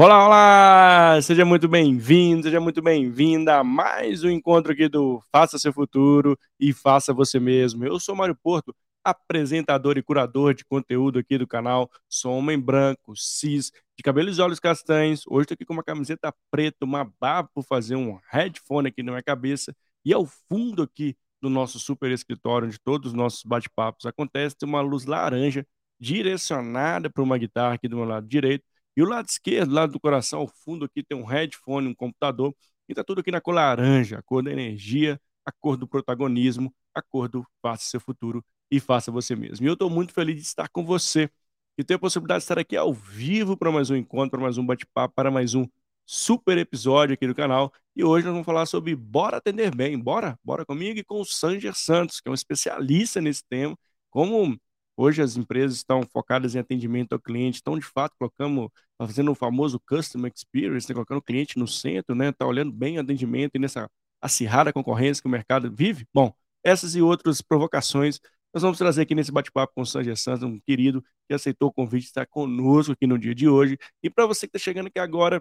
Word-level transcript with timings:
Olá, 0.00 0.24
olá! 0.26 1.20
Seja 1.22 1.44
muito 1.44 1.66
bem-vindo, 1.66 2.44
seja 2.44 2.60
muito 2.60 2.80
bem-vinda 2.80 3.56
a 3.58 3.64
mais 3.64 4.22
um 4.22 4.30
encontro 4.30 4.70
aqui 4.70 4.88
do 4.88 5.20
Faça 5.32 5.58
Seu 5.58 5.72
Futuro 5.72 6.38
e 6.58 6.72
Faça 6.72 7.12
Você 7.12 7.40
Mesmo. 7.40 7.84
Eu 7.84 7.98
sou 7.98 8.14
Mário 8.14 8.36
Porto, 8.40 8.72
apresentador 9.02 9.98
e 9.98 10.02
curador 10.02 10.54
de 10.54 10.64
conteúdo 10.64 11.18
aqui 11.18 11.36
do 11.36 11.48
canal. 11.48 11.90
Sou 12.08 12.32
homem 12.38 12.56
branco, 12.60 13.12
cis, 13.16 13.72
de 13.96 14.04
cabelos 14.04 14.38
e 14.38 14.40
olhos 14.40 14.60
castanhos. 14.60 15.24
Hoje 15.26 15.46
estou 15.46 15.54
aqui 15.56 15.64
com 15.64 15.72
uma 15.72 15.82
camiseta 15.82 16.32
preta, 16.48 16.84
uma 16.84 17.04
barba 17.20 17.50
por 17.52 17.64
fazer 17.64 17.96
um 17.96 18.20
headphone 18.30 18.86
aqui 18.86 19.02
na 19.02 19.10
minha 19.10 19.22
cabeça. 19.22 19.74
E 20.04 20.12
ao 20.12 20.24
fundo 20.48 20.84
aqui 20.84 21.16
do 21.42 21.50
nosso 21.50 21.80
super 21.80 22.12
escritório, 22.12 22.68
onde 22.68 22.78
todos 22.78 23.08
os 23.08 23.14
nossos 23.14 23.42
bate-papos 23.42 24.06
acontecem, 24.06 24.58
tem 24.60 24.68
uma 24.68 24.80
luz 24.80 25.06
laranja 25.06 25.66
direcionada 25.98 27.10
para 27.10 27.24
uma 27.24 27.36
guitarra 27.36 27.74
aqui 27.74 27.88
do 27.88 27.96
meu 27.96 28.04
lado 28.04 28.28
direito 28.28 28.62
e 28.98 29.02
o 29.02 29.06
lado 29.06 29.28
esquerdo, 29.28 29.72
lado 29.72 29.92
do 29.92 30.00
coração, 30.00 30.40
ao 30.40 30.48
fundo 30.48 30.84
aqui 30.84 31.04
tem 31.04 31.16
um 31.16 31.24
headphone, 31.24 31.86
um 31.86 31.94
computador, 31.94 32.52
e 32.88 32.92
tá 32.92 33.04
tudo 33.04 33.20
aqui 33.20 33.30
na 33.30 33.40
cor 33.40 33.54
laranja, 33.54 34.18
a 34.18 34.22
cor 34.22 34.42
da 34.42 34.50
energia, 34.50 35.20
a 35.46 35.52
cor 35.52 35.76
do 35.76 35.86
protagonismo, 35.86 36.74
a 36.92 37.00
cor 37.00 37.28
do 37.28 37.46
faça 37.62 37.84
seu 37.84 38.00
futuro 38.00 38.44
e 38.68 38.80
faça 38.80 39.12
você 39.12 39.36
mesmo. 39.36 39.64
E 39.64 39.68
eu 39.68 39.74
estou 39.74 39.88
muito 39.88 40.12
feliz 40.12 40.34
de 40.34 40.42
estar 40.42 40.68
com 40.68 40.84
você 40.84 41.30
e 41.78 41.84
ter 41.84 41.94
a 41.94 41.98
possibilidade 42.00 42.40
de 42.40 42.44
estar 42.46 42.58
aqui 42.58 42.76
ao 42.76 42.92
vivo 42.92 43.56
para 43.56 43.70
mais 43.70 43.88
um 43.88 43.94
encontro, 43.94 44.30
para 44.30 44.40
mais 44.40 44.58
um 44.58 44.66
bate-papo, 44.66 45.14
para 45.14 45.30
mais 45.30 45.54
um 45.54 45.64
super 46.04 46.58
episódio 46.58 47.14
aqui 47.14 47.28
do 47.28 47.36
canal. 47.36 47.72
E 47.94 48.02
hoje 48.02 48.24
nós 48.24 48.32
vamos 48.32 48.46
falar 48.46 48.66
sobre 48.66 48.96
Bora 48.96 49.36
Atender 49.36 49.72
Bem. 49.72 49.96
Bora? 49.96 50.36
Bora 50.42 50.66
comigo 50.66 50.98
e 50.98 51.04
com 51.04 51.20
o 51.20 51.24
Sanger 51.24 51.72
Santos, 51.76 52.20
que 52.20 52.28
é 52.28 52.32
um 52.32 52.34
especialista 52.34 53.20
nesse 53.20 53.44
tema, 53.48 53.78
como 54.10 54.58
Hoje 55.00 55.22
as 55.22 55.36
empresas 55.36 55.76
estão 55.76 56.02
focadas 56.02 56.56
em 56.56 56.58
atendimento 56.58 57.12
ao 57.12 57.20
cliente, 57.20 57.58
estão 57.58 57.78
de 57.78 57.84
fato 57.84 58.16
colocando, 58.18 58.68
fazendo 59.00 59.30
o 59.30 59.34
famoso 59.34 59.78
customer 59.88 60.32
experience, 60.34 60.88
né, 60.88 60.92
colocando 60.92 61.18
o 61.18 61.22
cliente 61.22 61.56
no 61.56 61.68
centro, 61.68 62.16
né, 62.16 62.32
tá 62.32 62.44
olhando 62.44 62.72
bem 62.72 62.98
o 62.98 63.00
atendimento 63.00 63.54
e 63.54 63.60
nessa 63.60 63.88
acirrada 64.20 64.72
concorrência 64.72 65.22
que 65.22 65.28
o 65.28 65.30
mercado 65.30 65.70
vive. 65.72 66.04
Bom, 66.12 66.34
essas 66.64 66.96
e 66.96 67.00
outras 67.00 67.40
provocações 67.40 68.18
nós 68.52 68.62
vamos 68.62 68.76
trazer 68.76 69.02
aqui 69.02 69.14
nesse 69.14 69.30
bate-papo 69.30 69.72
com 69.72 69.82
o 69.82 69.86
Sanger 69.86 70.16
Santos, 70.16 70.42
um 70.42 70.58
querido 70.58 71.04
que 71.28 71.34
aceitou 71.34 71.68
o 71.68 71.72
convite 71.72 72.02
de 72.02 72.08
estar 72.08 72.26
conosco 72.26 72.92
aqui 72.92 73.06
no 73.06 73.16
dia 73.16 73.34
de 73.34 73.48
hoje. 73.48 73.78
E 74.02 74.10
para 74.10 74.26
você 74.26 74.48
que 74.48 74.56
está 74.56 74.64
chegando 74.64 74.88
aqui 74.88 74.98
agora, 74.98 75.40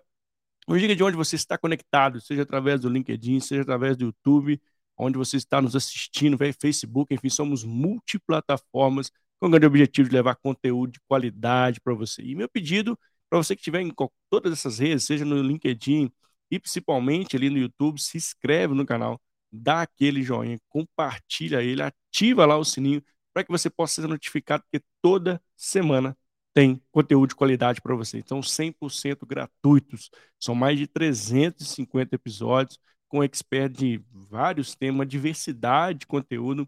nos 0.67 0.80
diga 0.80 0.95
de 0.95 1.03
onde 1.03 1.17
você 1.17 1.35
está 1.35 1.58
conectado, 1.58 2.22
seja 2.22 2.44
através 2.44 2.81
do 2.81 2.90
LinkedIn, 2.90 3.40
seja 3.40 3.63
através 3.63 3.97
do 3.97 4.06
YouTube, 4.06 4.62
onde 4.97 5.17
você 5.17 5.38
está 5.38 5.62
nos 5.62 5.75
assistindo, 5.75 6.38
Facebook, 6.59 7.13
enfim, 7.13 7.29
somos 7.29 7.63
multiplataformas 7.63 9.12
com 9.40 9.48
o 9.48 9.50
grande 9.50 9.66
objetivo 9.66 10.09
de 10.09 10.16
levar 10.16 10.36
conteúdo 10.36 10.94
de 10.94 11.00
qualidade 11.08 11.80
para 11.81 11.94
você. 11.94 12.22
E 12.22 12.36
meu 12.36 12.50
pedido 12.50 12.98
para 13.30 13.38
você 13.40 13.56
que 13.56 13.62
estiver 13.62 13.81
em 13.81 13.94
todas 14.30 14.53
essas 14.53 14.80
redes, 14.80 15.06
seja 15.06 15.25
no 15.25 15.42
LinkedIn 15.42 16.12
e 16.50 16.59
principalmente 16.59 17.36
ali 17.36 17.50
no 17.50 17.58
YouTube, 17.58 18.00
se 18.00 18.18
inscreve 18.18 18.74
no 18.74 18.86
canal, 18.86 19.22
dá 19.52 19.81
aquele 19.81 20.24
joinha, 20.24 20.58
compartilha 20.70 21.62
ele, 21.62 21.81
ativa 21.81 22.46
lá 22.46 22.58
o 22.58 22.64
sininho 22.64 23.03
para 23.34 23.44
que 23.44 23.52
você 23.52 23.70
possa 23.70 24.02
ser 24.02 24.08
notificado, 24.08 24.64
porque 24.64 24.84
toda 25.02 25.42
semana 25.56 26.18
tem 26.53 26.81
conteúdo 26.92 27.30
de 27.30 27.36
qualidade 27.36 27.81
para 27.81 27.96
você. 27.96 28.18
Então, 28.18 28.42
100% 28.42 29.28
gratuitos. 29.28 30.09
São 30.40 30.56
mais 30.56 30.80
de 30.80 30.88
350 30.88 32.16
episódios 32.16 32.80
com 33.08 33.24
expert 33.24 33.72
de 33.72 34.02
vários 34.12 34.74
temas, 34.74 35.08
diversidade 35.08 36.00
de 36.00 36.08
conteúdo 36.08 36.68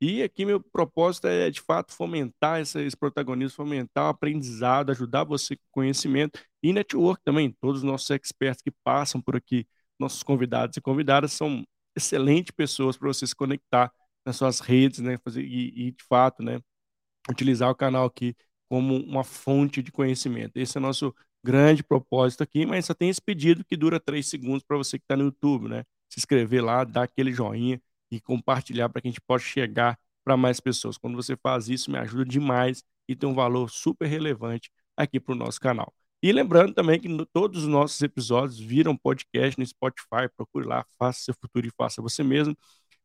e 0.00 0.22
aqui 0.22 0.44
meu 0.44 0.60
propósito 0.60 1.26
é, 1.26 1.50
de 1.50 1.60
fato, 1.60 1.92
fomentar 1.92 2.60
esse, 2.60 2.80
esse 2.84 2.96
protagonismo, 2.96 3.56
fomentar 3.56 4.04
o 4.06 4.08
aprendizado, 4.08 4.90
ajudar 4.90 5.24
você 5.24 5.56
com 5.56 5.62
conhecimento 5.72 6.40
e 6.62 6.72
network 6.72 7.22
também. 7.24 7.50
Todos 7.60 7.78
os 7.78 7.84
nossos 7.84 8.08
experts 8.10 8.62
que 8.62 8.70
passam 8.84 9.20
por 9.20 9.34
aqui, 9.36 9.66
nossos 9.98 10.22
convidados 10.22 10.76
e 10.76 10.80
convidadas, 10.80 11.32
são 11.32 11.64
excelentes 11.96 12.52
pessoas 12.52 12.96
para 12.96 13.08
você 13.08 13.26
se 13.26 13.34
conectar 13.34 13.92
nas 14.24 14.36
suas 14.36 14.60
redes, 14.60 15.00
né? 15.00 15.18
Fazer, 15.18 15.42
e, 15.42 15.88
e, 15.88 15.92
de 15.92 16.04
fato, 16.04 16.42
né? 16.42 16.60
Utilizar 17.30 17.70
o 17.70 17.74
canal 17.74 18.06
aqui 18.06 18.36
como 18.68 18.96
uma 18.96 19.24
fonte 19.24 19.82
de 19.82 19.90
conhecimento. 19.92 20.56
Esse 20.56 20.78
é 20.78 20.80
o 20.80 20.82
nosso 20.82 21.14
grande 21.44 21.82
propósito 21.82 22.42
aqui, 22.42 22.66
mas 22.66 22.86
só 22.86 22.94
tem 22.94 23.08
esse 23.10 23.22
pedido 23.22 23.64
que 23.64 23.76
dura 23.76 24.00
três 24.00 24.26
segundos 24.28 24.62
para 24.62 24.76
você 24.76 24.98
que 24.98 25.04
está 25.04 25.16
no 25.16 25.24
YouTube, 25.24 25.68
né? 25.68 25.84
Se 26.08 26.20
inscrever 26.20 26.64
lá, 26.64 26.84
dar 26.84 27.04
aquele 27.04 27.32
joinha 27.32 27.80
e 28.10 28.20
compartilhar 28.20 28.88
para 28.88 29.02
que 29.02 29.08
a 29.08 29.10
gente 29.10 29.20
possa 29.20 29.44
chegar 29.44 29.98
para 30.24 30.36
mais 30.36 30.60
pessoas. 30.60 30.98
Quando 30.98 31.16
você 31.16 31.36
faz 31.36 31.68
isso, 31.68 31.90
me 31.90 31.98
ajuda 31.98 32.24
demais 32.24 32.82
e 33.08 33.16
tem 33.16 33.28
um 33.28 33.34
valor 33.34 33.70
super 33.70 34.06
relevante 34.06 34.70
aqui 34.96 35.18
para 35.18 35.32
o 35.32 35.36
nosso 35.36 35.60
canal. 35.60 35.92
E 36.22 36.32
lembrando 36.32 36.74
também 36.74 36.98
que 37.00 37.08
no, 37.08 37.24
todos 37.24 37.62
os 37.62 37.68
nossos 37.68 38.00
episódios 38.02 38.58
viram 38.58 38.96
podcast 38.96 39.58
no 39.58 39.64
Spotify. 39.64 40.28
Procure 40.36 40.66
lá, 40.66 40.84
faça 40.98 41.20
seu 41.20 41.34
futuro 41.34 41.66
e 41.66 41.70
faça 41.76 42.02
você 42.02 42.22
mesmo. 42.24 42.56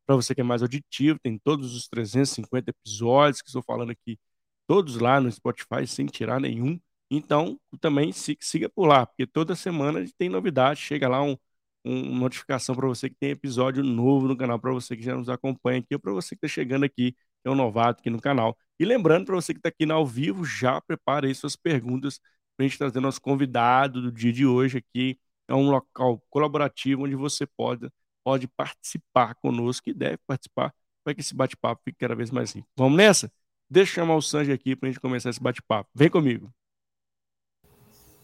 Para 0.06 0.16
você 0.16 0.34
que 0.34 0.40
é 0.40 0.44
mais 0.44 0.62
auditivo, 0.62 1.18
tem 1.22 1.38
todos 1.38 1.74
os 1.74 1.88
350 1.88 2.70
episódios 2.70 3.40
que 3.40 3.48
estou 3.48 3.62
falando 3.62 3.90
aqui, 3.90 4.18
todos 4.66 4.96
lá 4.98 5.20
no 5.20 5.30
Spotify, 5.30 5.86
sem 5.86 6.06
tirar 6.06 6.40
nenhum. 6.40 6.78
Então, 7.10 7.58
também 7.80 8.12
siga 8.12 8.68
por 8.68 8.86
lá, 8.86 9.06
porque 9.06 9.26
toda 9.26 9.54
semana 9.54 10.04
tem 10.18 10.28
novidade. 10.28 10.80
Chega 10.80 11.08
lá 11.08 11.22
um, 11.22 11.36
uma 11.84 12.20
notificação 12.20 12.74
para 12.74 12.88
você 12.88 13.10
que 13.10 13.16
tem 13.16 13.30
episódio 13.30 13.82
novo 13.84 14.26
no 14.26 14.36
canal, 14.36 14.58
para 14.58 14.72
você 14.72 14.96
que 14.96 15.02
já 15.02 15.14
nos 15.14 15.28
acompanha 15.28 15.80
aqui, 15.80 15.94
ou 15.94 16.00
para 16.00 16.12
você 16.12 16.34
que 16.34 16.46
está 16.46 16.48
chegando 16.48 16.84
aqui, 16.84 17.12
que 17.12 17.18
é 17.44 17.50
um 17.50 17.54
novato 17.54 18.00
aqui 18.00 18.10
no 18.10 18.20
canal. 18.20 18.56
E 18.78 18.84
lembrando, 18.84 19.26
para 19.26 19.34
você 19.34 19.52
que 19.52 19.58
está 19.58 19.68
aqui 19.68 19.90
ao 19.90 20.06
vivo, 20.06 20.44
já 20.44 20.80
prepare 20.80 21.28
aí 21.28 21.34
suas 21.34 21.56
perguntas 21.56 22.18
para 22.56 22.64
a 22.64 22.68
gente 22.68 22.78
trazer 22.78 23.00
nosso 23.00 23.20
convidado 23.20 24.00
do 24.00 24.10
dia 24.10 24.32
de 24.32 24.46
hoje 24.46 24.78
aqui. 24.78 25.18
É 25.46 25.54
um 25.54 25.70
local 25.70 26.22
colaborativo 26.30 27.04
onde 27.04 27.14
você 27.14 27.46
pode, 27.46 27.90
pode 28.24 28.48
participar 28.48 29.34
conosco 29.34 29.90
e 29.90 29.94
deve 29.94 30.18
participar 30.26 30.72
para 31.04 31.14
que 31.14 31.20
esse 31.20 31.34
bate-papo 31.34 31.82
fique 31.84 31.98
cada 31.98 32.14
vez 32.14 32.30
mais 32.30 32.52
rico. 32.52 32.66
Vamos 32.76 32.96
nessa? 32.96 33.30
Deixa 33.68 33.90
eu 33.92 33.94
chamar 33.94 34.16
o 34.16 34.22
Sanji 34.22 34.52
aqui 34.52 34.74
para 34.74 34.88
a 34.88 34.92
gente 34.92 35.00
começar 35.00 35.28
esse 35.28 35.42
bate-papo. 35.42 35.90
Vem 35.94 36.08
comigo. 36.08 36.50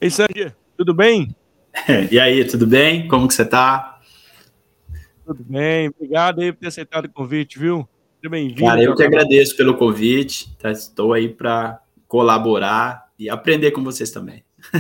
Ei, 0.01 0.11
Sanji, 0.11 0.55
tudo 0.77 0.95
bem? 0.95 1.35
E 2.11 2.19
aí, 2.19 2.45
tudo 2.45 2.67
bem? 2.67 3.09
Como 3.09 3.29
que 3.29 3.35
você 3.35 3.43
está? 3.43 4.01
Tudo 5.25 5.45
bem, 5.45 5.89
obrigado 5.89 6.41
aí 6.41 6.53
por 6.53 6.59
ter 6.59 6.67
aceitado 6.69 7.05
o 7.05 7.13
convite, 7.13 7.59
viu? 7.59 7.89
Seja 8.21 8.31
bem-vindo. 8.31 8.65
Cara, 8.65 8.83
eu 8.83 8.95
que 8.95 9.03
agradeço 9.03 9.57
pelo 9.57 9.77
convite, 9.77 10.57
tá? 10.59 10.71
estou 10.71 11.13
aí 11.13 11.29
para 11.29 11.81
colaborar 12.09 13.09
e 13.19 13.31
aprender 13.31 13.71
com 13.71 13.83
vocês 13.83 14.11
também. 14.11 14.45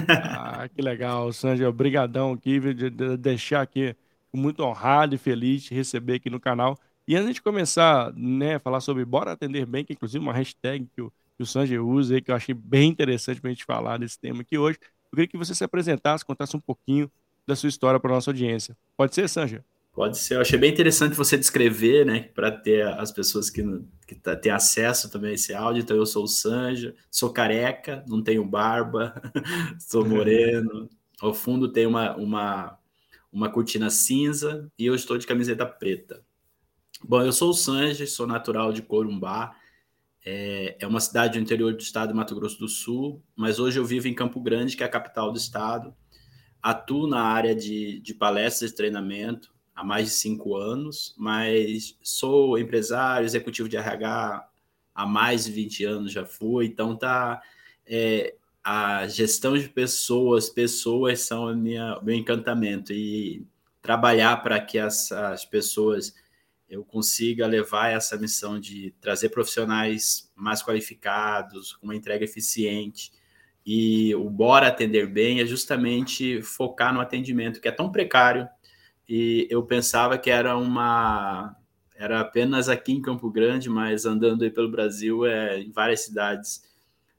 Ah, 0.62 0.68
que 0.68 0.82
legal, 0.82 1.32
Sanji, 1.32 1.64
obrigadão 1.64 2.32
aqui, 2.32 2.60
de 2.74 2.90
deixar 3.16 3.62
aqui 3.62 3.96
muito 4.30 4.62
honrado 4.62 5.14
e 5.14 5.18
feliz 5.18 5.62
de 5.62 5.74
receber 5.74 6.14
aqui 6.14 6.28
no 6.28 6.38
canal. 6.38 6.76
E 7.08 7.16
antes 7.16 7.34
de 7.34 7.42
começar, 7.42 8.12
né, 8.14 8.58
falar 8.58 8.80
sobre 8.80 9.04
Bora 9.06 9.32
Atender 9.32 9.64
Bem, 9.64 9.84
que 9.84 9.92
é 9.92 9.94
inclusive 9.94 10.22
uma 10.22 10.34
hashtag 10.34 10.86
que 10.94 11.00
o, 11.00 11.10
que 11.38 11.42
o 11.78 11.86
usa 11.86 12.14
aí, 12.14 12.20
que 12.20 12.30
eu 12.30 12.34
achei 12.34 12.54
bem 12.54 12.90
interessante 12.90 13.40
para 13.40 13.48
a 13.48 13.52
gente 13.54 13.64
falar 13.64 13.98
desse 13.98 14.18
tema 14.18 14.42
aqui 14.42 14.58
hoje. 14.58 14.78
Eu 15.12 15.16
queria 15.16 15.28
que 15.28 15.36
você 15.36 15.54
se 15.54 15.64
apresentasse, 15.64 16.24
contasse 16.24 16.56
um 16.56 16.60
pouquinho 16.60 17.10
da 17.46 17.56
sua 17.56 17.68
história 17.68 17.98
para 17.98 18.12
a 18.12 18.14
nossa 18.14 18.30
audiência. 18.30 18.76
Pode 18.96 19.14
ser, 19.14 19.28
Sanja? 19.28 19.64
Pode 19.92 20.18
ser. 20.18 20.36
Eu 20.36 20.40
achei 20.40 20.58
bem 20.58 20.70
interessante 20.70 21.16
você 21.16 21.36
descrever, 21.36 22.06
né, 22.06 22.20
para 22.34 22.50
ter 22.50 22.86
as 22.86 23.10
pessoas 23.10 23.50
que, 23.50 23.62
que 24.06 24.14
tá, 24.14 24.36
têm 24.36 24.52
acesso 24.52 25.10
também 25.10 25.32
a 25.32 25.34
esse 25.34 25.52
áudio. 25.52 25.82
Então, 25.82 25.96
eu 25.96 26.06
sou 26.06 26.24
o 26.24 26.28
Sanja, 26.28 26.94
sou 27.10 27.32
careca, 27.32 28.04
não 28.06 28.22
tenho 28.22 28.44
barba, 28.44 29.20
sou 29.80 30.06
moreno. 30.06 30.88
Ao 31.20 31.34
fundo 31.34 31.72
tem 31.72 31.86
uma, 31.86 32.16
uma, 32.16 32.78
uma 33.32 33.50
cortina 33.50 33.90
cinza 33.90 34.70
e 34.78 34.86
eu 34.86 34.94
estou 34.94 35.18
de 35.18 35.26
camiseta 35.26 35.66
preta. 35.66 36.22
Bom, 37.02 37.22
eu 37.22 37.32
sou 37.32 37.50
o 37.50 37.54
Sanja, 37.54 38.06
sou 38.06 38.26
natural 38.26 38.72
de 38.72 38.82
Corumbá, 38.82 39.56
é, 40.24 40.76
é 40.78 40.86
uma 40.86 41.00
cidade 41.00 41.38
do 41.38 41.42
interior 41.42 41.72
do 41.72 41.80
estado 41.80 42.10
de 42.10 42.14
Mato 42.14 42.34
Grosso 42.34 42.58
do 42.58 42.68
Sul, 42.68 43.22
mas 43.34 43.58
hoje 43.58 43.78
eu 43.78 43.84
vivo 43.84 44.08
em 44.08 44.14
Campo 44.14 44.40
Grande, 44.40 44.76
que 44.76 44.82
é 44.82 44.86
a 44.86 44.90
capital 44.90 45.32
do 45.32 45.38
estado. 45.38 45.94
Atuo 46.62 47.06
na 47.06 47.22
área 47.22 47.54
de, 47.54 48.00
de 48.00 48.14
palestras 48.14 48.70
e 48.70 48.74
treinamento 48.74 49.52
há 49.74 49.82
mais 49.82 50.06
de 50.06 50.10
cinco 50.12 50.56
anos, 50.56 51.14
mas 51.16 51.96
sou 52.02 52.58
empresário, 52.58 53.24
executivo 53.24 53.68
de 53.68 53.76
RH 53.76 54.46
há 54.94 55.06
mais 55.06 55.44
de 55.46 55.52
20 55.52 55.84
anos 55.84 56.12
já 56.12 56.26
fui, 56.26 56.66
então 56.66 56.94
tá 56.96 57.40
é, 57.86 58.34
a 58.62 59.06
gestão 59.08 59.56
de 59.56 59.68
pessoas, 59.68 60.50
pessoas 60.50 61.20
são 61.20 61.54
minha, 61.56 61.98
meu 62.02 62.14
encantamento 62.14 62.92
e 62.92 63.46
trabalhar 63.80 64.42
para 64.42 64.60
que 64.60 64.78
essas 64.78 65.44
pessoas 65.46 66.14
eu 66.70 66.84
consiga 66.84 67.48
levar 67.48 67.88
essa 67.88 68.16
missão 68.16 68.60
de 68.60 68.94
trazer 69.00 69.30
profissionais 69.30 70.30
mais 70.36 70.62
qualificados, 70.62 71.74
com 71.74 71.86
uma 71.86 71.96
entrega 71.96 72.24
eficiente. 72.24 73.10
E 73.66 74.14
o 74.14 74.30
Bora 74.30 74.68
Atender 74.68 75.12
Bem 75.12 75.40
é 75.40 75.46
justamente 75.46 76.40
focar 76.42 76.94
no 76.94 77.00
atendimento, 77.00 77.60
que 77.60 77.66
é 77.66 77.72
tão 77.72 77.90
precário. 77.90 78.48
E 79.08 79.48
eu 79.50 79.64
pensava 79.64 80.16
que 80.16 80.30
era 80.30 80.56
uma. 80.56 81.56
Era 81.96 82.20
apenas 82.20 82.68
aqui 82.68 82.92
em 82.92 83.02
Campo 83.02 83.28
Grande, 83.30 83.68
mas 83.68 84.06
andando 84.06 84.44
aí 84.44 84.50
pelo 84.50 84.70
Brasil, 84.70 85.26
é, 85.26 85.60
em 85.60 85.70
várias 85.72 86.04
cidades, 86.04 86.62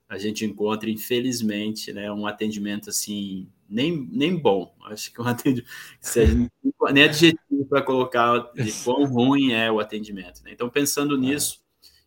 a 0.08 0.18
gente 0.18 0.46
encontra, 0.46 0.90
infelizmente, 0.90 1.94
né, 1.94 2.12
um 2.12 2.26
atendimento 2.26 2.90
assim 2.90 3.48
nem, 3.72 4.08
nem 4.12 4.36
bom. 4.36 4.76
Acho 4.86 5.12
que 5.14 5.22
o 5.22 5.24
atendimento 5.24 5.68
nem 6.94 7.04
adjetivo 7.04 7.66
para 7.70 7.82
colocar 7.82 8.52
de 8.54 8.72
quão 8.84 9.06
ruim 9.06 9.54
é 9.54 9.72
o 9.72 9.80
atendimento. 9.80 10.44
Né? 10.44 10.52
Então, 10.52 10.70
pensando 10.70 11.16
é. 11.16 11.18
nisso, 11.18 11.62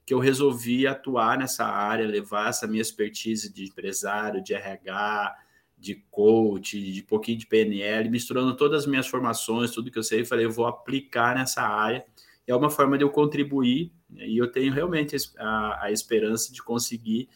que 0.07 0.13
eu 0.13 0.19
resolvi 0.19 0.87
atuar 0.87 1.39
nessa 1.39 1.65
área, 1.65 2.07
levar 2.07 2.51
essa 2.51 2.67
minha 2.67 2.83
expertise 2.83 3.53
de 3.53 3.65
empresário, 3.65 4.43
de 4.43 4.53
RH, 4.53 5.35
de 5.79 5.95
coach, 6.11 6.81
de 6.81 7.03
pouquinho 7.03 7.39
de 7.39 7.47
PNL, 7.47 8.11
misturando 8.11 8.55
todas 8.57 8.83
as 8.83 8.87
minhas 8.87 9.07
formações, 9.07 9.71
tudo 9.71 9.91
que 9.91 9.99
eu 9.99 10.03
sei, 10.03 10.25
falei, 10.25 10.45
eu 10.45 10.51
vou 10.51 10.67
aplicar 10.67 11.35
nessa 11.35 11.63
área. 11.63 12.05
É 12.47 12.55
uma 12.55 12.69
forma 12.69 12.99
de 12.99 13.05
eu 13.05 13.11
contribuir, 13.11 13.91
né? 14.09 14.27
e 14.27 14.37
eu 14.37 14.51
tenho 14.53 14.73
realmente 14.73 15.17
a, 15.39 15.87
a 15.87 15.93
esperança 15.93 16.53
de 16.53 16.63
conseguir 16.63 17.29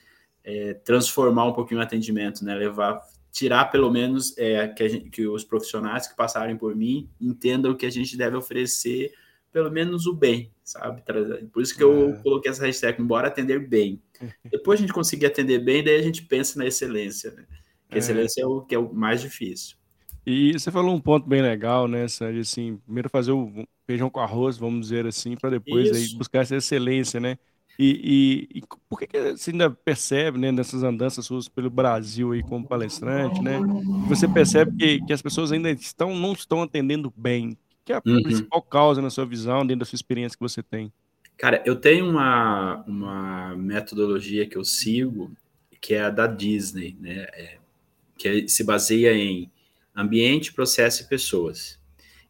é, 0.44 0.74
transformar 0.74 1.46
um 1.46 1.52
pouquinho 1.52 1.80
o 1.80 1.82
atendimento, 1.82 2.44
né? 2.44 2.54
Levar, 2.54 3.00
tirar 3.30 3.66
pelo 3.66 3.90
menos 3.90 4.36
é, 4.38 4.66
que, 4.68 4.88
gente, 4.88 5.10
que 5.10 5.26
os 5.26 5.44
profissionais 5.44 6.06
que 6.06 6.16
passarem 6.16 6.56
por 6.56 6.74
mim 6.74 7.08
entendam 7.20 7.74
que 7.74 7.86
a 7.86 7.90
gente 7.90 8.16
deve 8.16 8.36
oferecer 8.36 9.12
pelo 9.52 9.70
menos 9.70 10.06
o 10.06 10.14
bem, 10.14 10.52
sabe? 10.62 11.02
Por 11.52 11.62
isso 11.62 11.76
que 11.76 11.82
eu 11.82 12.10
é. 12.10 12.22
coloquei 12.22 12.50
essa 12.50 12.66
hashtag, 12.66 13.00
embora 13.00 13.28
atender 13.28 13.66
bem. 13.66 14.00
Depois 14.50 14.78
a 14.78 14.82
gente 14.82 14.92
conseguir 14.92 15.26
atender 15.26 15.58
bem, 15.58 15.82
daí 15.82 15.96
a 15.96 16.02
gente 16.02 16.22
pensa 16.22 16.58
na 16.58 16.66
excelência, 16.66 17.30
né? 17.32 17.44
Que 17.88 17.96
é. 17.96 17.98
excelência 17.98 18.42
é 18.42 18.46
o 18.46 18.60
que 18.60 18.74
é 18.74 18.78
o 18.78 18.92
mais 18.92 19.20
difícil. 19.20 19.76
E 20.26 20.52
você 20.52 20.70
falou 20.70 20.94
um 20.94 21.00
ponto 21.00 21.26
bem 21.26 21.40
legal, 21.40 21.88
né, 21.88 22.06
Sérgio? 22.06 22.42
Assim, 22.42 22.76
primeiro 22.84 23.08
fazer 23.08 23.32
o 23.32 23.66
feijão 23.86 24.10
com 24.10 24.20
arroz, 24.20 24.58
vamos 24.58 24.88
dizer 24.88 25.06
assim, 25.06 25.34
para 25.34 25.50
depois 25.50 25.90
aí 25.90 26.14
buscar 26.16 26.40
essa 26.40 26.56
excelência, 26.56 27.18
né? 27.18 27.38
E, 27.78 28.48
e, 28.52 28.58
e, 28.58 28.62
por 28.88 28.98
que, 28.98 29.06
que 29.06 29.36
você 29.36 29.52
ainda 29.52 29.70
percebe, 29.70 30.36
né, 30.36 30.50
nessas 30.50 30.82
andanças 30.82 31.24
suas 31.24 31.48
pelo 31.48 31.70
Brasil 31.70 32.32
aí 32.32 32.42
como 32.42 32.66
palestrante, 32.66 33.40
né? 33.40 33.60
Você 34.08 34.26
percebe 34.26 34.76
que, 34.76 35.06
que 35.06 35.12
as 35.12 35.22
pessoas 35.22 35.52
ainda 35.52 35.70
estão, 35.70 36.16
não 36.16 36.32
estão 36.32 36.60
atendendo 36.60 37.12
bem. 37.16 37.56
Que 37.84 37.92
é 37.92 37.96
a 37.96 38.02
uhum. 38.04 38.20
principal 38.20 38.60
causa 38.62 39.00
na 39.00 39.10
sua 39.10 39.24
visão, 39.24 39.64
dentro 39.64 39.80
da 39.80 39.84
sua 39.84 39.94
experiência 39.94 40.36
que 40.36 40.42
você 40.42 40.60
tem? 40.60 40.92
Cara, 41.36 41.62
eu 41.64 41.76
tenho 41.76 42.10
uma, 42.10 42.82
uma 42.84 43.56
metodologia 43.56 44.44
que 44.44 44.58
eu 44.58 44.64
sigo, 44.64 45.30
que 45.80 45.94
é 45.94 46.02
a 46.02 46.10
da 46.10 46.26
Disney, 46.26 46.96
né? 47.00 47.28
É, 47.32 47.58
que 48.18 48.48
se 48.48 48.64
baseia 48.64 49.14
em 49.14 49.48
ambiente, 49.94 50.52
processo 50.52 51.04
e 51.04 51.06
pessoas. 51.06 51.78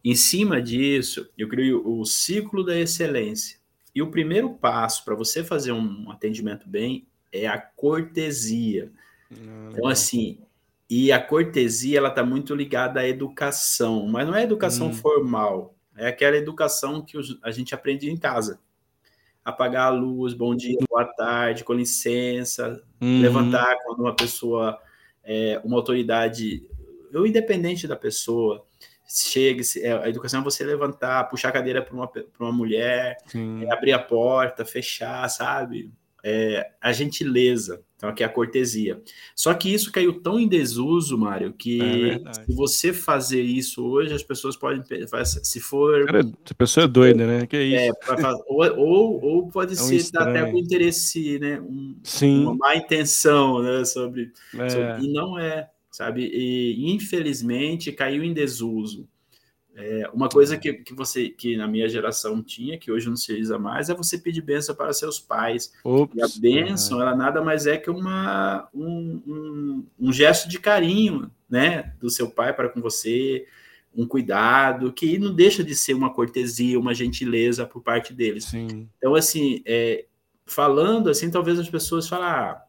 Em 0.05 0.13
cima 0.13 0.61
disso, 0.61 1.27
eu 1.35 1.49
crio 1.49 1.81
o 1.85 2.05
ciclo 2.05 2.63
da 2.63 2.77
excelência 2.77 3.58
e 3.99 4.01
o 4.01 4.09
primeiro 4.09 4.51
passo 4.51 5.03
para 5.03 5.13
você 5.13 5.43
fazer 5.43 5.73
um 5.73 6.09
atendimento 6.09 6.69
bem 6.69 7.05
é 7.33 7.47
a 7.47 7.59
cortesia. 7.59 8.93
Ah, 9.29 9.69
então, 9.73 9.87
assim, 9.89 10.39
e 10.89 11.11
a 11.11 11.21
cortesia 11.21 11.97
ela 11.97 12.07
está 12.07 12.23
muito 12.23 12.55
ligada 12.55 13.01
à 13.01 13.07
educação, 13.07 14.07
mas 14.07 14.25
não 14.25 14.33
é 14.33 14.43
educação 14.43 14.87
hum. 14.87 14.93
formal, 14.93 15.75
é 15.97 16.07
aquela 16.07 16.37
educação 16.37 17.01
que 17.01 17.17
a 17.43 17.51
gente 17.51 17.75
aprende 17.75 18.09
em 18.09 18.15
casa. 18.15 18.61
Apagar 19.43 19.87
a 19.87 19.89
luz, 19.89 20.33
bom 20.33 20.55
dia, 20.55 20.77
boa 20.89 21.03
tarde, 21.03 21.65
com 21.65 21.73
licença, 21.73 22.81
uhum. 23.01 23.21
levantar 23.21 23.75
quando 23.83 23.99
uma 23.99 24.15
pessoa, 24.15 24.79
é, 25.25 25.59
uma 25.61 25.75
autoridade, 25.75 26.65
ou 27.13 27.27
independente 27.27 27.85
da 27.85 27.97
pessoa, 27.97 28.65
chega, 29.09 29.63
é, 29.77 29.91
a 29.91 30.09
educação 30.09 30.41
é 30.41 30.43
você 30.43 30.63
levantar, 30.63 31.23
puxar 31.25 31.49
a 31.49 31.53
cadeira 31.53 31.81
para 31.81 31.95
uma, 31.95 32.09
uma 32.39 32.51
mulher, 32.51 33.17
é, 33.33 33.73
abrir 33.73 33.91
a 33.91 33.99
porta, 33.99 34.63
fechar, 34.63 35.27
sabe? 35.29 35.91
É, 36.23 36.71
a 36.81 36.91
gentileza, 36.91 37.81
então 37.95 38.09
aqui 38.09 38.23
é 38.23 38.25
a 38.25 38.29
cortesia. 38.29 39.01
Só 39.33 39.53
que 39.53 39.73
isso 39.73 39.89
caiu 39.89 40.21
tão 40.21 40.37
em 40.37 40.49
desuso, 40.49 41.17
Mário, 41.17 41.53
que 41.53 41.81
é 41.81 42.33
se 42.33 42.53
você 42.53 42.91
fazer 42.91 43.41
isso 43.41 43.85
hoje, 43.85 44.13
as 44.13 44.21
pessoas 44.21 44.57
podem, 44.57 44.83
se 45.43 45.59
for... 45.61 46.05
Cara, 46.05 46.19
a 46.19 46.53
pessoa 46.53 46.83
é 46.83 46.87
doida, 46.87 47.25
né? 47.25 47.47
Que 47.47 47.55
é 47.55 47.63
isso? 47.63 47.95
É, 48.09 48.33
ou, 48.47 48.77
ou, 48.77 49.23
ou, 49.23 49.47
pode 49.47 49.73
é 49.73 49.75
ser 49.77 50.17
até 50.17 50.51
com 50.51 50.57
interesse, 50.57 51.39
né? 51.39 51.61
Um, 51.61 51.97
Sim. 52.03 52.43
Uma 52.43 52.53
má 52.53 52.75
intenção, 52.75 53.63
né? 53.63 53.85
Sobre, 53.85 54.33
sobre, 54.51 55.05
e 55.05 55.13
não 55.13 55.39
é, 55.39 55.69
sabe? 55.99 56.31
E 56.33 56.89
infelizmente 56.93 57.91
caiu 57.91 58.23
em 58.23 58.33
desuso. 58.33 59.05
É, 59.75 60.09
uma 60.13 60.29
coisa 60.29 60.57
que, 60.57 60.73
que 60.75 60.93
você, 60.93 61.27
que 61.27 61.57
na 61.57 61.67
minha 61.67 61.89
geração 61.89 62.41
tinha, 62.41 62.77
que 62.77 62.89
hoje 62.89 63.09
não 63.09 63.17
se 63.17 63.33
usa 63.33 63.59
mais, 63.59 63.89
é 63.89 63.93
você 63.93 64.17
pedir 64.17 64.41
bênção 64.41 64.73
para 64.73 64.93
seus 64.93 65.19
pais. 65.19 65.73
Ops, 65.83 66.15
e 66.15 66.21
a 66.21 66.27
bênção, 66.39 67.01
ela 67.01 67.13
nada 67.13 67.41
mais 67.41 67.67
é 67.67 67.77
que 67.77 67.89
uma, 67.89 68.69
um, 68.73 69.21
um, 69.27 69.85
um, 69.99 70.13
gesto 70.13 70.47
de 70.47 70.57
carinho, 70.57 71.29
né, 71.49 71.93
do 71.99 72.09
seu 72.09 72.31
pai 72.31 72.53
para 72.53 72.69
com 72.69 72.79
você, 72.79 73.45
um 73.93 74.07
cuidado, 74.07 74.93
que 74.93 75.19
não 75.19 75.35
deixa 75.35 75.65
de 75.65 75.75
ser 75.75 75.95
uma 75.95 76.13
cortesia, 76.13 76.79
uma 76.79 76.93
gentileza 76.93 77.65
por 77.65 77.83
parte 77.83 78.13
deles. 78.13 78.45
Sim. 78.45 78.87
Então, 78.97 79.15
assim, 79.15 79.61
é, 79.65 80.05
falando 80.45 81.09
assim, 81.09 81.29
talvez 81.29 81.59
as 81.59 81.69
pessoas 81.69 82.07
falem, 82.07 82.25
ah, 82.25 82.61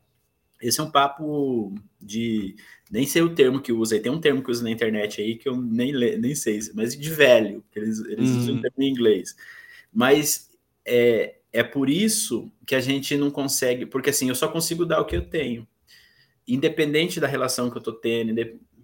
esse 0.60 0.80
é 0.80 0.82
um 0.82 0.90
papo 0.90 1.72
de 2.00 2.56
nem 2.90 3.06
sei 3.06 3.22
o 3.22 3.34
termo 3.34 3.60
que 3.60 3.72
usa, 3.72 4.00
tem 4.00 4.10
um 4.10 4.20
termo 4.20 4.42
que 4.42 4.50
usa 4.50 4.64
na 4.64 4.70
internet 4.70 5.20
aí 5.20 5.36
que 5.36 5.48
eu 5.48 5.56
nem, 5.56 5.92
nem 6.18 6.34
sei, 6.34 6.58
mas 6.74 6.96
de 6.96 7.10
velho, 7.10 7.62
eles, 7.74 8.00
eles 8.00 8.30
uhum. 8.30 8.38
usam 8.38 8.54
o 8.56 8.60
termo 8.60 8.82
em 8.82 8.90
inglês. 8.90 9.36
Mas 9.92 10.50
é, 10.84 11.36
é 11.52 11.62
por 11.62 11.88
isso 11.88 12.50
que 12.66 12.74
a 12.74 12.80
gente 12.80 13.16
não 13.16 13.30
consegue, 13.30 13.86
porque 13.86 14.10
assim, 14.10 14.28
eu 14.28 14.34
só 14.34 14.48
consigo 14.48 14.84
dar 14.84 15.00
o 15.00 15.04
que 15.04 15.16
eu 15.16 15.22
tenho, 15.22 15.66
independente 16.46 17.20
da 17.20 17.28
relação 17.28 17.70
que 17.70 17.78
eu 17.78 17.82
tô 17.82 17.92
tendo. 17.92 18.34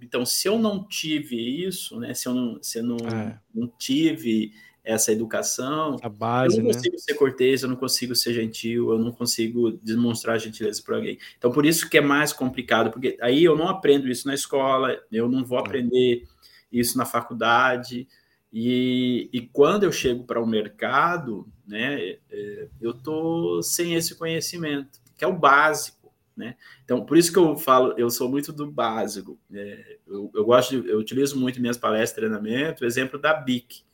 Então, 0.00 0.25
se 0.25 0.46
eu 0.46 0.56
não 0.56 0.84
tive 0.84 1.64
isso, 1.66 1.98
né, 1.98 2.14
se 2.14 2.28
eu 2.28 2.34
não, 2.34 2.62
se 2.62 2.78
eu 2.78 2.84
não, 2.84 2.96
é. 3.08 3.40
não 3.52 3.66
tive 3.78 4.52
essa 4.87 5.11
educação. 5.11 5.97
A 6.00 6.09
base, 6.09 6.57
eu 6.57 6.62
não 6.62 6.69
né? 6.69 6.75
consigo 6.75 6.95
né? 6.95 7.00
ser 7.00 7.14
cortês, 7.14 7.62
eu 7.62 7.69
não 7.69 7.76
consigo 7.76 8.14
ser 8.14 8.33
gentil, 8.33 8.93
eu 8.93 8.99
não 8.99 9.11
consigo 9.11 9.73
demonstrar 9.83 10.38
gentileza 10.38 10.81
para 10.83 10.97
alguém. 10.97 11.19
Então, 11.37 11.50
por 11.50 11.66
isso 11.66 11.90
que 11.90 11.99
é 11.99 12.00
mais 12.00 12.33
complicado, 12.33 12.93
porque 12.93 13.19
aí 13.21 13.43
eu 13.43 13.57
não 13.57 13.69
aprendo 13.69 14.09
isso 14.09 14.28
na 14.28 14.35
escola, 14.35 14.97
eu 15.11 15.28
não 15.28 15.45
vou 15.45 15.59
é. 15.59 15.61
aprender 15.61 16.23
isso 16.71 16.97
na 16.97 17.05
faculdade. 17.05 18.07
E, 18.52 19.28
e 19.33 19.40
quando 19.40 19.83
eu 19.83 19.90
chego 19.90 20.23
para 20.23 20.40
o 20.40 20.47
mercado, 20.47 21.47
né, 21.66 22.19
é, 22.31 22.69
eu 22.81 22.95
tô 22.95 23.61
sem 23.62 23.95
esse 23.95 24.14
conhecimento, 24.14 25.00
que 25.16 25.25
é 25.25 25.28
o 25.28 25.37
básico. 25.37 25.97
Né? 26.37 26.55
Então, 26.85 27.05
por 27.05 27.16
isso 27.16 27.33
que 27.33 27.38
eu 27.38 27.57
falo, 27.57 27.95
eu 27.97 28.09
sou 28.09 28.28
muito 28.28 28.52
do 28.52 28.71
básico. 28.71 29.37
É, 29.52 29.97
eu, 30.07 30.31
eu, 30.33 30.45
gosto, 30.45 30.81
de, 30.81 30.88
eu 30.88 30.99
utilizo 30.99 31.40
muito 31.40 31.59
em 31.59 31.62
minhas 31.62 31.78
palestras, 31.78 32.12
treinamento, 32.12 32.85
o 32.85 32.87
exemplo 32.87 33.19
da 33.19 33.35
BIC. 33.35 33.86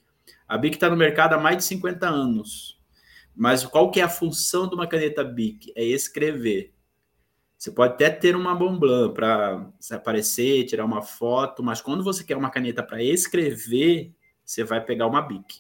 A 0.53 0.59
BIC 0.59 0.75
está 0.75 0.91
no 0.91 0.97
mercado 0.99 1.33
há 1.33 1.39
mais 1.39 1.57
de 1.57 1.65
50 1.65 2.07
anos. 2.07 2.79
Mas 3.35 3.65
qual 3.65 3.91
que 3.91 4.01
é 4.01 4.03
a 4.03 4.09
função 4.09 4.69
de 4.69 4.75
uma 4.75 4.87
caneta 4.87 5.25
BIC? 5.25 5.73
É 5.75 5.83
escrever. 5.83 6.75
Você 7.57 7.71
pode 7.71 7.95
até 7.95 8.11
ter 8.11 8.37
uma 8.37 8.55
Montblanc 8.55 9.15
para 9.15 9.67
aparecer, 9.93 10.67
tirar 10.67 10.85
uma 10.85 11.01
foto, 11.01 11.63
mas 11.63 11.81
quando 11.81 12.05
você 12.05 12.23
quer 12.23 12.37
uma 12.37 12.51
caneta 12.51 12.83
para 12.83 13.03
escrever, 13.03 14.13
você 14.45 14.63
vai 14.63 14.85
pegar 14.85 15.07
uma 15.07 15.23
BIC. 15.23 15.57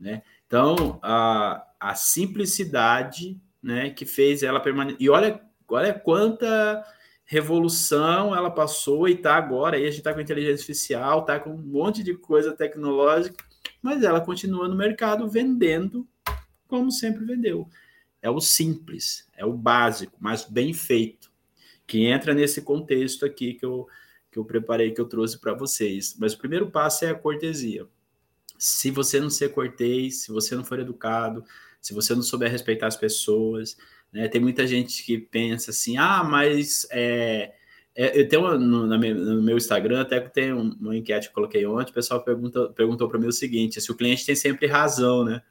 Né? 0.00 0.22
Então, 0.48 0.98
a, 1.00 1.64
a 1.78 1.94
simplicidade 1.94 3.40
né, 3.62 3.90
que 3.90 4.04
fez 4.04 4.42
ela 4.42 4.58
permanecer. 4.58 5.00
E 5.00 5.08
olha, 5.08 5.40
olha 5.68 5.94
quanta 5.94 6.84
revolução 7.24 8.34
ela 8.34 8.50
passou 8.50 9.06
e 9.06 9.12
está 9.12 9.36
agora. 9.36 9.76
Aí 9.76 9.84
a 9.84 9.90
gente 9.90 9.98
está 9.98 10.12
com 10.12 10.20
inteligência 10.20 10.54
artificial, 10.54 11.20
está 11.20 11.38
com 11.38 11.50
um 11.50 11.56
monte 11.56 12.02
de 12.02 12.14
coisa 12.14 12.50
tecnológica 12.50 13.51
mas 13.82 14.02
ela 14.02 14.20
continua 14.20 14.68
no 14.68 14.76
mercado 14.76 15.28
vendendo 15.28 16.08
como 16.66 16.90
sempre 16.90 17.24
vendeu. 17.24 17.68
É 18.22 18.30
o 18.30 18.40
simples, 18.40 19.28
é 19.36 19.44
o 19.44 19.52
básico, 19.52 20.16
mas 20.20 20.44
bem 20.44 20.72
feito, 20.72 21.30
que 21.86 22.06
entra 22.06 22.32
nesse 22.32 22.62
contexto 22.62 23.26
aqui 23.26 23.54
que 23.54 23.66
eu, 23.66 23.86
que 24.30 24.38
eu 24.38 24.44
preparei, 24.44 24.92
que 24.92 25.00
eu 25.00 25.08
trouxe 25.08 25.38
para 25.38 25.52
vocês. 25.52 26.16
Mas 26.18 26.32
o 26.32 26.38
primeiro 26.38 26.70
passo 26.70 27.04
é 27.04 27.10
a 27.10 27.14
cortesia. 27.14 27.86
Se 28.56 28.90
você 28.90 29.20
não 29.20 29.28
ser 29.28 29.52
cortês, 29.52 30.22
se 30.22 30.30
você 30.30 30.54
não 30.54 30.64
for 30.64 30.78
educado, 30.78 31.44
se 31.80 31.92
você 31.92 32.14
não 32.14 32.22
souber 32.22 32.50
respeitar 32.50 32.86
as 32.86 32.96
pessoas, 32.96 33.76
né? 34.12 34.28
Tem 34.28 34.40
muita 34.40 34.66
gente 34.66 35.02
que 35.04 35.18
pensa 35.18 35.70
assim, 35.70 35.96
ah, 35.96 36.22
mas 36.22 36.86
é, 36.90 37.54
é, 37.94 38.18
eu 38.18 38.26
tenho 38.26 38.42
uma, 38.42 38.56
no, 38.56 38.86
no, 38.86 39.42
meu 39.42 39.56
Instagram, 39.56 40.00
até 40.00 40.20
que 40.20 40.32
tem 40.32 40.52
uma 40.52 40.96
enquete 40.96 41.26
que 41.26 41.30
eu 41.30 41.34
coloquei 41.34 41.66
ontem, 41.66 41.90
o 41.90 41.94
pessoal 41.94 42.24
pergunta, 42.24 42.68
perguntou 42.70 43.08
para 43.08 43.18
mim 43.18 43.26
o 43.26 43.32
seguinte: 43.32 43.80
se 43.80 43.90
o 43.90 43.96
cliente 43.96 44.24
tem 44.24 44.34
sempre 44.34 44.66
razão, 44.66 45.24
né? 45.24 45.42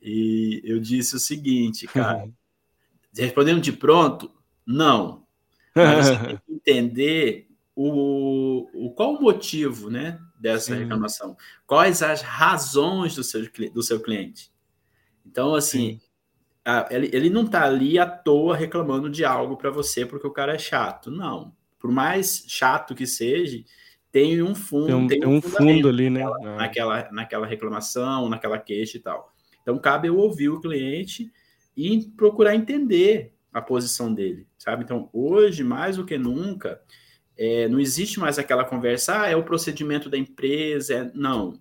E 0.00 0.62
eu 0.64 0.80
disse 0.80 1.14
o 1.14 1.20
seguinte, 1.20 1.86
cara, 1.86 2.28
respondendo 3.14 3.60
de 3.60 3.72
pronto, 3.72 4.32
não. 4.66 5.26
Mas 5.74 6.06
você 6.06 6.18
tem 6.18 6.36
que 6.46 6.52
entender 6.52 7.48
o, 7.74 8.68
o, 8.74 8.90
qual 8.92 9.14
o 9.14 9.20
motivo 9.20 9.90
né, 9.90 10.18
dessa 10.40 10.74
Sim. 10.74 10.80
reclamação, 10.80 11.36
quais 11.66 12.02
as 12.02 12.22
razões 12.22 13.14
do 13.14 13.22
seu, 13.22 13.46
do 13.72 13.82
seu 13.82 14.00
cliente. 14.00 14.50
Então, 15.24 15.54
assim, 15.54 16.00
Sim 16.00 16.11
ele, 16.90 17.10
ele 17.12 17.30
não 17.30 17.44
está 17.44 17.64
ali 17.64 17.98
à 17.98 18.06
toa 18.06 18.56
reclamando 18.56 19.10
de 19.10 19.24
algo 19.24 19.56
para 19.56 19.70
você 19.70 20.06
porque 20.06 20.26
o 20.26 20.32
cara 20.32 20.54
é 20.54 20.58
chato. 20.58 21.10
Não. 21.10 21.52
por 21.78 21.90
mais 21.90 22.44
chato 22.46 22.94
que 22.94 23.06
seja, 23.06 23.62
tem 24.12 24.42
um 24.42 24.54
fundo, 24.54 24.86
tem 24.86 24.94
um, 24.94 25.06
tem 25.08 25.26
um 25.26 25.40
fundo 25.40 25.88
ali, 25.88 26.10
né? 26.10 26.22
Naquela, 26.22 26.58
naquela, 26.60 27.08
naquela 27.10 27.46
reclamação, 27.46 28.28
naquela 28.28 28.58
queixa 28.58 28.98
e 28.98 29.00
tal. 29.00 29.32
Então, 29.62 29.78
cabe 29.78 30.08
eu 30.08 30.18
ouvir 30.18 30.50
o 30.50 30.60
cliente 30.60 31.32
e 31.76 32.02
procurar 32.16 32.54
entender 32.54 33.32
a 33.52 33.62
posição 33.62 34.12
dele, 34.12 34.46
sabe? 34.58 34.84
Então, 34.84 35.08
hoje, 35.12 35.64
mais 35.64 35.96
do 35.96 36.04
que 36.04 36.18
nunca, 36.18 36.80
é, 37.36 37.68
não 37.68 37.80
existe 37.80 38.20
mais 38.20 38.38
aquela 38.38 38.64
conversa, 38.64 39.22
ah, 39.22 39.28
é 39.28 39.36
o 39.36 39.44
procedimento 39.44 40.10
da 40.10 40.18
empresa, 40.18 40.94
é... 40.94 41.10
não. 41.14 41.54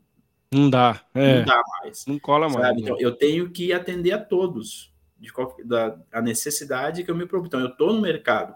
Não 0.54 0.70
dá, 0.70 1.02
é. 1.14 1.40
Não 1.40 1.46
dá 1.46 1.62
mais. 1.80 2.06
Não 2.06 2.20
cola 2.20 2.50
mais. 2.50 2.76
Né? 2.76 2.82
Então, 2.82 3.00
eu 3.00 3.14
tenho 3.14 3.50
que 3.50 3.72
atender 3.72 4.12
a 4.12 4.18
todos, 4.18 4.91
de 5.22 5.32
qual, 5.32 5.56
da, 5.64 5.98
a 6.12 6.22
necessidade 6.22 7.04
que 7.04 7.12
eu 7.12 7.16
me 7.16 7.28
proponho. 7.28 7.48
Então, 7.48 7.60
eu 7.60 7.68
estou 7.68 7.94
no 7.94 8.02
mercado, 8.02 8.56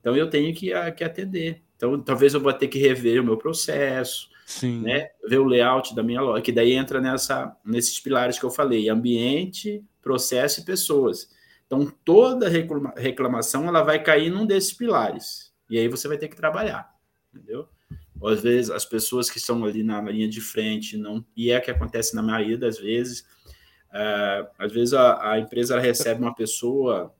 então 0.00 0.16
eu 0.16 0.28
tenho 0.28 0.52
que, 0.54 0.72
a, 0.72 0.90
que 0.90 1.04
atender. 1.04 1.62
Então, 1.76 1.98
talvez 2.00 2.34
eu 2.34 2.40
vou 2.40 2.52
ter 2.52 2.68
que 2.68 2.78
rever 2.78 3.22
o 3.22 3.24
meu 3.24 3.38
processo, 3.38 4.28
Sim. 4.44 4.82
né? 4.82 5.10
Ver 5.26 5.38
o 5.38 5.46
layout 5.46 5.94
da 5.94 6.02
minha 6.02 6.20
loja, 6.20 6.42
que 6.42 6.52
daí 6.52 6.72
entra 6.72 7.00
nessa, 7.00 7.56
nesses 7.64 7.98
pilares 8.00 8.38
que 8.38 8.44
eu 8.44 8.50
falei: 8.50 8.88
ambiente, 8.88 9.82
processo 10.02 10.60
e 10.60 10.64
pessoas. 10.64 11.30
Então, 11.66 11.90
toda 12.04 12.48
reclamação 12.96 13.68
ela 13.68 13.82
vai 13.82 14.02
cair 14.02 14.28
num 14.28 14.44
desses 14.44 14.72
pilares. 14.72 15.52
E 15.70 15.78
aí 15.78 15.86
você 15.86 16.08
vai 16.08 16.18
ter 16.18 16.26
que 16.26 16.36
trabalhar, 16.36 16.92
entendeu? 17.32 17.68
Ou, 18.20 18.28
às 18.28 18.42
vezes 18.42 18.70
as 18.70 18.84
pessoas 18.84 19.30
que 19.30 19.38
estão 19.38 19.64
ali 19.64 19.84
na 19.84 20.02
linha 20.02 20.28
de 20.28 20.40
frente 20.40 20.96
não 20.96 21.24
e 21.36 21.50
é 21.52 21.58
o 21.58 21.62
que 21.62 21.70
acontece 21.70 22.14
na 22.14 22.22
maioria 22.22 22.58
das 22.58 22.78
vezes. 22.78 23.24
Uh, 23.92 24.48
às 24.58 24.72
vezes 24.72 24.94
a, 24.94 25.32
a 25.32 25.38
empresa 25.38 25.78
recebe 25.80 26.22
uma 26.22 26.34
pessoa 26.34 27.12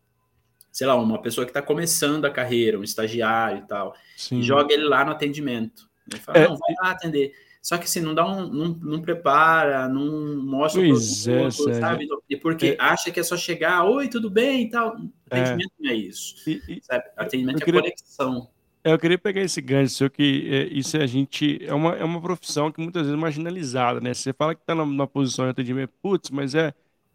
sei 0.73 0.87
lá, 0.87 0.95
uma 0.95 1.21
pessoa 1.21 1.45
que 1.45 1.51
está 1.51 1.61
começando 1.61 2.25
a 2.25 2.31
carreira, 2.31 2.79
um 2.79 2.85
estagiário 2.85 3.59
e 3.59 3.67
tal, 3.67 3.95
Sim. 4.17 4.39
e 4.39 4.43
joga 4.43 4.73
ele 4.73 4.85
lá 4.85 5.05
no 5.05 5.11
atendimento. 5.11 5.91
Ele 6.11 6.21
fala, 6.21 6.39
é, 6.39 6.49
não, 6.49 6.57
vai 6.57 6.75
lá 6.81 6.91
atender. 6.93 7.33
Só 7.63 7.77
que 7.77 7.85
assim, 7.85 8.01
não 8.01 8.15
dá 8.15 8.27
um, 8.27 8.47
não, 8.47 8.69
não 8.69 9.03
prepara, 9.03 9.87
não 9.87 10.43
mostra 10.43 10.81
pois 10.81 11.27
o 11.27 11.31
produto, 11.31 11.71
é, 11.71 11.75
sabe? 11.75 12.09
E 12.29 12.37
porque 12.37 12.69
é. 12.69 12.77
acha 12.79 13.11
que 13.11 13.21
é 13.21 13.23
só 13.23 13.37
chegar, 13.37 13.85
oi, 13.85 14.09
tudo 14.09 14.31
bem 14.31 14.63
e 14.63 14.71
tal. 14.71 14.97
É. 15.31 15.41
Atendimento 15.41 15.73
não 15.79 15.91
é 15.91 15.95
isso. 15.95 16.37
E, 16.49 16.63
e, 16.69 16.83
Atendimento 17.17 17.61
é 17.61 17.65
queria, 17.65 17.81
conexão. 17.83 18.49
Eu 18.83 18.99
queria 18.99 19.19
pegar 19.19 19.43
esse 19.43 19.61
gancho 19.61 19.95
seu, 19.95 20.11
que 20.11 20.49
é, 20.51 20.65
isso 20.73 20.97
a 20.97 21.07
gente. 21.07 21.63
É 21.65 21.75
uma, 21.75 21.95
é 21.97 22.05
uma 22.05 22.21
profissão 22.21 22.73
que 22.73 22.81
muitas 22.81 23.03
vezes 23.03 23.17
é 23.17 23.21
marginalizada, 23.21 24.01
né? 24.01 24.15
Você 24.15 24.33
fala 24.33 24.55
que 24.55 24.63
está 24.63 24.75
na, 24.75 25.07
posição 25.07 25.45
de 25.45 25.51
atendimento, 25.51 25.93
putz, 26.03 26.31
mas 26.31 26.55
é 26.55 26.75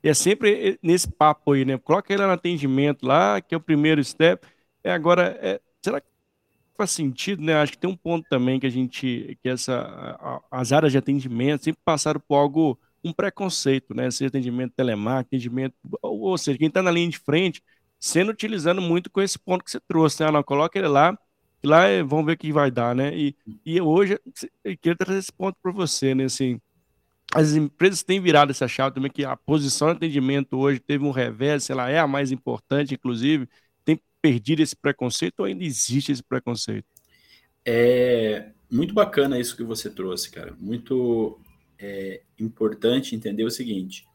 é 0.10 0.14
sempre 0.14 0.80
nesse 0.84 1.10
papo 1.12 1.54
aí, 1.54 1.66
né? 1.66 1.78
Coloca 1.78 2.14
ele 2.14 2.26
no 2.26 2.32
atendimento 2.32 3.06
lá, 3.06 3.42
que 3.42 3.56
é 3.56 3.58
o 3.58 3.62
primeiro 3.62 4.04
step. 4.04 4.48
É, 4.84 4.92
agora, 4.92 5.38
é, 5.42 5.60
será 5.84 6.00
que 6.00 6.08
faz 6.78 6.92
sentido, 6.92 7.42
né? 7.42 7.56
Acho 7.56 7.72
que 7.74 7.78
tem 7.80 7.90
um 7.90 7.96
ponto 7.96 8.28
também 8.30 8.60
que 8.60 8.68
a 8.68 8.70
gente, 8.70 9.38
que 9.42 9.50
essa, 9.50 9.76
a, 9.82 10.42
as 10.52 10.72
áreas 10.72 10.92
de 10.92 10.98
atendimento 10.98 11.64
sempre 11.64 11.82
passaram 11.84 12.20
por 12.20 12.36
algo, 12.36 12.80
um 13.04 13.12
preconceito, 13.14 13.96
né? 13.96 14.12
Seja 14.12 14.28
atendimento 14.28 14.74
telemarketing, 14.76 15.38
atendimento, 15.38 15.76
ou, 16.02 16.22
ou 16.22 16.38
seja, 16.38 16.58
quem 16.58 16.68
está 16.68 16.82
na 16.84 16.92
linha 16.92 17.10
de 17.10 17.18
frente, 17.20 17.64
sendo 18.00 18.32
utilizando 18.32 18.82
muito 18.82 19.10
com 19.10 19.22
esse 19.22 19.40
ponto 19.40 19.64
que 19.64 19.72
você 19.72 19.80
trouxe, 19.88 20.24
né? 20.24 20.30
Não, 20.32 20.44
coloca 20.44 20.78
ele 20.78 20.88
lá, 20.88 21.18
e 21.64 21.68
lá 21.68 21.86
é, 21.86 22.04
vamos 22.04 22.26
ver 22.26 22.34
o 22.34 22.38
que 22.38 22.52
vai 22.54 22.70
dar, 22.70 22.96
né? 22.96 23.16
E, 23.16 23.36
e 23.66 23.82
hoje, 23.82 24.20
eu 24.64 24.78
queria 24.78 24.96
trazer 24.96 25.20
esse 25.20 25.32
ponto 25.32 25.58
para 25.62 25.72
você, 25.72 26.14
né? 26.14 26.26
Assim, 26.26 26.60
as 27.34 27.54
empresas 27.54 28.04
têm 28.04 28.22
virado 28.22 28.52
essa 28.52 28.68
chave 28.68 28.96
também, 28.96 29.12
que 29.12 29.26
a 29.26 29.36
posição 29.36 29.90
de 29.90 29.98
atendimento 29.98 30.58
hoje 30.58 30.80
teve 30.80 31.04
um 31.04 31.12
revés, 31.12 31.70
ela 31.70 31.90
é 31.90 32.00
a 32.00 32.08
mais 32.08 32.32
importante, 32.32 32.94
inclusive, 32.94 33.50
tem 33.84 34.00
perdido 34.22 34.62
esse 34.62 34.76
preconceito 34.76 35.40
ou 35.40 35.46
ainda 35.46 35.64
existe 35.64 36.12
esse 36.12 36.24
preconceito? 36.24 36.86
É 37.66 38.52
muito 38.70 38.94
bacana 38.94 39.40
isso 39.40 39.56
que 39.56 39.64
você 39.64 39.90
trouxe, 39.90 40.30
cara. 40.30 40.56
Muito 40.60 41.40
é, 41.80 42.22
importante 42.40 43.16
entender 43.16 43.44
o 43.44 43.52
seguinte: 43.52 44.06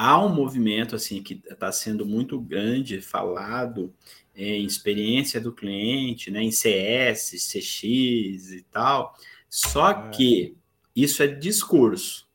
há 0.00 0.18
um 0.18 0.30
movimento 0.30 0.96
assim 0.96 1.22
que 1.22 1.42
está 1.50 1.70
sendo 1.70 2.06
muito 2.06 2.40
grande, 2.40 3.02
falado 3.02 3.92
em 4.34 4.64
experiência 4.64 5.38
do 5.38 5.52
cliente, 5.52 6.30
né, 6.30 6.42
em 6.42 6.50
CS, 6.50 7.32
CX 7.32 8.50
e 8.52 8.66
tal. 8.72 9.14
Só 9.46 9.90
é. 9.90 10.08
que 10.08 10.56
isso 10.96 11.22
é 11.22 11.26
discurso. 11.26 12.26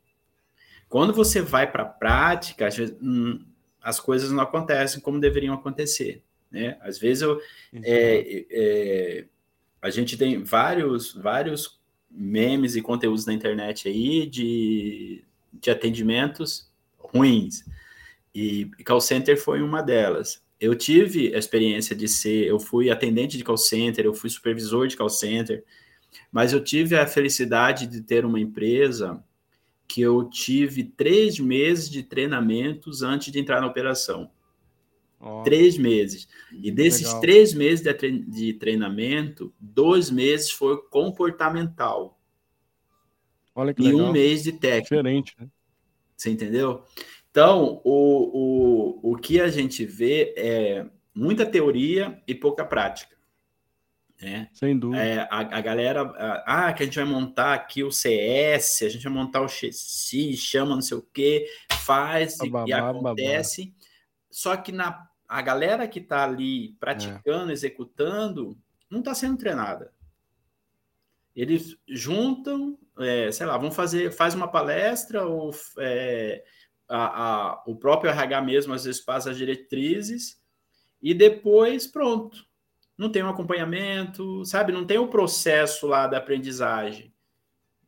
Quando 0.88 1.12
você 1.12 1.42
vai 1.42 1.72
para 1.72 1.82
a 1.82 1.88
prática, 1.88 2.70
hum, 3.02 3.44
as 3.82 4.00
coisas 4.00 4.32
não 4.32 4.44
acontecem 4.44 5.02
como 5.02 5.20
deveriam 5.20 5.56
acontecer. 5.56 6.22
Né? 6.52 6.78
Às 6.82 7.00
vezes 7.00 7.24
eu, 7.24 7.42
é, 7.82 8.46
é, 8.52 9.26
a 9.82 9.90
gente 9.90 10.16
tem 10.16 10.44
vários, 10.44 11.16
vários 11.16 11.82
memes 12.12 12.76
e 12.76 12.82
conteúdos 12.84 13.26
na 13.26 13.34
internet 13.34 13.88
aí 13.88 14.28
de, 14.28 15.24
de 15.52 15.72
atendimentos 15.72 16.70
ruins. 17.16 17.64
E 18.34 18.70
call 18.86 19.00
center 19.00 19.40
foi 19.42 19.62
uma 19.62 19.82
delas. 19.82 20.44
Eu 20.60 20.76
tive 20.76 21.34
a 21.34 21.38
experiência 21.38 21.96
de 21.96 22.08
ser, 22.08 22.48
eu 22.48 22.60
fui 22.60 22.90
atendente 22.90 23.38
de 23.38 23.44
call 23.44 23.58
center, 23.58 24.06
eu 24.06 24.14
fui 24.14 24.30
supervisor 24.30 24.88
de 24.88 24.98
call 24.98 25.10
center, 25.10 25.64
mas 26.32 26.54
eu 26.54 26.64
tive 26.64 26.98
a 26.98 27.08
felicidade 27.08 27.88
de 27.88 28.02
ter 28.02 28.26
uma 28.26 28.40
empresa 28.40 29.24
que 29.88 30.02
eu 30.02 30.26
tive 30.30 30.84
três 30.84 31.40
meses 31.40 31.90
de 31.90 32.04
treinamentos 32.04 33.04
antes 33.04 33.32
de 33.32 33.40
entrar 33.40 33.62
na 33.62 33.68
operação. 33.68 34.30
Oh, 35.20 35.44
três 35.44 35.78
meses. 35.78 36.28
E 36.52 36.70
desses 36.72 37.08
legal. 37.08 37.22
três 37.22 37.54
meses 37.54 37.82
de, 37.82 37.94
tre 37.94 38.20
de 38.20 38.54
treinamento, 38.54 39.54
dois 39.60 40.10
meses 40.10 40.52
foi 40.52 40.82
comportamental. 40.90 42.20
Olha 43.54 43.74
que 43.74 43.82
e 43.82 43.92
legal. 43.92 44.08
um 44.08 44.12
mês 44.12 44.44
de 44.44 44.52
técnica. 44.52 44.96
Diferente, 44.96 45.36
né? 45.40 45.48
Você 46.16 46.30
entendeu? 46.30 46.84
Então, 47.30 47.82
o, 47.84 49.02
o, 49.04 49.12
o 49.14 49.18
que 49.18 49.42
a 49.42 49.50
gente 49.50 49.86
vê 49.86 50.34
é 50.38 50.86
muita 51.14 51.46
teoria 51.46 52.22
e 52.28 52.34
pouca 52.34 52.66
prática. 52.66 53.16
Né? 54.22 54.50
Sem 54.54 54.78
dúvida. 54.78 55.04
É, 55.04 55.28
a, 55.30 55.40
a, 55.58 55.62
galera, 55.62 56.02
ah, 56.46 56.72
que 56.72 56.84
a 56.84 56.86
gente 56.86 56.96
vai 56.96 57.06
montar 57.06 57.54
aqui 57.54 57.84
o 57.84 57.92
CS, 57.92 58.84
a 58.84 58.90
gente 58.90 59.04
vai 59.04 59.14
montar 59.14 59.42
o 59.42 59.50
XC, 59.50 60.34
chama 60.34 60.76
não 60.76 60.82
sei 60.82 60.98
o 60.98 61.02
que, 61.02 61.46
faz 61.80 62.38
babá, 62.38 62.66
e, 62.68 62.74
acontece. 62.74 63.66
Babá. 63.66 63.78
Só 64.32 64.56
que 64.58 64.72
na, 64.72 65.08
a 65.28 65.42
galera 65.42 65.88
que 65.88 66.00
está 66.00 66.24
ali 66.24 66.74
praticando, 66.80 67.50
é. 67.50 67.54
executando, 67.54 68.58
não 68.90 69.00
está 69.00 69.14
sendo 69.14 69.38
treinada. 69.38 69.92
Eles 71.36 71.78
juntam, 71.88 72.78
é, 73.00 73.32
sei 73.32 73.46
lá, 73.46 73.58
vão 73.58 73.72
fazer, 73.72 74.12
faz 74.12 74.34
uma 74.34 74.48
palestra, 74.48 75.26
ou 75.26 75.52
é, 75.80 76.44
a, 76.88 77.24
a, 77.24 77.64
o 77.68 77.76
próprio 77.76 78.10
RH 78.10 78.42
mesmo 78.42 78.74
às 78.74 78.86
vezes 78.86 79.02
passa 79.02 79.32
as 79.32 79.38
diretrizes, 79.38 80.42
e 81.02 81.14
depois 81.14 81.88
pronto 81.88 82.46
não 82.98 83.12
tem 83.12 83.24
um 83.24 83.30
acompanhamento, 83.30 84.46
sabe? 84.46 84.72
Não 84.72 84.86
tem 84.86 84.98
o 84.98 85.08
processo 85.08 85.86
lá 85.88 86.08
da 86.08 86.18
aprendizagem, 86.18 87.14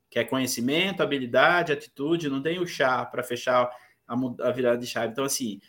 que 0.10 0.20
é 0.20 0.24
conhecimento, 0.24 1.02
habilidade, 1.02 1.72
atitude, 1.72 2.30
não 2.30 2.42
tem 2.42 2.60
o 2.60 2.68
chá 2.68 3.06
para 3.06 3.24
fechar 3.24 3.70
a, 4.08 4.14
a, 4.14 4.52
virada 4.52 4.78
de 4.78 4.86
chave. 4.86 5.12
Então, 5.12 5.24
assim, 5.24 5.60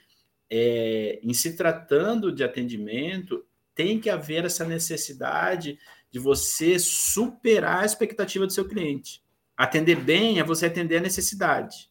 é, 0.51 1.21
em 1.23 1.33
se 1.33 1.57
tratando 1.57 2.33
de 2.33 2.43
atendimento, 2.43 3.45
tem 3.75 4.01
que 4.01 4.11
haver 4.11 4.45
essa 4.45 4.65
necessidade 4.65 5.79
de 6.11 6.19
você 6.19 6.79
superar 6.79 7.83
a 7.83 7.87
expectativa 7.87 8.47
do 8.47 8.53
seu 8.53 8.67
cliente. 8.67 9.23
Atender 9.57 9.97
bem 9.97 10.39
é 10.39 10.45
você 10.45 10.67
atender 10.67 10.99
a 10.99 11.03
necessidade. 11.03 11.91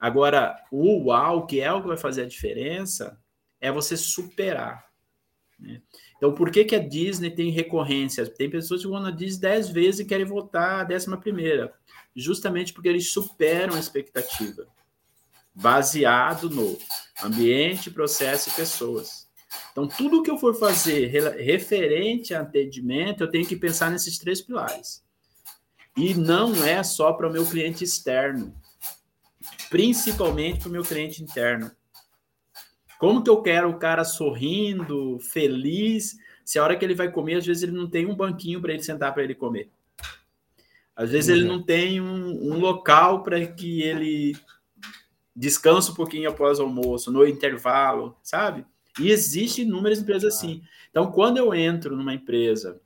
Agora, 0.00 0.56
o 0.70 1.04
uau, 1.04 1.46
que 1.46 1.60
é 1.60 1.72
o 1.72 1.80
que 1.80 1.88
vai 1.88 1.96
fazer 1.96 2.22
a 2.22 2.28
diferença, 2.28 3.20
é 3.60 3.70
você 3.70 3.96
superar. 3.96 4.86
Né? 5.58 5.80
Então, 6.16 6.34
por 6.34 6.50
que, 6.50 6.64
que 6.64 6.74
a 6.74 6.78
Disney 6.78 7.30
tem 7.30 7.50
recorrência? 7.50 8.26
Tem 8.26 8.50
pessoas 8.50 8.82
que 8.82 8.88
vão 8.88 9.00
na 9.00 9.10
Disney 9.10 9.40
dez 9.40 9.68
vezes 9.68 10.00
e 10.00 10.04
querem 10.04 10.26
voltar 10.26 10.80
a 10.80 10.84
décima 10.84 11.16
primeira. 11.16 11.72
Justamente 12.14 12.72
porque 12.72 12.88
eles 12.88 13.10
superam 13.10 13.74
a 13.74 13.78
expectativa. 13.78 14.66
Baseado 15.54 16.50
no 16.50 16.78
ambiente, 17.22 17.90
processo 17.90 18.48
e 18.48 18.52
pessoas. 18.52 19.28
Então, 19.70 19.86
tudo 19.86 20.22
que 20.22 20.30
eu 20.30 20.38
for 20.38 20.54
fazer 20.54 21.06
referente 21.06 22.34
a 22.34 22.40
atendimento, 22.40 23.22
eu 23.22 23.30
tenho 23.30 23.46
que 23.46 23.56
pensar 23.56 23.90
nesses 23.90 24.18
três 24.18 24.40
pilares. 24.40 25.02
E 25.96 26.14
não 26.14 26.64
é 26.64 26.82
só 26.82 27.12
para 27.12 27.28
o 27.28 27.32
meu 27.32 27.44
cliente 27.44 27.84
externo, 27.84 28.54
principalmente 29.68 30.60
para 30.60 30.68
o 30.68 30.72
meu 30.72 30.82
cliente 30.82 31.22
interno. 31.22 31.70
Como 32.98 33.22
que 33.22 33.28
eu 33.28 33.42
quero 33.42 33.68
o 33.70 33.78
cara 33.78 34.04
sorrindo, 34.04 35.18
feliz, 35.20 36.16
se 36.44 36.58
a 36.58 36.64
hora 36.64 36.76
que 36.76 36.84
ele 36.84 36.94
vai 36.94 37.10
comer, 37.10 37.36
às 37.36 37.46
vezes 37.46 37.62
ele 37.62 37.72
não 37.72 37.88
tem 37.88 38.06
um 38.06 38.14
banquinho 38.14 38.60
para 38.60 38.72
ele 38.72 38.82
sentar 38.82 39.12
para 39.12 39.22
ele 39.22 39.34
comer. 39.34 39.70
Às 40.94 41.10
vezes 41.10 41.30
uhum. 41.30 41.36
ele 41.36 41.48
não 41.48 41.62
tem 41.62 42.00
um, 42.00 42.52
um 42.52 42.58
local 42.58 43.22
para 43.22 43.44
que 43.46 43.82
ele 43.82 44.36
descanse 45.34 45.90
um 45.90 45.94
pouquinho 45.94 46.28
após 46.28 46.58
o 46.58 46.62
almoço, 46.62 47.10
no 47.10 47.26
intervalo, 47.26 48.16
sabe? 48.22 48.64
E 49.00 49.10
existem 49.10 49.64
inúmeras 49.64 50.00
empresas 50.00 50.34
assim. 50.34 50.62
Então, 50.90 51.10
quando 51.10 51.38
eu 51.38 51.54
entro 51.54 51.96
numa 51.96 52.14
empresa 52.14 52.80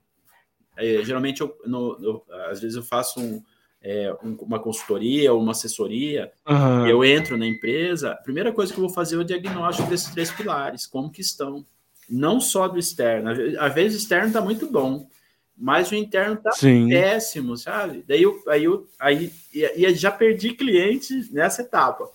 É, 0.76 1.02
geralmente, 1.02 1.40
eu, 1.40 1.56
no, 1.64 1.98
no, 1.98 2.22
às 2.50 2.60
vezes 2.60 2.76
eu 2.76 2.82
faço 2.82 3.18
um, 3.18 3.42
é, 3.82 4.14
um, 4.22 4.34
uma 4.42 4.58
consultoria 4.58 5.32
ou 5.32 5.40
uma 5.40 5.52
assessoria, 5.52 6.30
uhum. 6.46 6.86
eu 6.86 7.04
entro 7.04 7.36
na 7.36 7.46
empresa, 7.46 8.12
a 8.12 8.16
primeira 8.16 8.52
coisa 8.52 8.72
que 8.72 8.78
eu 8.78 8.84
vou 8.84 8.92
fazer 8.92 9.16
é 9.16 9.18
o 9.18 9.24
diagnóstico 9.24 9.88
desses 9.88 10.10
três 10.10 10.30
pilares, 10.30 10.86
como 10.86 11.10
que 11.10 11.20
estão. 11.20 11.64
Não 12.08 12.40
só 12.40 12.68
do 12.68 12.78
externo. 12.78 13.30
Às 13.58 13.74
vezes 13.74 13.98
o 13.98 14.02
externo 14.02 14.28
está 14.28 14.40
muito 14.40 14.70
bom, 14.70 15.08
mas 15.56 15.90
o 15.90 15.94
interno 15.94 16.34
está 16.34 16.50
péssimo, 16.88 17.56
sabe? 17.56 18.04
Daí 18.06 18.22
eu, 18.22 18.40
aí 18.46 18.64
eu 18.64 18.86
aí, 18.98 19.32
e, 19.52 19.94
já 19.94 20.10
perdi 20.10 20.52
cliente 20.52 21.28
nessa 21.32 21.62
etapa, 21.62 22.08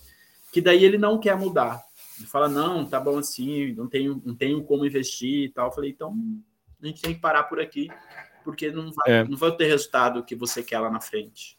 que 0.52 0.60
daí 0.60 0.84
ele 0.84 0.96
não 0.96 1.18
quer 1.18 1.36
mudar. 1.36 1.82
Ele 2.22 2.30
fala, 2.30 2.48
não, 2.48 2.86
tá 2.86 3.00
bom 3.00 3.18
assim, 3.18 3.74
não 3.74 3.88
tenho, 3.88 4.22
não 4.24 4.34
tenho 4.34 4.62
como 4.62 4.86
investir 4.86 5.46
e 5.46 5.48
tal. 5.48 5.66
Eu 5.66 5.72
falei, 5.72 5.90
então 5.90 6.16
a 6.80 6.86
gente 6.86 7.02
tem 7.02 7.14
que 7.14 7.20
parar 7.20 7.42
por 7.44 7.60
aqui, 7.60 7.88
porque 8.44 8.70
não 8.70 8.92
vai, 8.92 9.12
é. 9.12 9.24
não 9.24 9.36
vai 9.36 9.50
ter 9.56 9.66
resultado 9.66 10.24
que 10.24 10.36
você 10.36 10.62
quer 10.62 10.78
lá 10.78 10.88
na 10.88 11.00
frente. 11.00 11.56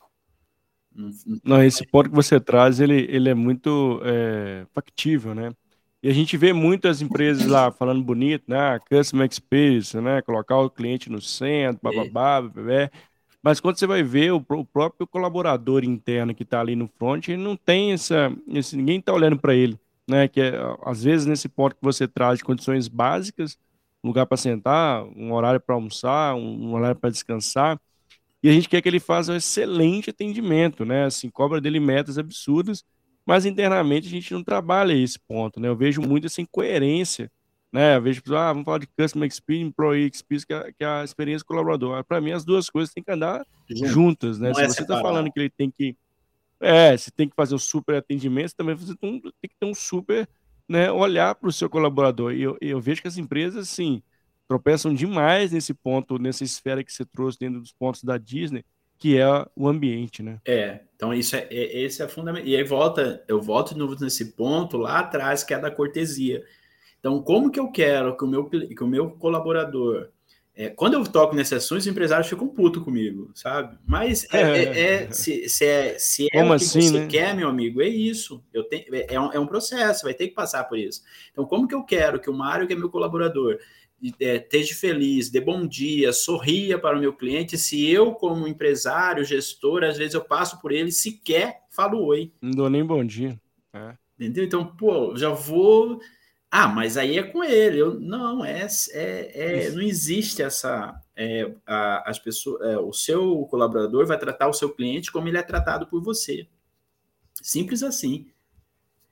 Não, 0.95 1.09
não, 1.25 1.39
não 1.43 1.63
esse 1.63 1.85
ponto 1.85 2.09
que 2.09 2.15
você 2.15 2.39
traz, 2.39 2.79
ele, 2.79 3.07
ele 3.09 3.29
é 3.29 3.33
muito 3.33 3.99
é, 4.05 4.65
factível, 4.73 5.35
né? 5.35 5.51
E 6.01 6.09
a 6.09 6.13
gente 6.13 6.37
vê 6.37 6.53
muitas 6.53 7.01
empresas 7.01 7.45
lá 7.45 7.71
falando 7.71 8.03
bonito, 8.03 8.43
né? 8.47 8.79
Customer 8.89 9.27
Experience, 9.29 9.99
né? 9.99 10.21
Colocar 10.21 10.57
o 10.57 10.69
cliente 10.69 11.09
no 11.09 11.21
centro, 11.21 11.79
bababá, 11.81 12.41
bababá. 12.41 12.89
Mas 13.41 13.59
quando 13.59 13.77
você 13.77 13.85
vai 13.85 14.03
ver 14.03 14.31
o, 14.31 14.45
o 14.49 14.65
próprio 14.65 15.05
colaborador 15.05 15.83
interno 15.83 16.33
que 16.33 16.43
está 16.43 16.61
ali 16.61 16.77
no 16.77 16.87
front, 16.87 17.27
ele 17.27 17.43
não 17.43 17.57
tem 17.57 17.91
essa. 17.91 18.33
Esse, 18.47 18.77
ninguém 18.77 18.99
está 18.99 19.13
olhando 19.13 19.37
para 19.37 19.53
ele, 19.53 19.77
né? 20.07 20.27
Que 20.27 20.41
é, 20.41 20.53
às 20.83 21.03
vezes 21.03 21.25
nesse 21.25 21.47
ponto 21.49 21.75
que 21.75 21.83
você 21.83 22.07
traz 22.07 22.41
condições 22.41 22.87
básicas, 22.87 23.57
lugar 24.03 24.25
para 24.25 24.37
sentar, 24.37 25.03
um 25.15 25.31
horário 25.33 25.59
para 25.59 25.75
almoçar, 25.75 26.35
um, 26.35 26.69
um 26.69 26.73
horário 26.73 26.99
para 26.99 27.09
descansar, 27.09 27.79
e 28.43 28.49
a 28.49 28.51
gente 28.51 28.67
quer 28.67 28.81
que 28.81 28.89
ele 28.89 28.99
faça 28.99 29.31
um 29.31 29.35
excelente 29.35 30.09
atendimento, 30.09 30.83
né? 30.83 31.05
Assim, 31.05 31.29
cobra 31.29 31.61
dele 31.61 31.79
metas 31.79 32.17
absurdas, 32.17 32.83
mas 33.25 33.45
internamente 33.45 34.07
a 34.07 34.11
gente 34.11 34.33
não 34.33 34.43
trabalha 34.43 34.93
esse 34.93 35.17
ponto, 35.17 35.61
né? 35.61 35.69
Eu 35.69 35.77
vejo 35.77 36.01
muito 36.01 36.27
essa 36.27 36.41
incoerência, 36.41 37.31
né? 37.71 37.95
Eu 37.95 38.01
vejo, 38.01 38.21
ah, 38.35 38.51
vamos 38.51 38.65
falar 38.65 38.79
de 38.79 38.87
Customer 38.87 39.27
Experience, 39.27 39.69
Employee 39.69 40.11
Experience, 40.13 40.45
que 40.45 40.53
é, 40.53 40.71
que 40.73 40.83
é 40.83 40.87
a 40.87 41.03
experiência 41.05 41.45
colaborador. 41.45 42.03
Para 42.03 42.19
mim, 42.19 42.31
as 42.31 42.43
duas 42.43 42.69
coisas 42.69 42.93
têm 42.93 43.01
que 43.01 43.11
andar 43.11 43.45
juntas, 43.69 44.37
né? 44.37 44.49
Não 44.49 44.55
Se 44.55 44.61
é 44.63 44.67
você 44.67 44.81
está 44.81 45.01
falando 45.01 45.31
que 45.31 45.39
ele 45.39 45.49
tem 45.49 45.71
que. 45.71 45.95
É, 46.63 46.95
você 46.95 47.11
tem 47.11 47.27
que 47.27 47.35
fazer 47.35 47.55
o 47.55 47.59
super 47.59 47.95
atendimento, 47.95 48.49
você 48.49 48.55
também 48.55 48.75
você 48.75 48.95
tem, 48.95 49.19
que 49.19 49.55
ter 49.59 49.65
um 49.65 49.73
super 49.73 50.27
né, 50.67 50.91
olhar 50.91 51.35
para 51.35 51.49
o 51.49 51.51
seu 51.51 51.69
colaborador. 51.69 52.33
E 52.33 52.41
eu, 52.41 52.57
eu 52.61 52.79
vejo 52.79 53.01
que 53.01 53.07
as 53.07 53.17
empresas, 53.17 53.69
assim, 53.69 54.01
tropeçam 54.47 54.93
demais 54.93 55.51
nesse 55.51 55.73
ponto, 55.73 56.17
nessa 56.17 56.43
esfera 56.43 56.83
que 56.83 56.91
você 56.91 57.05
trouxe 57.05 57.37
dentro 57.39 57.59
dos 57.59 57.73
pontos 57.73 58.03
da 58.03 58.17
Disney, 58.17 58.63
que 58.97 59.17
é 59.17 59.27
o 59.55 59.67
ambiente, 59.67 60.23
né? 60.23 60.39
É, 60.45 60.79
então 60.95 61.13
isso 61.13 61.35
é, 61.35 61.47
é 61.51 61.81
esse 61.81 62.01
é 62.01 62.07
fundamental. 62.07 62.47
E 62.47 62.55
aí 62.55 62.63
volta, 62.63 63.23
eu 63.27 63.41
volto 63.41 63.73
de 63.73 63.79
novo 63.79 63.97
nesse 63.99 64.33
ponto 64.33 64.77
lá 64.77 64.99
atrás, 64.99 65.43
que 65.43 65.53
é 65.53 65.59
da 65.59 65.69
cortesia. 65.69 66.43
Então, 66.99 67.21
como 67.21 67.51
que 67.51 67.59
eu 67.59 67.69
quero 67.69 68.15
que 68.15 68.23
o 68.23 68.27
meu, 68.27 68.49
que 68.49 68.83
o 68.83 68.87
meu 68.87 69.11
colaborador 69.11 70.09
é, 70.55 70.69
quando 70.69 70.93
eu 70.93 71.03
toco 71.03 71.35
nessas 71.35 71.63
ações, 71.63 71.83
os 71.83 71.87
empresários 71.87 72.27
ficam 72.27 72.47
puto 72.47 72.81
comigo, 72.81 73.31
sabe? 73.33 73.77
Mas 73.87 74.27
é, 74.31 74.41
é, 74.41 74.63
é, 74.63 74.93
é 75.05 75.11
se, 75.11 75.49
se, 75.49 75.65
é, 75.65 75.97
se 75.97 76.27
é 76.31 76.43
o 76.43 76.47
que 76.47 76.53
assim, 76.53 76.81
você 76.81 76.99
né? 76.99 77.07
quer, 77.07 77.35
meu 77.35 77.49
amigo, 77.49 77.81
é 77.81 77.87
isso. 77.87 78.43
Eu 78.53 78.63
tenho, 78.63 78.85
é, 78.91 79.19
um, 79.19 79.33
é 79.33 79.39
um 79.39 79.47
processo, 79.47 80.03
vai 80.03 80.13
ter 80.13 80.27
que 80.27 80.35
passar 80.35 80.63
por 80.65 80.77
isso. 80.77 81.01
Então, 81.31 81.45
como 81.45 81.67
que 81.67 81.73
eu 81.73 81.83
quero 81.83 82.19
que 82.19 82.29
o 82.29 82.33
Mário, 82.33 82.67
que 82.67 82.73
é 82.73 82.75
meu 82.75 82.89
colaborador, 82.89 83.57
é, 84.19 84.35
esteja 84.35 84.75
feliz, 84.75 85.29
dê 85.29 85.41
bom 85.41 85.65
dia, 85.65 86.13
sorria 86.13 86.77
para 86.77 86.97
o 86.97 86.99
meu 86.99 87.13
cliente. 87.13 87.57
Se 87.57 87.89
eu, 87.89 88.11
como 88.11 88.47
empresário, 88.47 89.23
gestor, 89.23 89.83
às 89.83 89.97
vezes 89.97 90.13
eu 90.13 90.23
passo 90.23 90.61
por 90.61 90.71
ele, 90.71 90.91
sequer 90.91 91.63
falo 91.73 92.05
oi. 92.05 92.31
Não 92.39 92.51
dou 92.51 92.69
nem 92.69 92.85
bom 92.85 93.03
dia. 93.03 93.39
É. 93.73 93.95
Entendeu? 94.19 94.43
Então, 94.43 94.65
pô, 94.65 95.15
já 95.15 95.29
vou. 95.29 95.99
Ah, 96.55 96.67
mas 96.67 96.97
aí 96.97 97.17
é 97.17 97.23
com 97.23 97.43
ele. 97.43 97.79
Eu, 97.79 97.99
não, 97.99 98.45
é, 98.45 98.67
é, 98.91 99.65
é 99.65 99.71
não 99.71 99.81
existe 99.81 100.43
essa. 100.43 100.93
É, 101.15 101.51
a, 101.65 102.07
as 102.07 102.19
pessoas, 102.19 102.61
é, 102.61 102.77
o 102.77 102.93
seu 102.93 103.43
colaborador 103.49 104.05
vai 104.05 104.19
tratar 104.19 104.47
o 104.47 104.53
seu 104.53 104.69
cliente 104.69 105.11
como 105.11 105.27
ele 105.27 105.37
é 105.39 105.41
tratado 105.41 105.87
por 105.87 105.99
você. 106.03 106.47
Simples 107.41 107.81
assim. 107.81 108.27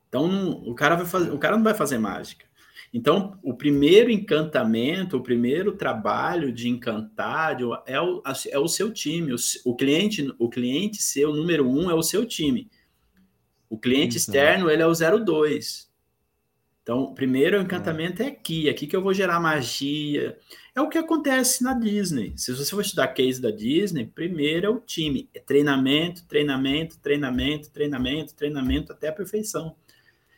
Então, 0.08 0.28
não, 0.28 0.52
o 0.52 0.76
cara 0.76 0.96
vai 0.96 1.08
fazer, 1.08 1.32
o 1.32 1.40
cara 1.40 1.58
não 1.58 1.64
vai 1.64 1.74
fazer 1.74 1.98
mágica. 1.98 2.46
Então, 2.94 3.40
o 3.42 3.56
primeiro 3.56 4.12
encantamento, 4.12 5.18
o 5.18 5.24
primeiro 5.24 5.72
trabalho 5.72 6.54
de 6.54 6.70
encantar 6.70 7.58
é 7.88 8.00
o, 8.00 8.22
é 8.52 8.60
o 8.60 8.68
seu 8.68 8.94
time. 8.94 9.34
O, 9.34 9.38
o 9.66 9.76
cliente, 9.76 10.32
o 10.38 10.48
cliente 10.48 11.02
seu 11.02 11.34
número 11.34 11.68
um 11.68 11.90
é 11.90 11.96
o 11.96 12.04
seu 12.04 12.24
time. 12.24 12.70
O 13.68 13.80
cliente 13.80 14.16
externo, 14.16 14.70
ele 14.70 14.84
é 14.84 14.86
o 14.86 14.94
02. 14.94 15.91
Então, 16.92 17.04
o 17.04 17.16
primeiro 17.16 17.62
encantamento 17.62 18.22
é. 18.22 18.26
é 18.26 18.28
aqui, 18.28 18.68
é 18.68 18.72
aqui 18.72 18.86
que 18.86 18.94
eu 18.94 19.02
vou 19.02 19.14
gerar 19.14 19.40
magia. 19.40 20.38
É 20.76 20.82
o 20.82 20.90
que 20.90 20.98
acontece 20.98 21.64
na 21.64 21.74
Disney. 21.74 22.34
Se 22.36 22.54
você 22.54 22.70
for 22.70 22.82
estudar 22.82 23.08
case 23.08 23.42
da 23.42 23.50
Disney, 23.50 24.06
primeiro 24.06 24.68
é 24.68 24.70
o 24.70 24.78
time. 24.78 25.30
É 25.34 25.40
treinamento, 25.40 26.26
treinamento, 26.26 27.00
treinamento, 27.00 27.72
treinamento, 27.72 28.36
treinamento 28.36 28.92
até 28.92 29.08
a 29.08 29.14
perfeição. 29.14 29.74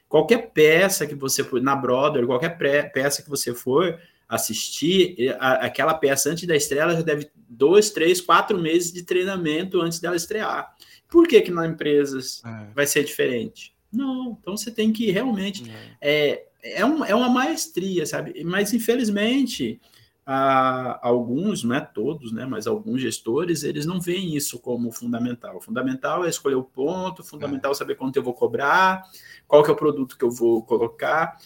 Qualquer 0.08 0.52
peça 0.52 1.08
que 1.08 1.16
você 1.16 1.44
for, 1.44 1.60
na 1.60 1.76
Brother, 1.76 2.28
qualquer 2.28 2.56
peça 2.92 3.24
que 3.24 3.30
você 3.32 3.52
for 3.56 4.00
assistir, 4.30 5.36
aquela 5.40 5.96
peça 5.96 6.30
antes 6.30 6.48
da 6.48 6.56
estreia, 6.56 6.84
ela 6.84 6.96
já 6.96 7.02
deve 7.02 7.32
dois, 7.50 7.90
três, 7.90 8.22
quatro 8.22 8.60
meses 8.60 8.94
de 8.94 9.02
treinamento 9.02 9.82
antes 9.82 10.00
dela 10.00 10.16
estrear. 10.16 10.72
Por 11.10 11.28
que 11.28 11.42
que 11.42 11.50
na 11.50 11.66
empresas 11.66 12.44
é. 12.46 12.74
vai 12.76 12.86
ser 12.86 13.04
diferente? 13.04 13.73
Não, 13.94 14.38
então 14.42 14.58
você 14.58 14.72
tem 14.72 14.92
que 14.92 15.12
realmente... 15.12 15.70
É, 16.02 16.46
é, 16.64 16.80
é, 16.80 16.86
um, 16.86 17.04
é 17.04 17.14
uma 17.14 17.30
maestria, 17.30 18.06
sabe? 18.06 18.44
Mas, 18.44 18.74
infelizmente, 18.74 19.80
a, 20.26 21.06
alguns, 21.06 21.64
não 21.64 21.76
é 21.76 21.82
todos, 21.82 22.32
né, 22.32 22.46
mas 22.46 22.66
alguns 22.66 23.02
gestores, 23.02 23.64
eles 23.64 23.86
não 23.86 24.00
veem 24.00 24.36
isso 24.36 24.58
como 24.60 24.92
fundamental. 24.92 25.58
O 25.58 25.62
fundamental 25.62 26.26
é 26.26 26.30
escolher 26.30 26.56
o 26.56 26.64
ponto, 26.64 27.24
fundamental 27.24 27.72
é 27.72 27.76
saber 27.76 27.96
quanto 27.96 28.16
eu 28.16 28.24
vou 28.24 28.34
cobrar, 28.34 29.04
qual 29.48 29.64
que 29.64 29.70
é 29.70 29.74
o 29.74 29.78
produto 29.78 30.18
que 30.18 30.24
eu 30.24 30.32
vou 30.32 30.64
colocar, 30.64 31.38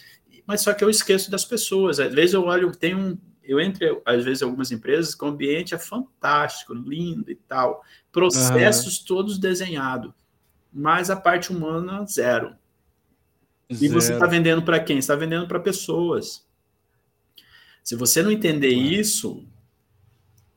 mas 0.46 0.62
só 0.62 0.72
que 0.72 0.82
eu 0.82 0.88
esqueço 0.88 1.30
das 1.30 1.44
pessoas. 1.44 2.00
Às 2.00 2.14
vezes 2.14 2.34
eu 2.34 2.44
olho, 2.44 2.70
tem 2.72 2.94
um, 2.94 3.18
eu 3.42 3.58
entro, 3.58 4.00
às 4.04 4.24
vezes, 4.24 4.42
em 4.42 4.44
algumas 4.44 4.70
empresas 4.70 5.14
que 5.14 5.24
o 5.24 5.28
ambiente 5.28 5.74
é 5.74 5.78
fantástico, 5.78 6.72
lindo 6.72 7.30
e 7.30 7.34
tal, 7.34 7.82
processos 8.12 9.00
uhum. 9.00 9.06
todos 9.06 9.38
desenhados, 9.38 10.12
mas 10.72 11.10
a 11.10 11.16
parte 11.16 11.50
humana, 11.50 12.04
zero. 12.06 12.54
zero. 13.72 13.84
E 13.84 13.88
você 13.88 14.12
está 14.12 14.26
vendendo 14.26 14.62
para 14.62 14.80
quem? 14.80 14.98
está 14.98 15.14
vendendo 15.14 15.46
para 15.46 15.60
pessoas. 15.60 16.46
Se 17.82 17.96
você 17.96 18.22
não 18.22 18.30
entender 18.30 18.68
isso, 18.68 19.46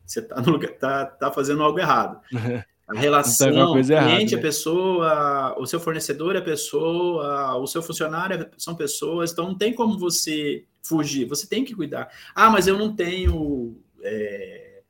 você 0.05 0.19
está 0.19 0.41
tá, 0.79 1.05
tá 1.05 1.31
fazendo 1.31 1.63
algo 1.63 1.79
errado. 1.79 2.19
A 2.91 2.99
relação, 2.99 3.71
o 3.71 3.73
cliente 3.75 4.33
é 4.33 4.37
né? 4.37 4.41
pessoa, 4.41 5.55
o 5.57 5.65
seu 5.65 5.79
fornecedor 5.79 6.35
é 6.35 6.41
pessoa, 6.41 7.55
o 7.55 7.65
seu 7.65 7.81
funcionário 7.81 8.41
é, 8.41 8.49
são 8.57 8.75
pessoas, 8.75 9.31
então 9.31 9.47
não 9.47 9.57
tem 9.57 9.73
como 9.73 9.97
você 9.97 10.65
fugir, 10.83 11.25
você 11.25 11.47
tem 11.47 11.63
que 11.63 11.73
cuidar. 11.73 12.09
Ah, 12.35 12.49
mas 12.49 12.67
eu 12.67 12.77
não 12.77 12.93
tenho 12.93 13.77
é, 14.03 14.81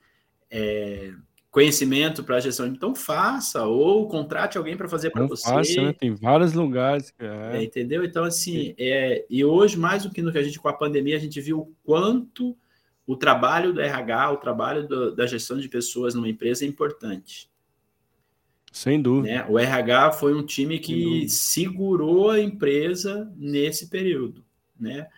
é, 0.49 1.13
conhecimento 1.51 2.23
para 2.23 2.37
a 2.37 2.39
gestão, 2.39 2.65
então 2.65 2.95
faça, 2.95 3.65
ou 3.65 4.07
contrate 4.07 4.57
alguém 4.57 4.77
para 4.77 4.87
fazer 4.87 5.09
para 5.09 5.27
você. 5.27 5.49
Faça, 5.49 5.81
né? 5.81 5.93
Tem 5.93 6.15
vários 6.15 6.53
lugares. 6.53 7.13
É. 7.19 7.57
é. 7.57 7.63
entendeu? 7.63 8.05
Então, 8.05 8.23
assim, 8.23 8.73
é, 8.77 9.25
e 9.29 9.43
hoje, 9.43 9.77
mais 9.77 10.03
do 10.03 10.09
que 10.09 10.21
no 10.21 10.31
que 10.31 10.37
a 10.37 10.43
gente 10.43 10.57
com 10.57 10.69
a 10.69 10.73
pandemia, 10.73 11.17
a 11.17 11.19
gente 11.19 11.41
viu 11.41 11.59
o 11.59 11.75
quanto 11.83 12.57
o 13.05 13.17
trabalho 13.17 13.73
do 13.73 13.81
RH, 13.81 14.31
o 14.31 14.37
trabalho 14.37 14.87
do, 14.87 15.13
da 15.13 15.27
gestão 15.27 15.59
de 15.59 15.67
pessoas 15.67 16.15
numa 16.15 16.29
empresa 16.29 16.63
é 16.63 16.67
importante. 16.67 17.51
Sem 18.71 19.01
dúvida. 19.01 19.35
Né? 19.35 19.45
O 19.49 19.59
RH 19.59 20.13
foi 20.13 20.33
um 20.33 20.45
time 20.45 20.79
que 20.79 21.27
segurou 21.27 22.29
a 22.29 22.39
empresa 22.39 23.29
nesse 23.35 23.89
período, 23.89 24.45
né? 24.79 25.09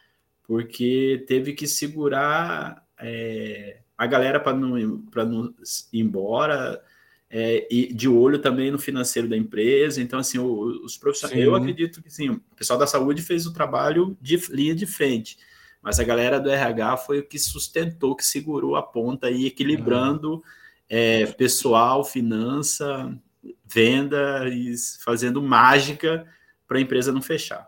Porque 0.42 1.24
teve 1.28 1.54
que 1.54 1.68
segurar. 1.68 2.84
É, 2.98 3.83
a 3.98 4.08
galera 4.08 4.40
para 4.40 4.56
não, 4.56 5.00
para 5.12 5.26
não 5.26 5.54
ir 5.92 6.00
embora, 6.00 6.82
é, 7.30 7.68
e 7.70 7.92
de 7.94 8.08
olho 8.08 8.40
também 8.40 8.70
no 8.70 8.78
financeiro 8.78 9.28
da 9.28 9.36
empresa. 9.36 10.02
Então, 10.02 10.20
assim, 10.20 10.40
os 10.40 10.98
profissionais, 10.98 11.40
sim. 11.40 11.46
eu 11.46 11.56
acredito 11.56 12.02
que 12.02 12.10
sim, 12.10 12.30
o 12.30 12.42
pessoal 12.56 12.78
da 12.78 12.88
saúde 12.88 13.22
fez 13.22 13.46
o 13.46 13.54
trabalho 13.54 14.18
de 14.22 14.38
linha 14.52 14.76
de 14.76 14.86
frente, 14.86 15.38
mas 15.82 16.00
a 16.00 16.04
galera 16.04 16.40
do 16.40 16.50
RH 16.50 16.98
foi 16.98 17.20
o 17.20 17.28
que 17.28 17.40
sustentou, 17.40 18.16
que 18.16 18.26
segurou 18.26 18.76
a 18.76 18.84
ponta 18.84 19.28
aí, 19.28 19.48
equilibrando 19.48 20.44
é, 20.88 21.26
pessoal, 21.26 22.04
finança, 22.04 23.18
venda 23.66 24.48
e 24.48 24.76
fazendo 25.04 25.42
mágica 25.42 26.28
para 26.68 26.78
a 26.78 26.82
empresa 26.82 27.12
não 27.12 27.22
fechar. 27.22 27.68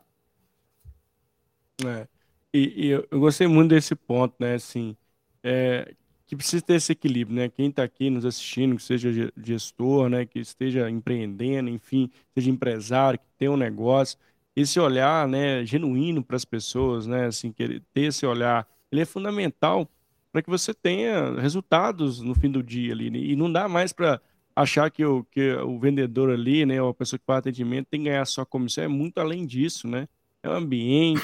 É. 1.84 2.08
E, 2.54 2.86
e 2.86 2.90
eu, 2.90 3.08
eu, 3.12 3.20
gostei 3.20 3.48
muito 3.48 3.70
desse 3.72 3.96
ponto, 3.96 4.34
né? 4.40 4.54
Assim, 4.54 4.96
é, 5.44 5.94
que 6.28 6.36
precisa 6.36 6.62
ter 6.62 6.76
esse 6.76 6.92
equilíbrio, 6.92 7.36
né? 7.36 7.50
Quem 7.50 7.70
está 7.70 7.84
aqui 7.84 8.10
nos 8.10 8.26
assistindo, 8.26 8.76
que 8.76 8.84
seja 8.84 9.32
gestor, 9.38 10.10
né? 10.10 10.26
Que 10.26 10.40
esteja 10.40 10.90
empreendendo, 10.90 11.70
enfim, 11.70 12.10
seja 12.34 12.50
empresário, 12.50 13.20
que 13.20 13.26
tenha 13.38 13.52
um 13.52 13.58
negócio, 13.58 14.18
esse 14.56 14.80
olhar, 14.80 15.28
né? 15.28 15.64
Genuíno 15.66 16.24
para 16.24 16.36
as 16.36 16.46
pessoas, 16.46 17.06
né? 17.06 17.26
Assim, 17.26 17.52
ter 17.52 17.82
esse 17.94 18.26
olhar, 18.26 18.68
ele 18.92 19.02
é 19.02 19.06
fundamental 19.06 19.88
para 20.32 20.42
que 20.42 20.50
você 20.50 20.74
tenha 20.74 21.40
resultados 21.40 22.22
no 22.22 22.34
fim 22.34 22.50
do 22.50 22.64
dia 22.64 22.94
ali. 22.94 23.10
Né? 23.10 23.20
E 23.20 23.36
não 23.36 23.52
dá 23.52 23.70
mais 23.70 23.94
para 23.94 24.20
achar 24.56 24.90
que 24.90 25.06
o, 25.06 25.24
que 25.26 25.54
o 25.58 25.80
vendedor 25.80 26.32
ali, 26.32 26.66
né? 26.66 26.82
Ou 26.82 26.90
a 26.90 26.94
pessoa 26.94 27.20
que 27.20 27.26
faz 27.26 27.40
atendimento 27.40 27.88
tem 27.90 28.02
que 28.02 28.10
ganhar 28.10 28.26
só 28.26 28.44
comissão. 28.44 28.84
É 28.84 28.88
muito 28.88 29.20
além 29.20 29.46
disso, 29.46 29.88
né? 29.88 30.08
É 30.42 30.50
o 30.50 30.54
ambiente, 30.54 31.22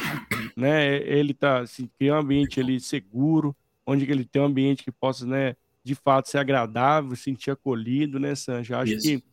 né? 0.55 0.97
Ele 0.97 1.33
tá 1.33 1.59
assim, 1.59 1.89
criar 1.97 2.17
um 2.17 2.19
ambiente 2.19 2.59
ali 2.59 2.79
seguro 2.79 3.55
onde 3.85 4.09
ele 4.09 4.25
tem 4.25 4.41
um 4.41 4.45
ambiente 4.45 4.83
que 4.83 4.91
possa, 4.91 5.25
né, 5.25 5.55
de 5.83 5.95
fato 5.95 6.29
ser 6.29 6.37
agradável, 6.37 7.15
sentir 7.15 7.51
acolhido, 7.51 8.19
né, 8.19 8.35
Sanja? 8.35 8.79
Acho 8.79 8.93
Isso. 8.93 9.07
que 9.07 9.23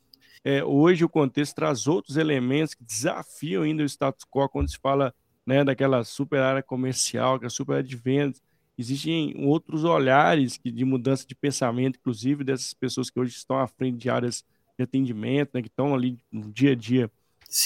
é, 0.44 0.64
hoje 0.64 1.04
o 1.04 1.08
contexto 1.08 1.54
traz 1.54 1.86
outros 1.86 2.16
elementos 2.16 2.74
que 2.74 2.84
desafiam 2.84 3.62
ainda 3.62 3.82
o 3.82 3.86
status 3.86 4.24
quo 4.24 4.48
quando 4.48 4.70
se 4.70 4.78
fala 4.78 5.14
né, 5.46 5.64
daquela 5.64 6.04
super 6.04 6.40
área 6.40 6.62
comercial, 6.62 7.38
que 7.38 7.44
é 7.44 7.48
a 7.48 7.50
super 7.50 7.74
área 7.74 7.88
de 7.88 7.96
vendas. 7.96 8.40
Existem 8.76 9.34
outros 9.44 9.82
olhares 9.82 10.56
que, 10.56 10.70
de 10.70 10.84
mudança 10.84 11.26
de 11.26 11.34
pensamento, 11.34 11.98
inclusive 11.98 12.44
dessas 12.44 12.72
pessoas 12.72 13.10
que 13.10 13.18
hoje 13.18 13.34
estão 13.34 13.58
à 13.58 13.66
frente 13.66 13.98
de 13.98 14.08
áreas 14.08 14.44
de 14.78 14.84
atendimento, 14.84 15.50
né, 15.54 15.62
que 15.62 15.68
estão 15.68 15.94
ali 15.94 16.18
no 16.30 16.52
dia 16.52 16.72
a 16.72 16.74
dia 16.76 17.10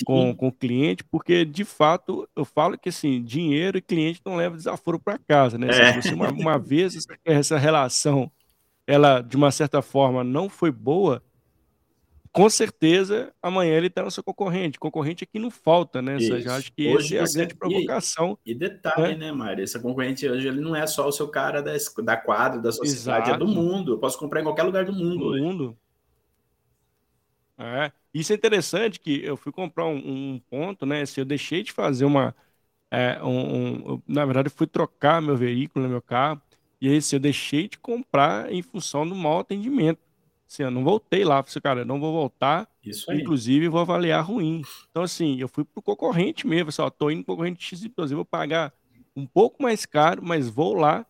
com, 0.05 0.35
com 0.35 0.49
o 0.49 0.53
cliente, 0.53 1.05
porque 1.05 1.45
de 1.45 1.65
fato 1.65 2.29
eu 2.37 2.45
falo 2.45 2.79
que 2.79 2.89
assim, 2.89 3.23
dinheiro 3.23 3.79
e 3.79 3.83
cliente 3.83 4.21
não 4.25 4.37
leva 4.37 4.57
desaforo 4.57 4.99
para 4.99 5.19
casa, 5.19 5.59
né? 5.59 5.69
É. 5.69 5.93
Se 5.93 6.09
você 6.09 6.15
uma, 6.15 6.31
uma 6.31 6.59
vez 6.59 7.07
essa 7.25 7.59
relação 7.59 8.31
ela 8.87 9.21
de 9.21 9.37
uma 9.37 9.51
certa 9.51 9.83
forma 9.83 10.23
não 10.23 10.49
foi 10.49 10.71
boa, 10.71 11.23
com 12.33 12.49
certeza 12.49 13.33
amanhã 13.43 13.77
ele 13.77 13.89
está 13.89 14.03
no 14.03 14.11
seu 14.11 14.23
concorrente. 14.23 14.79
Concorrente 14.79 15.25
aqui 15.25 15.39
não 15.39 15.51
falta, 15.51 16.01
né? 16.01 16.17
Isso. 16.17 16.51
Acho 16.51 16.73
que 16.73 16.89
hoje 16.89 17.17
essa 17.17 17.39
é 17.39 17.43
a 17.43 17.45
grande 17.45 17.55
provocação. 17.55 18.39
E, 18.45 18.53
e 18.53 18.55
detalhe, 18.55 19.17
né, 19.17 19.27
né 19.27 19.33
Mário? 19.33 19.63
Esse 19.63 19.79
concorrente 19.81 20.27
hoje 20.27 20.49
ele 20.49 20.61
não 20.61 20.75
é 20.75 20.87
só 20.87 21.07
o 21.07 21.13
seu 21.13 21.29
cara 21.29 21.61
da, 21.61 21.73
da 22.03 22.17
quadra, 22.17 22.61
da 22.61 22.73
sociedade, 22.73 23.29
Exato. 23.29 23.31
é 23.31 23.39
do 23.39 23.47
mundo. 23.47 23.93
Eu 23.93 23.99
posso 23.99 24.19
comprar 24.19 24.41
em 24.41 24.45
qualquer 24.45 24.63
lugar 24.63 24.85
do 24.85 24.93
mundo. 24.93 25.19
Do 25.19 25.27
hoje. 25.27 25.43
mundo. 25.43 25.77
É. 27.63 27.93
Isso 28.13 28.33
é 28.33 28.37
interessante 28.37 28.99
que 28.99 29.23
eu 29.25 29.37
fui 29.37 29.53
comprar 29.53 29.87
um, 29.87 30.35
um 30.35 30.41
ponto, 30.51 30.85
né? 30.85 31.07
Se 31.07 31.21
eu 31.21 31.25
deixei 31.25 31.63
de 31.63 31.73
fazer 31.73 32.05
uma. 32.05 32.35
É, 32.91 33.23
um, 33.23 33.95
um, 33.95 34.03
na 34.07 34.25
verdade, 34.27 34.49
eu 34.49 34.53
fui 34.53 34.67
trocar 34.67 35.23
meu 35.23 35.37
veículo, 35.37 35.89
meu 35.89 36.03
carro, 36.03 36.41
e 36.81 36.89
aí 36.89 37.03
se 37.03 37.17
eu 37.17 37.21
deixei 37.21 37.69
de 37.69 37.79
comprar 37.79 38.53
em 38.53 38.63
função 38.63 39.09
do 39.09 39.15
mau 39.15 39.41
atendimento. 39.41 40.01
Assim, 40.49 40.65
eu 40.65 40.71
não 40.71 40.85
voltei 40.85 41.25
lá, 41.25 41.37
falei 41.43 41.51
assim, 41.51 41.61
cara, 41.61 41.81
eu 41.81 41.87
não 41.87 42.01
vou 42.01 42.13
voltar, 42.13 42.69
Isso 42.85 43.11
aí. 43.11 43.23
inclusive 43.23 43.69
vou 43.69 43.81
avaliar 43.81 44.25
ruim. 44.25 44.63
Então, 44.91 45.03
assim, 45.03 45.39
eu 45.41 45.49
fui 45.49 45.65
pro 45.65 45.83
concorrente 45.83 46.47
mesmo, 46.47 46.69
assim, 46.69 46.83
ó, 46.83 46.91
tô 46.91 47.11
indo 47.11 47.25
pro 47.25 47.35
concorrente 47.35 47.65
X, 47.65 47.85
inclusive 47.85 48.17
vou 48.17 48.25
pagar 48.25 48.73
um 49.17 49.27
pouco 49.27 49.63
mais 49.63 49.87
caro, 49.87 50.23
mas 50.23 50.49
vou 50.51 50.75
lá 50.75 51.07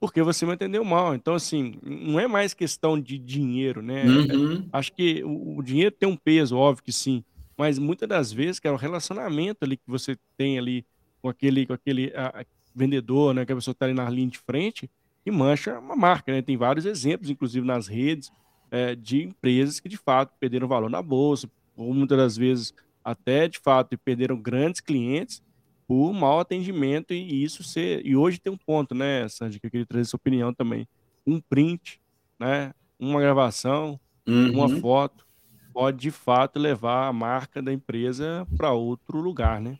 porque 0.00 0.22
você 0.22 0.46
me 0.46 0.54
entendeu 0.54 0.82
mal. 0.82 1.14
Então, 1.14 1.34
assim, 1.34 1.74
não 1.82 2.18
é 2.18 2.26
mais 2.26 2.54
questão 2.54 2.98
de 2.98 3.18
dinheiro, 3.18 3.82
né? 3.82 4.04
Uhum. 4.04 4.66
Acho 4.72 4.92
que 4.92 5.22
o, 5.22 5.58
o, 5.58 5.62
dinheiro 5.62 5.94
tem 5.94 6.08
um 6.08 6.16
peso, 6.16 6.56
óbvio 6.56 6.82
que 6.82 6.92
sim, 6.92 7.22
mas 7.56 7.78
muitas 7.78 8.08
das 8.08 8.32
vezes, 8.32 8.58
é 8.64 8.70
o 8.70 8.76
relacionamento 8.76 9.62
ali 9.62 9.76
que 9.76 9.86
você 9.86 10.16
tem 10.38 10.58
ali 10.58 10.86
com 11.20 11.28
aquele, 11.28 11.66
com 11.66 11.74
aquele 11.74 12.10
a, 12.16 12.40
a 12.40 12.44
vendedor, 12.74 13.34
né? 13.34 13.44
Que 13.44 13.52
a 13.52 13.54
pessoa 13.54 13.72
está 13.72 13.84
ali 13.84 13.92
na 13.92 14.08
linha 14.08 14.30
de 14.30 14.38
frente 14.38 14.90
e 15.24 15.30
mancha 15.30 15.78
uma 15.78 15.94
marca, 15.94 16.32
né? 16.32 16.40
Tem 16.40 16.56
vários 16.56 16.86
exemplos, 16.86 17.28
inclusive 17.28 17.66
nas 17.66 17.86
redes, 17.86 18.32
é, 18.70 18.94
de 18.94 19.22
empresas 19.24 19.78
que 19.78 19.88
de 19.88 19.98
fato 19.98 20.32
perderam 20.40 20.66
valor 20.66 20.88
na 20.88 21.02
bolsa, 21.02 21.50
ou 21.76 21.92
muitas 21.92 22.16
das 22.16 22.36
vezes 22.38 22.72
até 23.04 23.46
de 23.48 23.58
fato 23.58 23.96
perderam 23.98 24.40
grandes 24.40 24.80
clientes 24.80 25.42
por 25.90 26.12
mau 26.12 26.38
atendimento 26.38 27.12
e 27.12 27.42
isso 27.42 27.64
ser. 27.64 28.06
E 28.06 28.14
hoje 28.14 28.38
tem 28.38 28.52
um 28.52 28.56
ponto, 28.56 28.94
né, 28.94 29.28
Sandy, 29.28 29.58
que 29.58 29.66
eu 29.66 29.70
queria 29.72 29.84
trazer 29.84 30.04
sua 30.04 30.18
opinião 30.18 30.54
também. 30.54 30.86
Um 31.26 31.40
print, 31.40 32.00
né? 32.38 32.72
Uma 32.96 33.20
gravação, 33.20 33.98
uhum. 34.24 34.52
uma 34.52 34.68
foto, 34.68 35.26
pode 35.74 35.98
de 35.98 36.12
fato 36.12 36.60
levar 36.60 37.08
a 37.08 37.12
marca 37.12 37.60
da 37.60 37.72
empresa 37.72 38.46
para 38.56 38.72
outro 38.72 39.18
lugar, 39.18 39.60
né? 39.60 39.76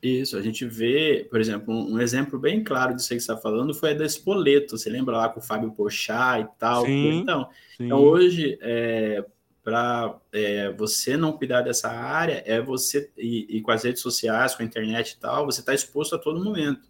Isso, 0.00 0.36
a 0.36 0.42
gente 0.42 0.64
vê, 0.64 1.26
por 1.28 1.40
exemplo, 1.40 1.74
um, 1.74 2.00
exemplo 2.00 2.38
bem 2.38 2.62
claro 2.62 2.94
disso 2.94 3.12
aí 3.12 3.18
que 3.18 3.24
você 3.24 3.32
está 3.32 3.42
falando 3.42 3.74
foi 3.74 3.90
a 3.90 3.94
da 3.94 4.06
Espoleto. 4.06 4.78
Você 4.78 4.88
lembra 4.88 5.16
lá 5.16 5.28
com 5.28 5.40
o 5.40 5.42
Fábio 5.42 5.72
Porchat 5.72 6.40
e 6.40 6.48
tal? 6.56 6.86
Sim, 6.86 7.18
então, 7.18 7.48
sim. 7.76 7.86
então, 7.86 7.98
hoje, 7.98 8.56
é, 8.60 9.24
para 9.68 10.18
é, 10.32 10.72
você 10.72 11.14
não 11.14 11.30
cuidar 11.30 11.60
dessa 11.60 11.90
área 11.90 12.42
é 12.46 12.58
você 12.58 13.12
e, 13.18 13.58
e, 13.58 13.60
com 13.60 13.70
as 13.70 13.84
redes 13.84 14.00
sociais, 14.00 14.54
com 14.54 14.62
a 14.62 14.64
internet 14.64 15.10
e 15.10 15.20
tal, 15.20 15.44
você 15.44 15.60
está 15.60 15.74
exposto 15.74 16.14
a 16.14 16.18
todo 16.18 16.42
momento. 16.42 16.88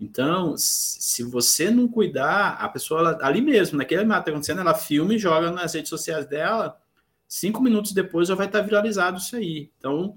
Então, 0.00 0.54
se 0.56 1.22
você 1.22 1.70
não 1.70 1.86
cuidar, 1.86 2.52
a 2.52 2.66
pessoa 2.70 3.00
ela, 3.00 3.18
ali 3.20 3.42
mesmo, 3.42 3.76
naquele 3.76 4.04
momento 4.04 4.20
está 4.20 4.30
acontecendo, 4.30 4.62
ela 4.62 4.72
filma 4.72 5.12
e 5.12 5.18
joga 5.18 5.50
nas 5.50 5.74
redes 5.74 5.90
sociais 5.90 6.24
dela. 6.24 6.80
Cinco 7.28 7.60
minutos 7.60 7.92
depois 7.92 8.28
já 8.28 8.34
vai 8.34 8.46
estar 8.46 8.60
tá 8.60 8.64
viralizado 8.64 9.18
isso 9.18 9.36
aí. 9.36 9.70
Então, 9.76 10.16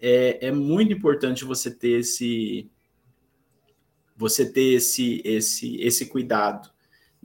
é, 0.00 0.46
é 0.46 0.50
muito 0.50 0.94
importante 0.94 1.44
você 1.44 1.70
ter 1.70 2.00
esse 2.00 2.70
você 4.16 4.50
ter 4.50 4.72
esse 4.72 5.20
esse 5.22 5.76
esse 5.82 6.06
cuidado 6.06 6.70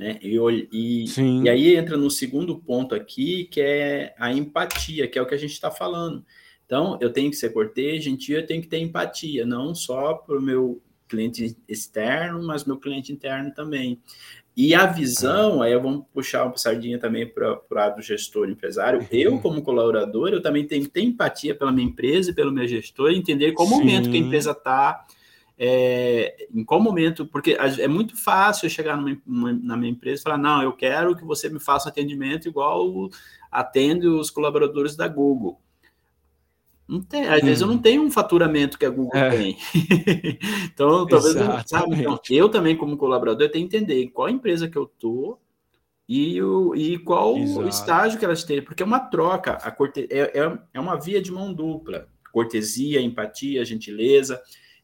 né? 0.01 0.17
E, 0.19 0.35
e, 0.71 1.05
e, 1.43 1.47
aí 1.47 1.75
entra 1.75 1.95
no 1.95 2.09
segundo 2.09 2.57
ponto 2.57 2.95
aqui, 2.95 3.45
que 3.45 3.61
é 3.61 4.15
a 4.17 4.33
empatia, 4.33 5.07
que 5.07 5.19
é 5.19 5.21
o 5.21 5.27
que 5.27 5.35
a 5.35 5.37
gente 5.37 5.51
está 5.51 5.69
falando. 5.69 6.25
Então, 6.65 6.97
eu 6.99 7.13
tenho 7.13 7.29
que 7.29 7.35
ser 7.35 7.51
cortês, 7.51 8.03
gentil, 8.03 8.39
eu 8.39 8.47
tenho 8.47 8.63
que 8.63 8.67
ter 8.67 8.79
empatia, 8.79 9.45
não 9.45 9.75
só 9.75 10.15
para 10.15 10.39
o 10.39 10.41
meu 10.41 10.81
cliente 11.07 11.55
externo, 11.67 12.41
mas 12.41 12.65
meu 12.65 12.77
cliente 12.77 13.13
interno 13.13 13.53
também. 13.53 14.01
E 14.57 14.73
a 14.73 14.87
visão, 14.87 15.61
aí 15.61 15.77
vamos 15.77 16.03
puxar 16.11 16.45
uma 16.45 16.57
sardinha 16.57 16.97
também 16.97 17.27
para 17.27 17.53
o 17.53 17.61
lado 17.69 18.01
gestor 18.01 18.49
empresário. 18.49 19.01
Uhum. 19.01 19.07
Eu, 19.11 19.39
como 19.39 19.61
colaborador, 19.61 20.29
eu 20.29 20.41
também 20.41 20.65
tenho 20.65 20.83
que 20.85 20.89
ter 20.89 21.01
empatia 21.01 21.53
pela 21.53 21.71
minha 21.71 21.87
empresa 21.87 22.31
e 22.31 22.33
pelo 22.33 22.51
meu 22.51 22.67
gestor, 22.67 23.11
entender 23.11 23.51
qual 23.51 23.67
Sim. 23.67 23.75
momento 23.75 24.09
que 24.09 24.17
a 24.17 24.19
empresa 24.19 24.51
está, 24.51 25.05
é, 25.63 26.47
em 26.51 26.65
qual 26.65 26.81
momento, 26.81 27.23
porque 27.23 27.55
é 27.55 27.87
muito 27.87 28.17
fácil 28.17 28.67
chegar 28.67 28.97
numa, 28.97 29.53
na 29.53 29.77
minha 29.77 29.91
empresa 29.91 30.19
e 30.19 30.23
falar, 30.23 30.39
não, 30.39 30.63
eu 30.63 30.73
quero 30.73 31.15
que 31.15 31.23
você 31.23 31.49
me 31.49 31.59
faça 31.59 31.87
atendimento 31.87 32.47
igual 32.47 33.11
atende 33.51 34.07
os 34.07 34.31
colaboradores 34.31 34.95
da 34.95 35.07
Google. 35.07 35.61
Tem, 37.07 37.27
às 37.27 37.43
hum. 37.43 37.45
vezes 37.45 37.61
eu 37.61 37.67
não 37.67 37.77
tenho 37.77 38.01
um 38.01 38.09
faturamento 38.09 38.75
que 38.79 38.87
a 38.87 38.89
Google 38.89 39.15
é. 39.21 39.29
tem. 39.29 39.57
então, 40.65 41.05
talvez 41.05 41.35
eu, 41.35 41.45
sabe, 41.67 41.95
então, 41.95 42.19
eu 42.31 42.49
também, 42.49 42.75
como 42.75 42.97
colaborador, 42.97 43.47
tenho 43.51 43.69
que 43.69 43.77
entender 43.77 44.07
qual 44.07 44.29
empresa 44.29 44.67
que 44.67 44.77
eu 44.77 44.87
tô 44.87 45.37
e, 46.09 46.41
o, 46.41 46.73
e 46.73 46.97
qual 46.97 47.37
Exato. 47.37 47.65
o 47.67 47.69
estágio 47.69 48.17
que 48.17 48.25
elas 48.25 48.43
têm, 48.43 48.63
porque 48.63 48.81
é 48.81 48.85
uma 48.85 48.99
troca, 48.99 49.51
a 49.51 49.69
corte, 49.69 50.07
é, 50.09 50.39
é, 50.39 50.59
é 50.73 50.79
uma 50.79 50.99
via 50.99 51.21
de 51.21 51.31
mão 51.31 51.53
dupla. 51.53 52.07
Cortesia, 52.31 52.99
empatia, 52.99 53.63
gentileza 53.63 54.41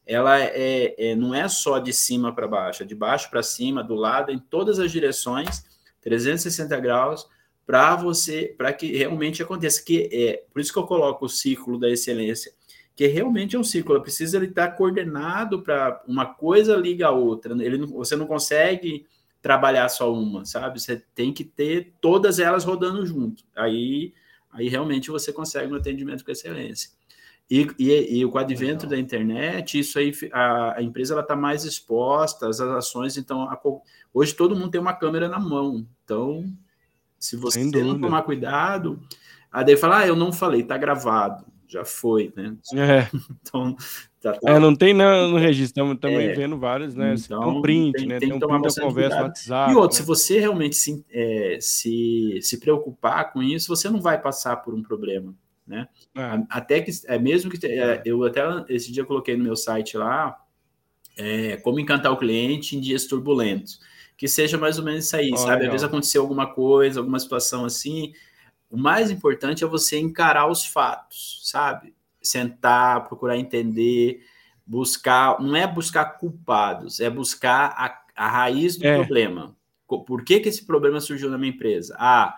ela 0.08 0.40
é, 0.40 0.94
é, 0.96 1.14
não 1.14 1.34
é 1.34 1.46
só 1.48 1.78
de 1.78 1.92
cima 1.92 2.34
para 2.34 2.48
baixo, 2.48 2.82
é 2.82 2.86
de 2.86 2.94
baixo 2.94 3.28
para 3.28 3.42
cima, 3.42 3.84
do 3.84 3.94
lado, 3.94 4.32
em 4.32 4.38
todas 4.38 4.80
as 4.80 4.90
direções, 4.90 5.66
360 6.00 6.80
graus, 6.80 7.28
para 7.66 7.94
você, 7.94 8.54
para 8.56 8.72
que 8.72 8.96
realmente 8.96 9.42
aconteça. 9.42 9.84
Que 9.84 10.08
é 10.10 10.42
por 10.50 10.60
isso 10.60 10.72
que 10.72 10.78
eu 10.78 10.86
coloco 10.86 11.26
o 11.26 11.28
ciclo 11.28 11.78
da 11.78 11.90
excelência, 11.90 12.50
que 12.96 13.06
realmente 13.06 13.54
é 13.54 13.58
um 13.58 13.64
ciclo. 13.64 13.94
Ela 13.94 14.02
precisa 14.02 14.38
ele 14.38 14.46
estar 14.46 14.68
tá 14.68 14.72
coordenado 14.74 15.60
para 15.60 16.02
uma 16.08 16.24
coisa 16.24 16.74
liga 16.74 17.08
a 17.08 17.10
outra. 17.10 17.52
Ele 17.62 17.84
você 17.84 18.16
não 18.16 18.26
consegue 18.26 19.06
trabalhar 19.42 19.90
só 19.90 20.10
uma, 20.10 20.46
sabe? 20.46 20.80
Você 20.80 21.04
tem 21.14 21.34
que 21.34 21.44
ter 21.44 21.92
todas 22.00 22.38
elas 22.38 22.64
rodando 22.64 23.04
junto. 23.04 23.44
Aí, 23.54 24.14
aí 24.50 24.70
realmente 24.70 25.10
você 25.10 25.34
consegue 25.34 25.70
um 25.70 25.76
atendimento 25.76 26.24
com 26.24 26.30
excelência. 26.30 26.96
E, 27.50 27.66
e, 27.78 28.20
e, 28.20 28.26
com 28.28 28.36
o 28.36 28.40
advento 28.40 28.86
da 28.86 28.98
internet, 28.98 29.78
isso 29.78 29.98
aí 29.98 30.12
a, 30.32 30.78
a 30.78 30.82
empresa 30.82 31.14
ela 31.14 31.22
está 31.22 31.34
mais 31.34 31.64
exposta 31.64 32.46
às 32.46 32.60
ações. 32.60 33.16
Então, 33.16 33.44
a, 33.44 33.58
hoje 34.12 34.34
todo 34.34 34.54
mundo 34.54 34.70
tem 34.70 34.80
uma 34.80 34.92
câmera 34.92 35.28
na 35.28 35.38
mão. 35.38 35.86
Então, 36.04 36.44
se 37.18 37.36
você 37.36 37.64
não 37.64 37.98
tomar 37.98 38.22
cuidado, 38.22 39.00
aí 39.50 39.64
daí 39.64 39.78
fala, 39.78 40.00
ah, 40.00 40.06
eu 40.06 40.14
não 40.14 40.30
falei, 40.30 40.60
está 40.60 40.76
gravado, 40.76 41.46
já 41.66 41.86
foi, 41.86 42.30
né? 42.36 42.54
É. 42.74 43.08
então, 43.40 43.74
tá, 44.20 44.34
tá... 44.34 44.52
É, 44.52 44.58
não 44.58 44.76
tem 44.76 44.92
no, 44.92 45.28
no 45.28 45.38
registro, 45.38 45.70
estamos 45.70 45.98
também 45.98 46.28
é. 46.28 46.34
vendo 46.34 46.58
vários, 46.58 46.94
né? 46.94 47.14
Então, 47.14 47.40
tem 47.40 47.48
um 47.48 47.62
print, 47.62 47.92
tem, 47.96 48.06
né? 48.08 48.18
Tem, 48.18 48.28
tem 48.28 48.36
um 48.36 48.40
print 48.40 48.74
da 48.74 48.82
conversa 48.82 49.16
no 49.16 49.22
WhatsApp. 49.22 49.72
E 49.72 49.74
outro, 49.74 49.96
né? 49.96 50.02
se 50.02 50.06
você 50.06 50.38
realmente 50.38 50.76
se, 50.76 51.02
é, 51.10 51.56
se, 51.62 52.40
se 52.42 52.60
preocupar 52.60 53.32
com 53.32 53.42
isso, 53.42 53.74
você 53.74 53.88
não 53.88 54.02
vai 54.02 54.20
passar 54.20 54.56
por 54.56 54.74
um 54.74 54.82
problema 54.82 55.34
né? 55.68 55.86
É. 56.16 56.42
Até 56.48 56.80
que, 56.80 56.90
é, 57.06 57.18
mesmo 57.18 57.50
que, 57.50 57.64
é, 57.66 58.02
eu 58.04 58.24
até 58.24 58.42
esse 58.68 58.90
dia 58.90 59.04
coloquei 59.04 59.36
no 59.36 59.44
meu 59.44 59.54
site 59.54 59.96
lá, 59.96 60.42
é, 61.16 61.56
como 61.58 61.78
encantar 61.78 62.10
o 62.12 62.16
cliente 62.16 62.76
em 62.76 62.80
dias 62.80 63.04
turbulentos. 63.04 63.80
que 64.16 64.26
seja 64.26 64.58
mais 64.58 64.78
ou 64.78 64.84
menos 64.84 65.04
isso 65.04 65.16
aí, 65.16 65.36
sabe? 65.36 65.64
Às 65.66 65.70
vezes 65.70 65.84
aconteceu 65.84 66.22
alguma 66.22 66.52
coisa, 66.52 66.98
alguma 66.98 67.20
situação 67.20 67.64
assim. 67.64 68.12
O 68.68 68.76
mais 68.76 69.10
importante 69.10 69.62
é 69.62 69.66
você 69.66 69.98
encarar 69.98 70.50
os 70.50 70.66
fatos, 70.66 71.40
sabe? 71.44 71.94
Sentar, 72.20 73.06
procurar 73.06 73.36
entender, 73.36 74.20
buscar. 74.66 75.40
Não 75.40 75.54
é 75.54 75.66
buscar 75.66 76.04
culpados, 76.18 76.98
é 76.98 77.08
buscar 77.08 77.74
a, 77.76 78.02
a 78.16 78.28
raiz 78.28 78.76
do 78.76 78.86
é. 78.86 78.96
problema. 78.96 79.56
Por 79.86 80.24
que, 80.24 80.40
que 80.40 80.48
esse 80.48 80.66
problema 80.66 81.00
surgiu 81.00 81.30
na 81.30 81.38
minha 81.38 81.52
empresa? 81.52 81.96
Ah, 81.98 82.36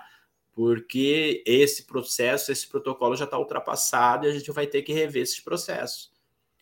porque 0.61 1.43
esse 1.47 1.85
processo, 1.85 2.53
esse 2.53 2.69
protocolo 2.69 3.17
já 3.17 3.25
está 3.25 3.39
ultrapassado 3.39 4.27
e 4.27 4.29
a 4.29 4.33
gente 4.35 4.53
vai 4.53 4.67
ter 4.67 4.83
que 4.83 4.93
rever 4.93 5.23
esses 5.23 5.41
processos 5.41 6.13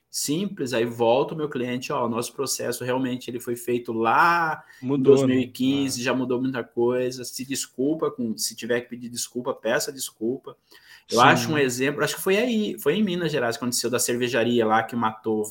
simples, 0.08 0.72
aí 0.72 0.84
volta 0.84 1.34
o 1.34 1.36
meu 1.36 1.48
cliente, 1.48 1.92
ó, 1.92 2.06
o 2.06 2.08
nosso 2.08 2.32
processo 2.32 2.84
realmente 2.84 3.28
ele 3.28 3.40
foi 3.40 3.56
feito 3.56 3.92
lá 3.92 4.62
mudou, 4.80 5.14
em 5.14 5.18
2015, 5.18 5.98
né? 5.98 6.04
já 6.04 6.14
mudou 6.14 6.40
muita 6.40 6.62
coisa, 6.62 7.24
se 7.24 7.44
desculpa 7.44 8.08
com, 8.08 8.38
se 8.38 8.54
tiver 8.54 8.82
que 8.82 8.90
pedir 8.90 9.08
desculpa, 9.08 9.52
peça 9.52 9.92
desculpa. 9.92 10.56
Eu 11.10 11.18
Sim. 11.18 11.26
acho 11.26 11.52
um 11.52 11.58
exemplo, 11.58 12.04
acho 12.04 12.14
que 12.14 12.22
foi 12.22 12.36
aí, 12.36 12.78
foi 12.78 12.94
em 12.94 13.02
Minas 13.02 13.32
Gerais 13.32 13.56
que 13.56 13.64
aconteceu 13.64 13.90
da 13.90 13.98
cervejaria 13.98 14.64
lá 14.64 14.84
que 14.84 14.94
matou 14.94 15.42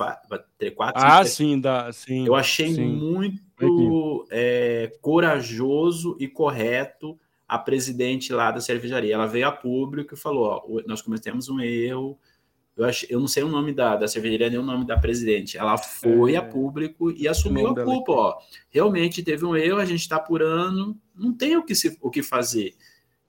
quatro. 0.73 1.03
Ah, 1.03 1.25
sim, 1.25 1.59
dá, 1.59 1.91
sim. 1.91 2.25
Eu 2.25 2.33
achei 2.33 2.75
sim. 2.75 2.85
muito 2.85 4.25
é, 4.31 4.93
corajoso 5.01 6.15
e 6.17 6.29
correto 6.29 7.19
a 7.47 7.57
presidente 7.57 8.33
lá 8.33 8.51
da 8.51 8.59
cervejaria. 8.59 9.13
Ela 9.13 9.25
veio 9.25 9.47
a 9.47 9.51
público 9.51 10.13
e 10.13 10.17
falou: 10.17 10.45
ó, 10.45 10.81
nós 10.85 11.01
cometemos 11.01 11.49
um 11.49 11.59
erro, 11.59 12.19
eu, 12.77 12.85
acho, 12.85 13.07
eu 13.09 13.19
não 13.19 13.27
sei 13.27 13.41
o 13.41 13.49
nome 13.49 13.73
da, 13.73 13.95
da 13.95 14.07
cervejaria 14.07 14.51
nem 14.51 14.59
o 14.59 14.63
nome 14.63 14.85
da 14.85 14.97
presidente. 14.99 15.57
Ela 15.57 15.77
foi 15.77 16.35
é, 16.35 16.37
a 16.37 16.43
público 16.43 17.11
e 17.11 17.27
assumiu 17.27 17.69
a 17.69 17.83
culpa. 17.83 18.11
Ó, 18.11 18.37
realmente 18.69 19.23
teve 19.23 19.43
um 19.43 19.55
erro, 19.55 19.79
a 19.79 19.85
gente 19.85 20.01
está 20.01 20.17
apurando, 20.17 20.95
não 21.15 21.33
tem 21.33 21.57
o 21.57 21.63
que, 21.63 21.73
se, 21.73 21.97
o 21.99 22.11
que 22.11 22.21
fazer. 22.21 22.75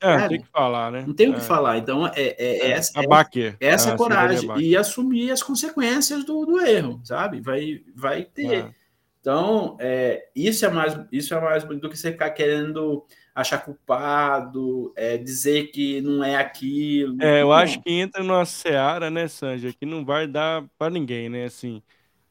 É, 0.01 0.13
é, 0.13 0.29
tem 0.29 0.41
que 0.43 0.49
falar, 0.49 0.93
né? 0.93 1.05
Não 1.07 1.15
tem 1.15 1.29
é. 1.29 1.31
o 1.31 1.35
que 1.35 1.41
falar. 1.41 1.79
Então, 1.79 2.07
é, 2.07 2.13
é, 2.15 2.35
é, 2.39 2.59
é 2.59 2.71
essa, 2.73 2.93
é, 3.01 3.57
essa 3.59 3.97
coragem 3.97 4.51
e 4.61 4.77
assumir 4.77 5.31
as 5.31 5.43
consequências 5.43 6.25
do, 6.25 6.45
do 6.45 6.61
erro, 6.61 7.01
sabe? 7.03 7.41
Vai, 7.41 7.81
vai 7.97 8.25
ter. 8.25 8.71
Então, 9.21 9.77
é, 9.81 10.29
isso 10.37 10.65
é 10.65 10.71
mais 10.71 10.99
isso 11.11 11.35
é 11.35 11.41
mais 11.41 11.65
do 11.65 11.89
que 11.89 11.97
você 11.97 12.13
ficar 12.13 12.31
querendo 12.31 13.05
achar 13.41 13.59
culpado, 13.65 14.93
é, 14.97 15.17
dizer 15.17 15.71
que 15.71 16.01
não 16.01 16.25
é 16.25 16.35
aquilo. 16.35 17.23
É, 17.23 17.43
eu 17.43 17.53
acho 17.53 17.81
que 17.81 17.91
entra 17.93 18.23
numa 18.23 18.45
seara, 18.45 19.11
né, 19.11 19.29
Sanja, 19.29 19.73
que 19.73 19.87
não 19.87 20.05
vai 20.05 20.27
dar 20.27 20.65
para 20.77 20.91
ninguém, 20.91 21.29
né? 21.29 21.45
Assim, 21.45 21.81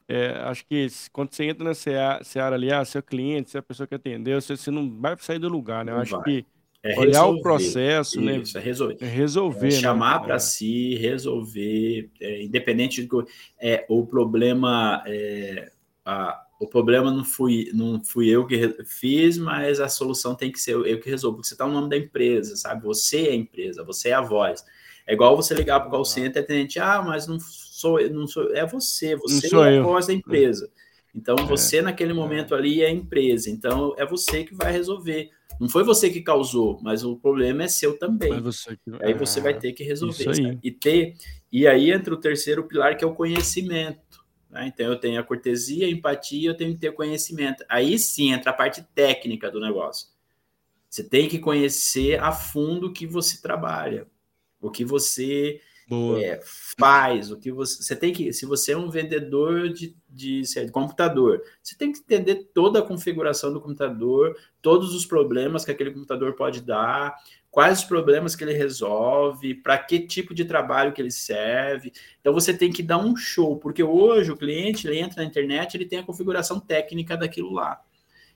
é, 0.06 0.32
acho 0.44 0.66
que 0.66 0.86
quando 1.10 1.32
você 1.32 1.44
entra 1.44 1.64
na 1.64 1.74
seara, 1.74 2.22
seara 2.22 2.56
ali, 2.56 2.70
ah, 2.70 2.84
seu 2.84 3.02
cliente, 3.02 3.50
se 3.50 3.58
a 3.58 3.62
pessoa 3.62 3.86
que 3.86 3.94
atendeu, 3.94 4.38
você, 4.38 4.54
você 4.54 4.70
não 4.70 5.00
vai 5.00 5.16
sair 5.18 5.38
do 5.38 5.48
lugar, 5.48 5.82
né? 5.82 5.92
Eu 5.92 5.96
não 5.96 6.02
acho 6.02 6.16
vai. 6.16 6.24
que 6.24 6.46
é 6.82 6.98
olhar 6.98 7.20
resolver. 7.20 7.38
o 7.38 7.42
processo, 7.42 8.20
né? 8.20 8.36
Isso, 8.36 8.58
é 8.58 8.60
resolver. 8.60 8.98
É 9.00 9.06
resolver, 9.06 9.68
é 9.68 9.70
chamar 9.70 10.20
né? 10.20 10.26
para 10.26 10.38
si, 10.38 10.94
resolver, 10.96 12.10
é, 12.20 12.42
independente 12.42 13.02
do 13.02 13.26
é, 13.58 13.86
o 13.88 14.06
problema, 14.06 15.02
é, 15.06 15.72
a, 16.04 16.42
o 16.58 16.66
problema 16.66 17.10
não 17.10 17.24
fui, 17.24 17.70
não 17.72 18.02
fui 18.02 18.28
eu 18.28 18.46
que 18.46 18.84
fiz, 18.84 19.38
mas 19.38 19.78
a 19.78 19.88
solução 19.88 20.34
tem 20.34 20.50
que 20.50 20.60
ser 20.60 20.72
eu 20.72 21.00
que 21.00 21.08
resolvo, 21.08 21.36
porque 21.36 21.48
você 21.48 21.54
está 21.54 21.66
no 21.66 21.72
nome 21.72 21.88
da 21.88 21.96
empresa, 21.96 22.56
sabe? 22.56 22.82
Você 22.84 23.28
é 23.28 23.30
a 23.30 23.36
empresa, 23.36 23.84
você 23.84 24.08
é 24.08 24.14
a 24.14 24.20
voz. 24.20 24.64
É 25.06 25.14
igual 25.14 25.36
você 25.36 25.54
ligar 25.54 25.80
para 25.80 25.88
o 25.88 25.90
call 25.92 26.04
center 26.04 26.42
e 26.42 26.44
atendente, 26.44 26.80
ah, 26.80 27.00
mas 27.00 27.26
não 27.26 27.38
sou, 27.40 28.00
não 28.10 28.26
sou, 28.26 28.52
é 28.54 28.66
você, 28.66 29.14
você 29.16 29.54
é 29.54 29.78
a 29.78 29.82
voz 29.82 30.08
da 30.08 30.12
empresa. 30.12 30.68
Então, 31.14 31.36
é. 31.38 31.44
você 31.44 31.80
naquele 31.80 32.12
momento 32.12 32.54
ali 32.54 32.82
é 32.82 32.86
a 32.86 32.90
empresa, 32.90 33.48
então 33.48 33.94
é 33.96 34.04
você 34.04 34.44
que 34.44 34.54
vai 34.54 34.72
resolver. 34.72 35.30
Não 35.60 35.68
foi 35.68 35.82
você 35.82 36.10
que 36.10 36.20
causou, 36.20 36.78
mas 36.82 37.04
o 37.04 37.16
problema 37.16 37.64
é 37.64 37.68
seu 37.68 37.98
também. 37.98 38.40
Você 38.40 38.76
que... 38.76 38.90
Aí 39.00 39.14
você 39.14 39.40
vai 39.40 39.58
ter 39.58 39.72
que 39.72 39.82
resolver. 39.82 40.58
E 40.62 40.70
ter, 40.70 41.14
e 41.50 41.66
aí 41.66 41.90
entra 41.90 42.14
o 42.14 42.20
terceiro 42.20 42.64
pilar 42.64 42.96
que 42.96 43.04
é 43.04 43.06
o 43.06 43.14
conhecimento. 43.14 44.17
Né? 44.50 44.66
Então, 44.66 44.86
eu 44.86 44.98
tenho 44.98 45.20
a 45.20 45.24
cortesia, 45.24 45.86
a 45.86 45.90
empatia, 45.90 46.50
eu 46.50 46.56
tenho 46.56 46.72
que 46.74 46.80
ter 46.80 46.92
conhecimento. 46.92 47.64
Aí 47.68 47.98
sim 47.98 48.32
entra 48.32 48.50
a 48.50 48.54
parte 48.54 48.82
técnica 48.94 49.50
do 49.50 49.60
negócio. 49.60 50.08
Você 50.88 51.04
tem 51.04 51.28
que 51.28 51.38
conhecer 51.38 52.18
a 52.18 52.32
fundo 52.32 52.86
o 52.86 52.92
que 52.92 53.06
você 53.06 53.40
trabalha, 53.42 54.06
o 54.60 54.70
que 54.70 54.84
você 54.84 55.60
é, 55.90 56.40
faz, 56.78 57.30
o 57.30 57.38
que 57.38 57.50
você. 57.50 57.82
Você 57.82 57.96
tem 57.96 58.12
que. 58.12 58.32
Se 58.32 58.44
você 58.44 58.72
é 58.72 58.76
um 58.76 58.90
vendedor 58.90 59.70
de, 59.70 59.96
de, 60.08 60.42
de 60.42 60.70
computador, 60.70 61.42
você 61.62 61.76
tem 61.76 61.92
que 61.92 61.98
entender 61.98 62.50
toda 62.52 62.78
a 62.78 62.82
configuração 62.82 63.52
do 63.52 63.60
computador, 63.60 64.36
todos 64.60 64.94
os 64.94 65.06
problemas 65.06 65.64
que 65.64 65.70
aquele 65.70 65.90
computador 65.90 66.34
pode 66.34 66.60
dar, 66.60 67.14
quais 67.50 67.80
os 67.80 67.84
problemas 67.84 68.36
que 68.36 68.44
ele 68.44 68.52
resolve, 68.52 69.54
para 69.54 69.78
que 69.78 70.00
tipo 70.00 70.34
de 70.34 70.44
trabalho 70.44 70.92
que 70.92 71.00
ele 71.00 71.10
serve. 71.10 71.92
Então 72.20 72.32
você 72.32 72.52
tem 72.52 72.72
que 72.72 72.82
dar 72.82 72.98
um 72.98 73.16
show, 73.16 73.56
porque 73.56 73.82
hoje 73.82 74.30
o 74.30 74.36
cliente 74.36 74.86
ele 74.86 74.98
entra 74.98 75.22
na 75.22 75.28
internet, 75.28 75.74
ele 75.74 75.86
tem 75.86 75.98
a 75.98 76.04
configuração 76.04 76.60
técnica 76.60 77.16
daquilo 77.16 77.52
lá. 77.52 77.80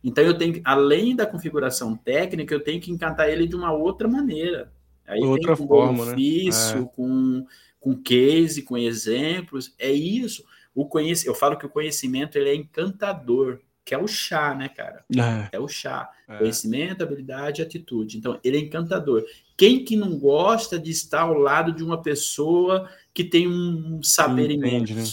Então 0.03 0.25
eu 0.25 0.37
tenho, 0.37 0.61
além 0.64 1.14
da 1.14 1.27
configuração 1.27 1.96
técnica, 1.96 2.55
eu 2.55 2.64
tenho 2.64 2.81
que 2.81 2.90
encantar 2.90 3.29
ele 3.29 3.46
de 3.46 3.55
uma 3.55 3.72
outra 3.72 4.09
maneira. 4.09 4.72
Aí 5.07 5.20
outra 5.20 5.57
com 5.57 5.66
forma, 5.66 6.07
né? 6.07 6.12
ofício, 6.12 6.81
né? 6.81 6.88
com 6.96 7.46
com 7.83 8.01
case, 8.01 8.62
com 8.62 8.79
exemplos. 8.79 9.75
É 9.77 9.90
isso. 9.90 10.44
O 10.72 10.87
conhec... 10.87 11.27
Eu 11.27 11.35
falo 11.35 11.59
que 11.59 11.66
o 11.66 11.68
conhecimento 11.68 12.38
ele 12.38 12.48
é 12.48 12.55
encantador 12.55 13.61
que 13.85 13.95
é 13.95 13.99
o 13.99 14.07
chá, 14.07 14.55
né, 14.55 14.68
cara? 14.68 15.05
É, 15.11 15.57
é 15.57 15.61
o 15.61 15.66
chá. 15.66 16.09
É. 16.29 16.38
Conhecimento, 16.38 17.03
habilidade 17.03 17.61
e 17.61 17.64
atitude. 17.64 18.16
Então, 18.16 18.38
ele 18.45 18.57
é 18.57 18.61
encantador. 18.61 19.25
Quem 19.57 19.85
que 19.85 19.97
não 19.97 20.18
gosta 20.18 20.79
de 20.79 20.90
estar 20.90 21.23
ao 21.23 21.35
lado 21.35 21.73
de 21.73 21.83
uma 21.83 22.01
pessoa 22.01 22.88
que 23.12 23.25
tem 23.25 23.49
um 23.49 24.03
saber 24.03 24.51
Entendi, 24.51 24.92
imenso? 24.92 24.95
Né? 24.95 25.05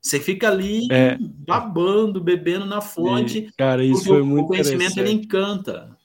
Você 0.00 0.18
fica 0.18 0.48
ali 0.48 0.88
é. 0.90 1.16
babando, 1.20 2.20
bebendo 2.20 2.66
na 2.66 2.80
fonte. 2.80 3.38
E, 3.38 3.52
cara, 3.52 3.84
isso 3.84 4.04
foi 4.04 4.22
muito 4.22 4.46
O 4.46 4.48
conhecimento 4.48 4.98
ele 4.98 5.12
encanta. 5.12 5.96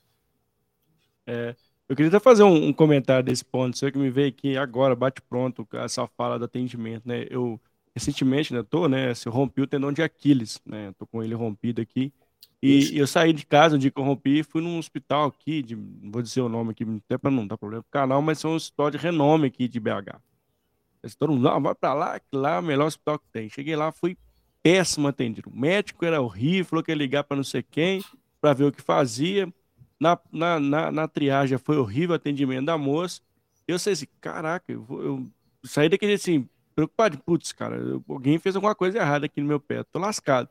É. 1.26 1.56
Eu 1.90 1.96
queria 1.96 2.10
até 2.10 2.20
fazer 2.20 2.44
um, 2.44 2.68
um 2.68 2.74
comentário 2.74 3.26
desse 3.26 3.46
ponto, 3.46 3.78
sei 3.78 3.92
que 3.92 3.98
me 3.98 4.10
veio 4.10 4.28
aqui 4.28 4.58
agora, 4.58 4.94
bate 4.94 5.22
pronto, 5.22 5.66
essa 5.74 6.06
fala 6.06 6.38
do 6.38 6.44
atendimento, 6.44 7.08
né? 7.08 7.26
Eu 7.30 7.60
recentemente, 7.98 8.54
né, 8.54 8.64
tô, 8.64 8.88
né, 8.88 9.14
se 9.14 9.28
rompi 9.28 9.62
o 9.62 9.68
tendão 9.68 9.92
de 9.92 10.02
Aquiles, 10.02 10.62
né, 10.66 10.94
tô 10.98 11.06
com 11.06 11.24
ele 11.24 11.34
rompido 11.34 11.82
aqui, 11.82 12.14
e 12.62 12.98
eu 12.98 13.06
saí 13.06 13.34
de 13.34 13.46
casa 13.46 13.76
um 13.76 13.80
dia 13.80 13.92
que 13.92 14.00
eu 14.00 14.04
rompi, 14.04 14.42
fui 14.42 14.62
num 14.62 14.80
hospital 14.80 15.28
aqui, 15.28 15.62
de, 15.62 15.76
não 15.76 16.12
vou 16.12 16.22
dizer 16.22 16.42
o 16.42 16.50
nome 16.50 16.72
aqui, 16.72 16.84
até 17.06 17.18
para 17.18 17.30
não 17.30 17.46
dar 17.46 17.58
problema 17.58 17.84
pro 17.84 17.92
canal, 17.92 18.22
mas 18.22 18.40
são 18.40 18.52
um 18.52 18.56
hospital 18.56 18.90
de 18.90 18.98
renome 18.98 19.48
aqui 19.48 19.68
de 19.68 19.80
BH. 19.80 20.20
Todo 21.18 21.34
mundo, 21.34 21.48
ah, 21.48 21.60
vai 21.60 21.76
para 21.76 21.94
lá, 21.94 22.20
que 22.20 22.36
lá 22.36 22.56
é 22.56 22.60
o 22.60 22.64
melhor 22.64 22.88
hospital 22.88 23.20
que 23.20 23.26
tem. 23.32 23.48
Cheguei 23.50 23.76
lá, 23.76 23.92
fui 23.92 24.18
péssimo 24.62 25.08
atendido. 25.08 25.50
O 25.50 25.58
médico 25.58 26.04
era 26.04 26.20
horrível, 26.20 26.66
falou 26.66 26.84
que 26.84 26.92
ia 26.92 26.96
ligar 26.96 27.24
para 27.24 27.38
não 27.38 27.44
sei 27.44 27.64
quem, 27.64 28.04
para 28.42 28.54
ver 28.54 28.66
o 28.66 28.72
que 28.72 28.82
fazia. 28.82 29.48
Na, 30.00 30.20
na, 30.32 30.60
na, 30.60 30.92
na, 30.92 31.08
triagem 31.08 31.58
foi 31.58 31.78
horrível 31.78 32.14
o 32.14 32.16
atendimento 32.16 32.66
da 32.66 32.78
moça. 32.78 33.22
Eu 33.68 33.80
sei 33.80 33.94
assim, 33.94 34.08
caraca, 34.20 34.72
eu, 34.72 34.86
eu 34.90 35.28
saí 35.64 35.88
daquele 35.88 36.14
assim, 36.14 36.50
preocupado, 36.78 37.18
putz, 37.18 37.52
cara, 37.52 37.76
alguém 38.08 38.38
fez 38.38 38.56
alguma 38.56 38.76
coisa 38.76 39.00
errada 39.00 39.26
aqui 39.26 39.42
no 39.42 39.48
meu 39.48 39.60
pé, 39.60 39.84
tô 39.84 39.98
lascado. 39.98 40.48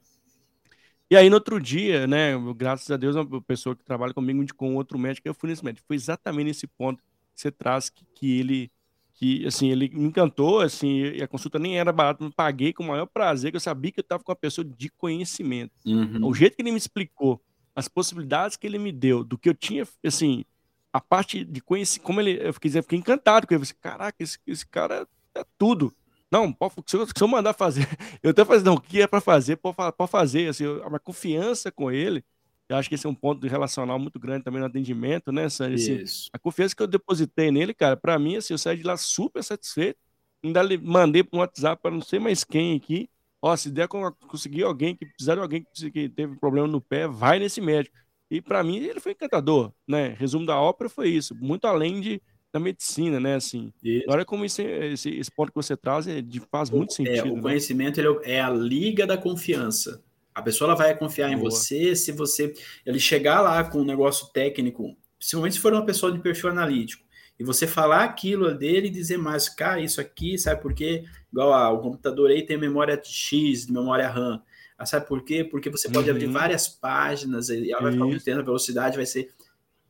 E 1.09 1.17
aí, 1.17 1.31
no 1.31 1.37
outro 1.37 1.61
dia, 1.61 2.05
né, 2.05 2.33
graças 2.57 2.91
a 2.91 2.97
Deus, 2.97 3.15
uma 3.15 3.41
pessoa 3.41 3.77
que 3.77 3.85
trabalha 3.85 4.13
comigo 4.13 4.43
indicou 4.43 4.69
um 4.69 4.75
outro 4.75 4.99
médico, 4.99 5.29
eu 5.29 5.35
fui 5.35 5.49
nesse 5.49 5.65
médico. 5.65 5.87
Foi 5.87 5.95
exatamente 5.95 6.49
nesse 6.49 6.67
ponto 6.67 7.01
que 7.33 7.41
você 7.41 7.49
traz 7.53 7.89
que, 7.89 8.05
que 8.13 8.41
ele, 8.41 8.73
que, 9.15 9.47
assim, 9.47 9.71
ele 9.71 9.89
me 9.91 10.07
encantou, 10.07 10.61
assim, 10.61 11.03
e 11.03 11.23
a 11.23 11.29
consulta 11.29 11.61
nem 11.61 11.79
era 11.79 11.93
barata, 11.93 12.25
me 12.25 12.33
paguei 12.33 12.73
com 12.73 12.83
o 12.83 12.89
maior 12.89 13.07
prazer, 13.07 13.53
que 13.53 13.57
eu 13.57 13.61
sabia 13.61 13.93
que 13.93 14.01
eu 14.01 14.03
estava 14.03 14.21
com 14.21 14.33
uma 14.33 14.37
pessoa 14.37 14.65
de 14.65 14.91
conhecimento. 14.91 15.71
Uhum. 15.87 16.27
O 16.27 16.35
jeito 16.35 16.57
que 16.57 16.63
ele 16.63 16.73
me 16.73 16.79
explicou, 16.79 17.41
as 17.73 17.87
possibilidades 17.87 18.57
que 18.57 18.67
ele 18.67 18.81
me 18.81 18.91
deu, 18.91 19.23
do 19.23 19.39
que 19.39 19.49
eu 19.49 19.55
tinha, 19.55 19.87
assim, 20.05 20.45
a 20.93 21.01
parte 21.01 21.45
de 21.45 21.61
conhecer, 21.61 22.01
como 22.01 22.21
ele, 22.21 22.45
eu 22.45 22.53
fiquei, 22.53 22.71
eu 22.75 22.83
fiquei 22.83 22.99
encantado 22.99 23.47
com 23.47 23.55
ele, 23.55 23.63
eu 23.63 23.67
falei, 23.67 23.81
caraca, 23.81 24.17
esse, 24.19 24.41
esse 24.45 24.67
cara 24.67 25.07
é 25.37 25.45
tudo. 25.57 25.95
Não, 26.31 26.53
pode, 26.53 26.75
se, 26.87 26.97
eu, 26.97 27.07
se 27.07 27.13
eu 27.21 27.29
mandar 27.29 27.55
fazer, 27.55 27.87
eu 28.23 28.31
até 28.31 28.45
falei, 28.45 28.63
não, 28.63 28.75
o 28.75 28.81
que 28.81 29.01
é 29.01 29.07
para 29.07 29.21
fazer, 29.21 29.57
pode, 29.57 29.77
pode 29.77 30.11
fazer. 30.11 30.49
Assim, 30.49 30.67
uma 30.67 30.99
confiança 30.99 31.71
com 31.71 31.91
ele, 31.91 32.25
eu 32.69 32.77
acho 32.77 32.89
que 32.89 32.97
esse 32.97 33.07
é 33.07 33.11
um 33.11 33.15
ponto 33.15 33.41
de 33.41 33.49
relacional 33.49 33.99
muito 33.99 34.19
grande 34.19 34.45
também 34.45 34.61
no 34.61 34.67
atendimento, 34.67 35.31
né, 35.31 35.49
Sandy? 35.49 35.75
Assim, 35.75 36.29
a 36.33 36.39
confiança 36.39 36.75
que 36.75 36.83
eu 36.83 36.87
depositei 36.87 37.51
nele, 37.51 37.73
cara, 37.73 37.97
para 37.97 38.19
mim, 38.19 38.37
assim, 38.37 38.55
eu 38.55 38.59
saí 38.59 38.77
de 38.77 38.83
lá 38.83 38.97
super 38.97 39.43
satisfeito. 39.43 39.99
Ainda 40.45 40.63
mandei 40.83 41.23
para 41.23 41.37
um 41.37 41.41
WhatsApp 41.41 41.81
para 41.81 41.91
não 41.91 42.01
sei 42.01 42.19
mais 42.19 42.43
quem 42.43 42.77
aqui. 42.77 43.09
Ó, 43.41 43.55
se 43.57 43.71
der 43.71 43.87
conseguir 43.87 44.65
alguém 44.65 44.97
que 44.97 45.07
precisar 45.07 45.37
de 45.37 45.41
alguém 45.41 45.65
que 45.93 46.09
teve 46.09 46.37
problema 46.37 46.67
no 46.67 46.81
pé, 46.81 47.07
vai 47.07 47.39
nesse 47.39 47.61
médico. 47.61 47.97
E 48.31 48.41
para 48.41 48.63
mim 48.65 48.79
ele 48.79 48.99
foi 48.99 49.13
encantador, 49.13 49.73
né? 49.87 50.09
Resumo 50.19 50.45
da 50.45 50.61
ópera 50.61 50.91
foi 50.91 51.09
isso, 51.11 51.35
muito 51.37 51.67
além 51.67 52.01
de 52.01 52.21
da 52.53 52.61
medicina, 52.61 53.21
né? 53.21 53.35
Assim, 53.35 53.73
isso. 53.83 54.07
olha 54.09 54.25
como 54.25 54.45
esse, 54.45 54.63
esse, 54.63 55.11
esse, 55.11 55.31
ponto 55.31 55.51
que 55.51 55.57
você 55.57 55.77
traz 55.77 56.07
é 56.07 56.23
de, 56.23 56.41
faz 56.41 56.71
muito 56.71 56.93
sentido. 56.93 57.29
É, 57.29 57.31
o 57.31 57.37
né? 57.37 57.43
conhecimento 57.43 58.01
ele 58.01 58.09
é, 58.25 58.37
é 58.37 58.41
a 58.41 58.51
liga 58.51 59.07
da 59.07 59.17
confiança. 59.17 60.03
A 60.35 60.43
pessoa 60.43 60.69
ela 60.69 60.77
vai 60.77 60.97
confiar 60.97 61.31
em 61.31 61.39
Boa. 61.39 61.51
você 61.51 61.97
se 61.97 62.13
você 62.13 62.53
ele 62.85 62.99
chegar 62.99 63.41
lá 63.41 63.65
com 63.65 63.81
um 63.81 63.85
negócio 63.85 64.29
técnico, 64.33 64.97
principalmente 65.19 65.55
se 65.55 65.61
for 65.61 65.73
uma 65.73 65.85
pessoa 65.85 66.13
de 66.13 66.19
perfil 66.19 66.51
analítico, 66.51 67.05
e 67.39 67.45
você 67.45 67.67
falar 67.67 68.05
aquilo 68.05 68.55
dele 68.55 68.87
e 68.87 68.91
dizer 68.91 69.19
mais, 69.19 69.49
cara, 69.49 69.81
isso 69.81 70.01
aqui, 70.01 70.39
sabe 70.39 70.61
por 70.63 70.73
quê? 70.73 71.05
Igual 71.31 71.53
ah, 71.53 71.71
o 71.71 71.81
computador 71.81 72.31
aí 72.31 72.43
tem 72.43 72.57
memória 72.57 73.01
X, 73.03 73.67
memória 73.67 74.09
RAM. 74.09 74.43
Ah, 74.79 74.87
sabe 74.87 75.07
por 75.07 75.23
quê? 75.23 75.45
Porque 75.45 75.71
você 75.71 75.89
pode 75.89 76.09
Uhum. 76.09 76.17
abrir 76.17 76.27
várias 76.27 76.69
páginas 76.69 77.49
e 77.49 77.71
ela 77.71 77.83
vai 77.83 77.93
ficar 77.93 78.39
a 78.39 78.43
velocidade 78.43 78.97
vai 78.97 79.07
ser. 79.07 79.31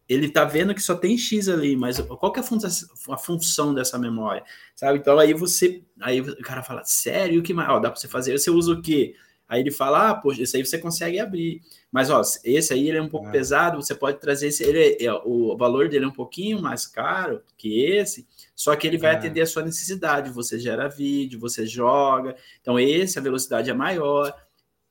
Ele 0.09 0.29
tá 0.29 0.45
vendo 0.45 0.75
que 0.75 0.81
só 0.83 0.95
tem 0.95 1.19
X 1.19 1.49
ali, 1.49 1.75
mas 1.77 1.99
qual 2.01 2.33
que 2.33 2.39
é 2.39 2.43
a, 2.43 2.47
fun 2.47 2.59
a 3.11 3.19
função 3.19 3.75
dessa 3.75 3.99
memória? 3.99 4.45
Sabe? 4.75 4.99
Então 4.99 5.19
aí 5.19 5.35
você. 5.35 5.83
Aí 6.01 6.21
o 6.21 6.37
cara 6.43 6.63
fala, 6.63 6.85
sério, 6.85 7.41
o 7.41 7.43
que 7.43 7.53
mais? 7.53 7.69
Ó, 7.69 7.81
dá 7.81 7.91
para 7.91 7.99
você 8.01 8.07
fazer? 8.09 8.39
Você 8.39 8.51
usa 8.51 8.73
o 8.73 8.81
quê? 8.83 9.15
Aí 9.49 9.61
ele 9.61 9.71
fala, 9.71 10.11
ah, 10.11 10.15
poxa, 10.15 10.43
esse 10.43 10.57
aí 10.57 10.65
você 10.67 10.77
consegue 10.77 11.21
abrir. 11.21 11.61
Mas, 11.91 12.11
ó, 12.11 12.21
esse 12.45 12.73
aí 12.73 12.89
ele 12.89 12.99
é 12.99 13.03
um 13.03 13.09
pouco 13.09 13.29
Ah. 13.29 13.31
pesado, 13.31 13.81
você 13.81 13.95
pode 13.95 14.21
trazer 14.21 14.49
esse. 14.49 14.65
Ele 14.65 14.97
é, 15.01 15.13
o 15.25 15.57
valor 15.57 15.89
dele 15.89 16.05
é 16.05 16.09
um 16.09 16.13
pouquinho 16.13 16.61
mais 16.61 16.85
caro 16.87 17.41
que 17.57 17.81
esse, 17.85 18.27
só 18.57 18.75
que 18.75 18.87
ele 18.89 18.99
vai 18.99 19.13
Ah. 19.15 19.19
atender 19.19 19.41
a 19.43 19.47
sua 19.47 19.63
necessidade. 19.63 20.31
Você 20.31 20.59
gera 20.59 20.89
vídeo, 20.89 21.39
você 21.39 21.65
joga. 21.65 22.35
Então, 22.61 22.79
esse, 22.79 23.19
a 23.19 23.23
velocidade 23.23 23.71
é 23.71 23.75
maior. 23.75 24.35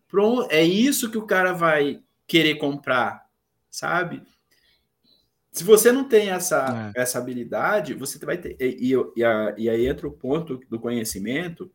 Pronto, 0.07 0.47
é 0.49 0.63
isso 0.63 1.11
que 1.11 1.17
o 1.17 1.25
cara 1.27 1.51
vai 1.51 2.01
querer 2.25 2.55
comprar, 2.55 3.25
sabe? 3.69 4.21
Se 5.55 5.63
você 5.63 5.89
não 5.89 6.03
tem 6.03 6.31
essa, 6.31 6.91
essa 6.93 7.17
habilidade, 7.17 7.93
você 7.93 8.19
vai 8.25 8.37
ter. 8.37 8.57
E, 8.59 8.93
e, 8.93 9.21
e, 9.57 9.69
aí 9.69 9.87
entra 9.87 10.05
o 10.05 10.11
ponto 10.11 10.59
do 10.69 10.77
conhecimento, 10.77 11.71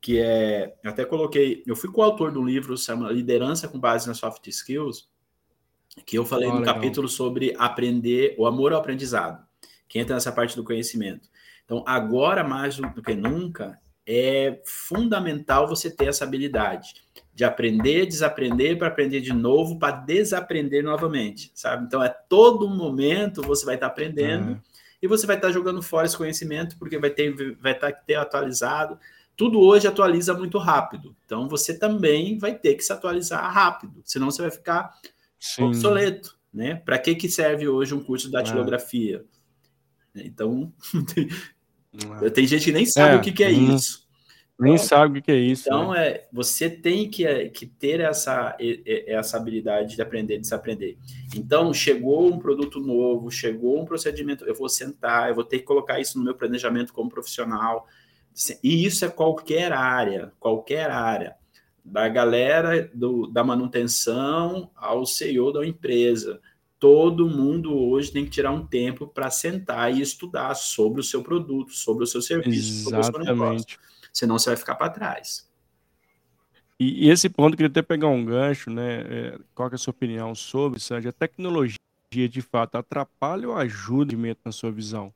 que 0.00 0.18
é. 0.18 0.74
Eu 0.82 0.90
até 0.90 1.04
coloquei. 1.04 1.62
Eu 1.66 1.76
fui 1.76 1.92
coautor 1.92 2.36
um 2.38 2.46
livro 2.46 2.74
chama 2.78 3.12
Liderança 3.12 3.68
com 3.68 3.78
Base 3.78 4.08
nas 4.08 4.16
Soft 4.16 4.46
Skills, 4.46 5.10
que 6.06 6.16
eu 6.16 6.24
falei 6.24 6.48
Ah, 6.48 6.54
no 6.54 6.60
legal. 6.60 6.74
capítulo 6.74 7.06
sobre 7.06 7.54
aprender, 7.58 8.34
o 8.38 8.46
amor 8.46 8.72
ao 8.72 8.80
aprendizado, 8.80 9.46
que 9.86 9.98
entra 9.98 10.14
nessa 10.14 10.32
parte 10.32 10.56
do 10.56 10.64
conhecimento. 10.64 11.28
Então, 11.66 11.84
agora 11.86 12.42
mais 12.42 12.78
do 12.78 13.02
que 13.02 13.14
nunca, 13.14 13.78
é 14.10 14.58
fundamental 14.64 15.68
você 15.68 15.90
ter 15.90 16.06
essa 16.08 16.24
habilidade 16.24 16.94
de 17.34 17.44
aprender, 17.44 18.06
desaprender 18.06 18.78
para 18.78 18.88
aprender 18.88 19.20
de 19.20 19.34
novo, 19.34 19.78
para 19.78 19.94
desaprender 19.94 20.82
novamente, 20.82 21.52
sabe? 21.54 21.84
Então, 21.84 22.02
é 22.02 22.08
todo 22.08 22.68
momento 22.70 23.42
você 23.42 23.66
vai 23.66 23.74
estar 23.74 23.86
aprendendo 23.88 24.52
É. 24.52 24.58
e 25.02 25.06
você 25.06 25.26
vai 25.26 25.36
estar 25.36 25.52
jogando 25.52 25.82
fora 25.82 26.06
esse 26.06 26.16
conhecimento 26.16 26.76
porque 26.78 26.98
vai 26.98 27.10
ter 27.10 27.32
vai 27.60 27.72
estar 27.72 27.92
ter 27.92 28.14
atualizado. 28.14 28.98
Tudo 29.36 29.60
hoje 29.60 29.86
atualiza 29.86 30.32
muito 30.34 30.56
rápido. 30.58 31.14
Então, 31.26 31.46
você 31.48 31.78
também 31.78 32.38
vai 32.38 32.54
ter 32.58 32.74
que 32.74 32.82
se 32.82 32.92
atualizar 32.92 33.52
rápido, 33.52 34.00
senão 34.04 34.30
você 34.30 34.42
vai 34.42 34.50
ficar 34.50 34.90
Sim. 35.38 35.64
obsoleto, 35.64 36.36
né? 36.52 36.76
Para 36.76 36.98
que 36.98 37.14
que 37.14 37.28
serve 37.28 37.68
hoje 37.68 37.94
um 37.94 38.02
curso 38.02 38.28
de 38.30 38.34
É. 38.36 38.38
datilografia? 38.42 39.24
Então, 40.16 40.72
É. 42.22 42.30
tem 42.30 42.46
gente 42.46 42.64
que 42.64 42.72
nem 42.72 42.86
sabe 42.86 43.14
É, 43.14 43.16
o 43.16 43.20
que, 43.20 43.32
que 43.32 43.44
é 43.44 43.48
hum. 43.48 43.74
isso. 43.74 44.08
Nem 44.58 44.76
sabe 44.76 45.20
o 45.20 45.22
que 45.22 45.30
é 45.30 45.36
isso. 45.36 45.68
Então, 45.68 45.92
né? 45.92 46.08
é, 46.08 46.28
você 46.32 46.68
tem 46.68 47.08
que, 47.08 47.24
é, 47.24 47.48
que 47.48 47.64
ter 47.64 48.00
essa, 48.00 48.56
essa 49.06 49.36
habilidade 49.36 49.94
de 49.94 50.02
aprender 50.02 50.34
e 50.34 50.40
desaprender. 50.40 50.96
Então, 51.36 51.72
chegou 51.72 52.26
um 52.26 52.40
produto 52.40 52.80
novo, 52.80 53.30
chegou 53.30 53.80
um 53.80 53.84
procedimento, 53.84 54.44
eu 54.44 54.54
vou 54.56 54.68
sentar, 54.68 55.28
eu 55.28 55.34
vou 55.36 55.44
ter 55.44 55.60
que 55.60 55.64
colocar 55.64 56.00
isso 56.00 56.18
no 56.18 56.24
meu 56.24 56.34
planejamento 56.34 56.92
como 56.92 57.08
profissional. 57.08 57.86
E 58.62 58.84
isso 58.84 59.04
é 59.04 59.08
qualquer 59.08 59.72
área, 59.72 60.32
qualquer 60.40 60.90
área. 60.90 61.36
Da 61.84 62.08
galera 62.08 62.90
do, 62.92 63.28
da 63.28 63.44
manutenção 63.44 64.70
ao 64.74 65.06
CEO 65.06 65.52
da 65.52 65.64
empresa. 65.64 66.40
Todo 66.78 67.28
mundo 67.28 67.76
hoje 67.76 68.12
tem 68.12 68.24
que 68.24 68.30
tirar 68.30 68.52
um 68.52 68.64
tempo 68.64 69.06
para 69.06 69.30
sentar 69.30 69.92
e 69.92 70.00
estudar 70.00 70.54
sobre 70.54 71.00
o 71.00 71.04
seu 71.04 71.22
produto, 71.22 71.72
sobre 71.72 72.04
o 72.04 72.06
seu 72.06 72.22
serviço, 72.22 72.84
sobre 72.84 73.00
o 73.00 73.04
seu 73.04 73.18
negócio 73.18 73.66
Exatamente. 73.66 73.78
senão 74.12 74.38
você 74.38 74.50
vai 74.50 74.56
ficar 74.56 74.76
para 74.76 74.90
trás. 74.90 75.48
E, 76.78 77.06
e 77.06 77.10
esse 77.10 77.28
ponto, 77.28 77.54
eu 77.54 77.56
queria 77.56 77.70
até 77.70 77.82
pegar 77.82 78.06
um 78.06 78.24
gancho, 78.24 78.70
né? 78.70 79.00
é, 79.00 79.38
qual 79.54 79.68
é 79.68 79.74
a 79.74 79.78
sua 79.78 79.90
opinião 79.90 80.34
sobre, 80.34 80.78
Sandy? 80.78 81.08
A 81.08 81.12
tecnologia, 81.12 81.76
de 82.12 82.40
fato, 82.40 82.76
atrapalha 82.76 83.48
ou 83.48 83.56
ajuda 83.56 84.14
na 84.44 84.52
sua 84.52 84.70
visão? 84.70 85.12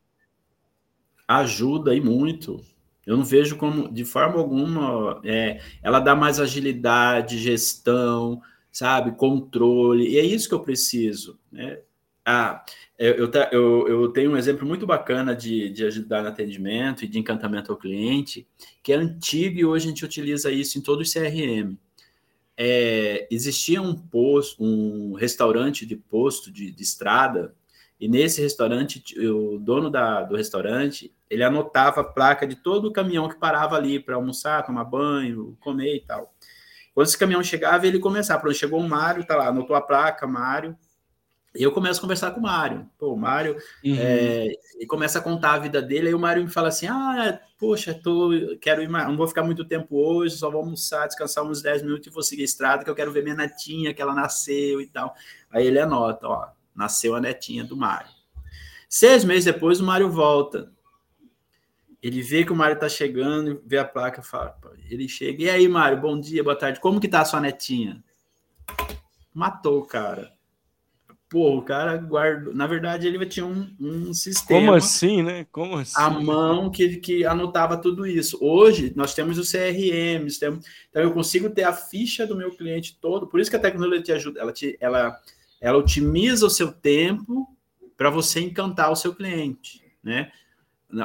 Ajuda 1.29 1.95
e 1.95 2.01
muito. 2.01 2.61
Eu 3.07 3.17
não 3.17 3.25
vejo 3.25 3.57
como, 3.57 3.93
de 3.93 4.05
forma 4.05 4.39
alguma, 4.39 5.21
é, 5.25 5.61
ela 5.83 6.01
dá 6.01 6.15
mais 6.15 6.41
agilidade, 6.41 7.39
gestão, 7.39 8.41
sabe, 8.73 9.13
controle, 9.17 10.09
e 10.09 10.19
é 10.19 10.25
isso 10.25 10.49
que 10.49 10.55
eu 10.55 10.61
preciso, 10.63 11.39
né? 11.53 11.81
Ah, 12.25 12.65
eu, 12.99 13.31
eu, 13.53 13.89
eu- 13.89 14.09
tenho 14.13 14.31
um 14.33 14.37
exemplo 14.37 14.67
muito 14.67 14.87
bacana 14.87 15.35
de, 15.35 15.71
de 15.71 15.85
ajudar 15.85 16.23
no 16.23 16.29
atendimento 16.29 17.05
e 17.05 17.09
de 17.09 17.19
encantamento 17.19 17.73
ao 17.73 17.79
cliente, 17.79 18.47
que 18.83 18.93
é 18.93 18.97
antigo 18.97 19.59
e 19.59 19.65
hoje 19.65 19.87
a 19.87 19.89
gente 19.91 20.05
utiliza 20.05 20.51
isso 20.53 20.79
em 20.79 20.83
todo 20.83 21.01
o 21.01 21.05
CRM. 21.07 21.79
É, 22.57 23.27
existia 23.31 23.83
um 23.83 23.95
posto, 23.97 24.63
um 24.63 25.15
restaurante 25.15 25.85
de 25.87 25.97
posto 25.97 26.51
de, 26.53 26.71
de 26.71 26.83
estrada, 26.83 27.55
e 28.01 28.09
nesse 28.09 28.41
restaurante, 28.43 29.03
o 29.29 29.59
dono 29.59 29.89
da, 29.91 30.23
do 30.23 30.37
restaurante, 30.37 31.13
ele 31.31 31.45
anotava 31.45 32.01
a 32.01 32.05
placa 32.05 32.47
de 32.47 32.57
todo 32.57 32.89
o 32.89 32.93
caminhão 32.93 33.29
que 33.29 33.37
parava 33.37 33.77
ali 33.77 34.01
para 34.01 34.17
almoçar, 34.17 34.65
tomar 34.67 34.85
banho, 34.85 35.57
comer 35.61 35.97
e 35.97 36.01
tal. 36.01 36.35
Quando 36.95 37.07
esse 37.07 37.19
caminhão 37.19 37.43
chegava, 37.43 37.87
ele 37.87 37.99
começava. 37.99 38.41
Pronto, 38.41 38.57
chegou 38.57 38.81
o 38.81 38.89
Mário, 38.89 39.25
tá 39.27 39.37
lá, 39.37 39.49
anotou 39.49 39.75
a 39.75 39.81
placa, 39.81 40.27
Mário. 40.27 40.77
E 41.55 41.63
eu 41.63 41.71
começo 41.71 41.99
a 41.99 42.03
conversar 42.03 42.31
com 42.31 42.41
o 42.41 42.43
Mário. 42.43 42.89
Pô, 42.99 43.13
o 43.13 43.17
Mário 43.17 43.57
Uhum. 43.85 43.95
é, 43.99 44.49
e 44.81 44.87
começa 44.87 45.19
a 45.19 45.23
contar 45.23 45.53
a 45.55 45.59
vida 45.59 45.83
dele, 45.83 46.09
aí 46.09 46.15
o 46.15 46.19
Mário 46.19 46.43
me 46.43 46.49
fala 46.51 46.69
assim: 46.69 46.87
ah, 46.87 47.39
poxa, 47.59 47.93
tô, 47.93 48.31
quero 48.61 48.83
ir 48.83 48.89
não 48.89 49.17
vou 49.17 49.29
ficar 49.29 49.43
muito 49.43 49.65
tempo 49.65 49.97
hoje, 49.97 50.37
só 50.37 50.51
vou 50.51 50.61
almoçar, 50.61 51.07
descansar 51.07 51.45
uns 51.45 51.61
10 51.61 51.83
minutos 51.83 52.07
e 52.07 52.11
vou 52.11 52.23
seguir 52.23 52.43
a 52.43 52.45
estrada, 52.47 52.85
que 52.85 52.89
eu 52.91 52.95
quero 52.95 53.13
ver 53.13 53.23
minha 53.23 53.37
netinha, 53.37 53.93
que 53.93 54.01
ela 54.01 54.15
nasceu 54.15 54.81
e 54.81 54.87
tal. 54.87 55.15
Aí 55.51 55.67
ele 55.67 55.79
anota, 55.79 56.27
ó, 56.27 56.49
nasceu 56.75 57.15
a 57.15 57.21
netinha 57.21 57.65
do 57.65 57.77
Mário. 57.77 58.11
Seis 58.89 59.25
meses 59.25 59.45
depois, 59.45 59.81
o 59.81 59.85
Mário 59.85 60.11
volta. 60.11 60.73
Ele 62.03 62.21
vê 62.21 62.45
que 62.45 62.53
o 62.53 62.57
Mário 62.57 62.79
tá 62.79 62.89
chegando, 62.89 63.63
vê 63.65 63.79
a 63.79 63.85
placa, 63.85 64.23
fala, 64.23 64.59
ele 64.91 65.09
chega, 65.09 65.45
e 65.45 65.49
aí, 65.49 65.69
Mário, 65.69 66.01
bom 66.01 66.19
dia, 66.19 66.43
boa 66.43 66.57
tarde, 66.57 66.81
como 66.81 66.99
que 66.99 67.07
tá 67.07 67.21
a 67.21 67.25
sua 67.25 67.41
netinha? 67.41 68.03
Matou 69.33 69.79
o 69.79 69.87
cara. 69.87 70.33
Pô, 71.33 71.57
o 71.57 71.63
cara 71.63 71.97
guardou. 71.97 72.53
Na 72.53 72.67
verdade, 72.67 73.07
ele 73.07 73.25
tinha 73.25 73.47
um, 73.47 73.75
um 73.81 74.13
sistema 74.13 74.61
Como 74.61 74.75
assim, 74.75 75.23
né? 75.23 75.47
Como 75.51 75.79
assim? 75.79 75.95
à 75.97 76.11
mão 76.11 76.71
que, 76.71 76.97
que 76.97 77.25
anotava 77.25 77.79
tudo 77.79 78.07
isso. 78.07 78.37
Hoje, 78.39 78.93
nós 78.95 79.15
temos 79.15 79.39
o 79.39 79.51
CRM, 79.51 80.27
temos, 80.39 80.67
então 80.91 81.03
eu 81.03 81.15
consigo 81.15 81.49
ter 81.49 81.63
a 81.63 81.73
ficha 81.73 82.27
do 82.27 82.37
meu 82.37 82.51
cliente 82.51 82.99
todo. 83.01 83.27
Por 83.27 83.41
isso 83.41 83.49
que 83.49 83.57
a 83.57 83.61
tecnologia 83.61 84.03
te 84.03 84.13
ajuda, 84.13 84.41
ela, 84.41 84.53
te, 84.53 84.77
ela, 84.79 85.19
ela 85.59 85.79
otimiza 85.79 86.45
o 86.45 86.51
seu 86.51 86.71
tempo 86.71 87.49
para 87.97 88.11
você 88.11 88.41
encantar 88.41 88.93
o 88.93 88.97
seu 88.97 89.15
cliente, 89.15 89.81
né? 90.03 90.31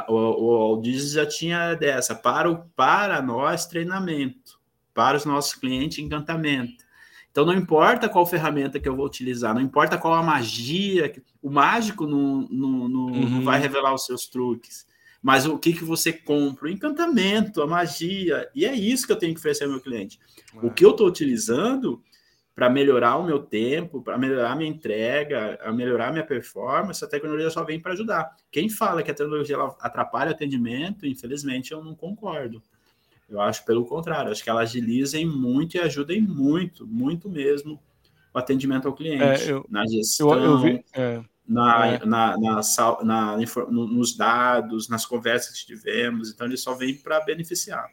O, 0.09 0.51
Aldiz 0.55 1.11
já 1.11 1.25
tinha 1.25 1.73
dessa, 1.75 2.13
para, 2.13 2.51
o, 2.51 2.57
para 2.75 3.21
nós, 3.21 3.65
treinamento, 3.65 4.59
para 4.93 5.15
os 5.15 5.25
nossos 5.25 5.53
clientes, 5.53 5.99
encantamento. 5.99 6.85
Então, 7.31 7.45
não 7.45 7.53
importa 7.53 8.09
qual 8.09 8.25
ferramenta 8.25 8.79
que 8.79 8.89
eu 8.89 8.95
vou 8.95 9.05
utilizar, 9.05 9.53
não 9.53 9.61
importa 9.61 9.97
qual 9.97 10.13
a 10.15 10.23
magia, 10.23 11.13
o 11.41 11.49
mágico 11.51 12.07
não, 12.07 12.47
não, 12.49 12.89
não, 12.89 13.05
Uhum. 13.05 13.29
não 13.29 13.43
vai 13.43 13.59
revelar 13.59 13.93
os 13.93 14.05
seus 14.05 14.27
truques, 14.27 14.88
mas 15.21 15.45
o 15.45 15.57
que, 15.57 15.73
que 15.73 15.83
você 15.83 16.11
compra? 16.11 16.65
O 16.67 16.71
encantamento, 16.71 17.61
a 17.61 17.67
magia, 17.67 18.49
e 18.55 18.65
é 18.65 18.73
isso 18.73 19.05
que 19.05 19.11
eu 19.13 19.17
tenho 19.17 19.33
que 19.33 19.39
oferecer 19.39 19.65
ao 19.65 19.69
meu 19.69 19.79
cliente. 19.79 20.19
O 20.61 20.71
que 20.71 20.83
eu 20.83 20.91
estou 20.91 21.07
utilizando 21.07 22.01
para 22.58 22.72
melhorar 22.72 23.18
o 23.18 23.24
meu 23.24 23.38
tempo, 23.38 24.01
para 24.01 24.18
melhorar 24.18 24.53
a 24.53 24.55
minha 24.55 24.68
entrega, 24.68 25.60
a 25.62 25.72
melhorar 25.72 26.08
a 26.08 26.12
minha 26.12 26.26
performance, 26.26 27.05
a 27.05 27.08
tecnologia 27.08 27.51
só 27.51 27.64
vem 27.64 27.80
para 27.80 27.93
ajudar. 27.93 28.36
Quem 28.51 28.68
fala 28.68 29.03
que 29.03 29.12
a 29.12 29.14
tecnologia 29.14 29.58
atrapalha 29.80 30.32
o 30.32 30.34
atendimento, 30.34 31.05
infelizmente 31.05 31.72
eu 31.72 31.84
não 31.84 31.93
concordo. 31.93 32.60
Eu 33.30 33.39
acho 33.39 33.64
pelo 33.64 33.86
contrário, 33.86 34.32
acho 34.32 34.43
que 34.43 34.49
ela 34.49 34.62
agiliza 34.62 35.20
em 35.20 35.26
muito 35.28 35.78
e 35.78 35.80
ajuda 35.80 36.16
em 36.16 36.22
muito, 36.22 36.88
muito 36.88 37.30
mesmo 37.30 37.80
o 38.34 38.39
atendimento 38.39 38.88
ao 38.88 38.93
cliente, 38.95 39.43
É, 39.43 39.51
eu- 39.51 39.64
na 39.70 39.84
Eu, 39.84 39.89
gestão, 39.89 40.43
eu 40.43 40.58
vi. 40.58 40.84
é, 40.95 41.22
na, 41.47 41.88
É. 41.93 42.05
na, 42.08 42.38
na, 42.39 42.62
na 43.03 43.38
no- 43.70 43.88
nos 43.88 44.18
dados, 44.18 44.89
nas 44.89 45.05
conversas 45.05 45.60
que 45.60 45.68
tivemos, 45.68 46.32
então 46.32 46.47
ele 46.47 46.58
só 46.58 46.74
vem 46.74 46.95
para 46.95 47.20
beneficiar. 47.20 47.88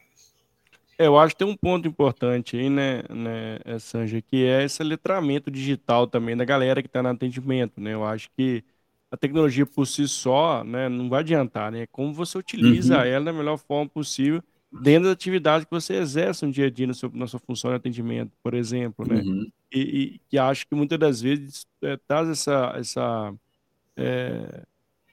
Eu 0.97 1.17
acho 1.19 1.35
que 1.35 1.39
tem 1.39 1.47
um 1.47 1.57
ponto 1.57 1.87
importante 1.87 2.55
aí, 2.55 2.69
né, 2.69 3.03
né, 3.09 3.59
eh, 3.65 3.79
Sanja, 3.79 4.21
que 4.21 4.45
é 4.45 4.63
esse 4.63 4.81
letramento 4.83 5.51
digital 5.51 6.07
também 6.07 6.37
da 6.37 6.45
galera 6.45 6.81
que 6.81 6.87
está 6.87 7.03
no 7.03 7.09
atendimento, 7.09 7.81
né? 7.81 7.93
Eu 7.93 8.05
acho 8.05 8.29
que 8.31 8.63
a 9.11 9.17
tecnologia 9.17 9.65
por 9.65 9.85
si 9.85 10.07
só, 10.07 10.63
né, 10.63 10.87
não 10.87 11.09
vai 11.09 11.19
adiantar, 11.19 11.69
né? 11.71 11.85
Como 11.87 12.13
você 12.13 12.37
utiliza 12.37 12.95
Uhum. 12.97 13.03
ela 13.03 13.25
da 13.25 13.33
melhor 13.33 13.57
forma 13.57 13.89
possível 13.89 14.41
dentro 14.71 15.05
da 15.07 15.11
atividade 15.13 15.65
que 15.65 15.71
você 15.71 15.95
exerce 15.95 16.45
no 16.45 16.51
dia 16.51 16.67
a 16.67 16.69
dia 16.69 16.87
no 16.87 16.93
seu, 16.93 17.11
na 17.13 17.27
sua 17.27 17.39
função 17.41 17.71
de 17.71 17.75
atendimento, 17.77 18.31
por 18.41 18.53
exemplo, 18.53 19.05
né? 19.05 19.25
Uhum. 19.25 19.51
E, 19.71 19.79
e 20.15 20.19
que 20.29 20.37
acho 20.37 20.65
que 20.67 20.75
muitas 20.75 20.97
das 20.97 21.21
vezes 21.21 21.67
é, 21.81 21.97
traz 22.07 22.29
essa, 22.29 22.73
essa 22.77 23.33
é, 23.97 24.63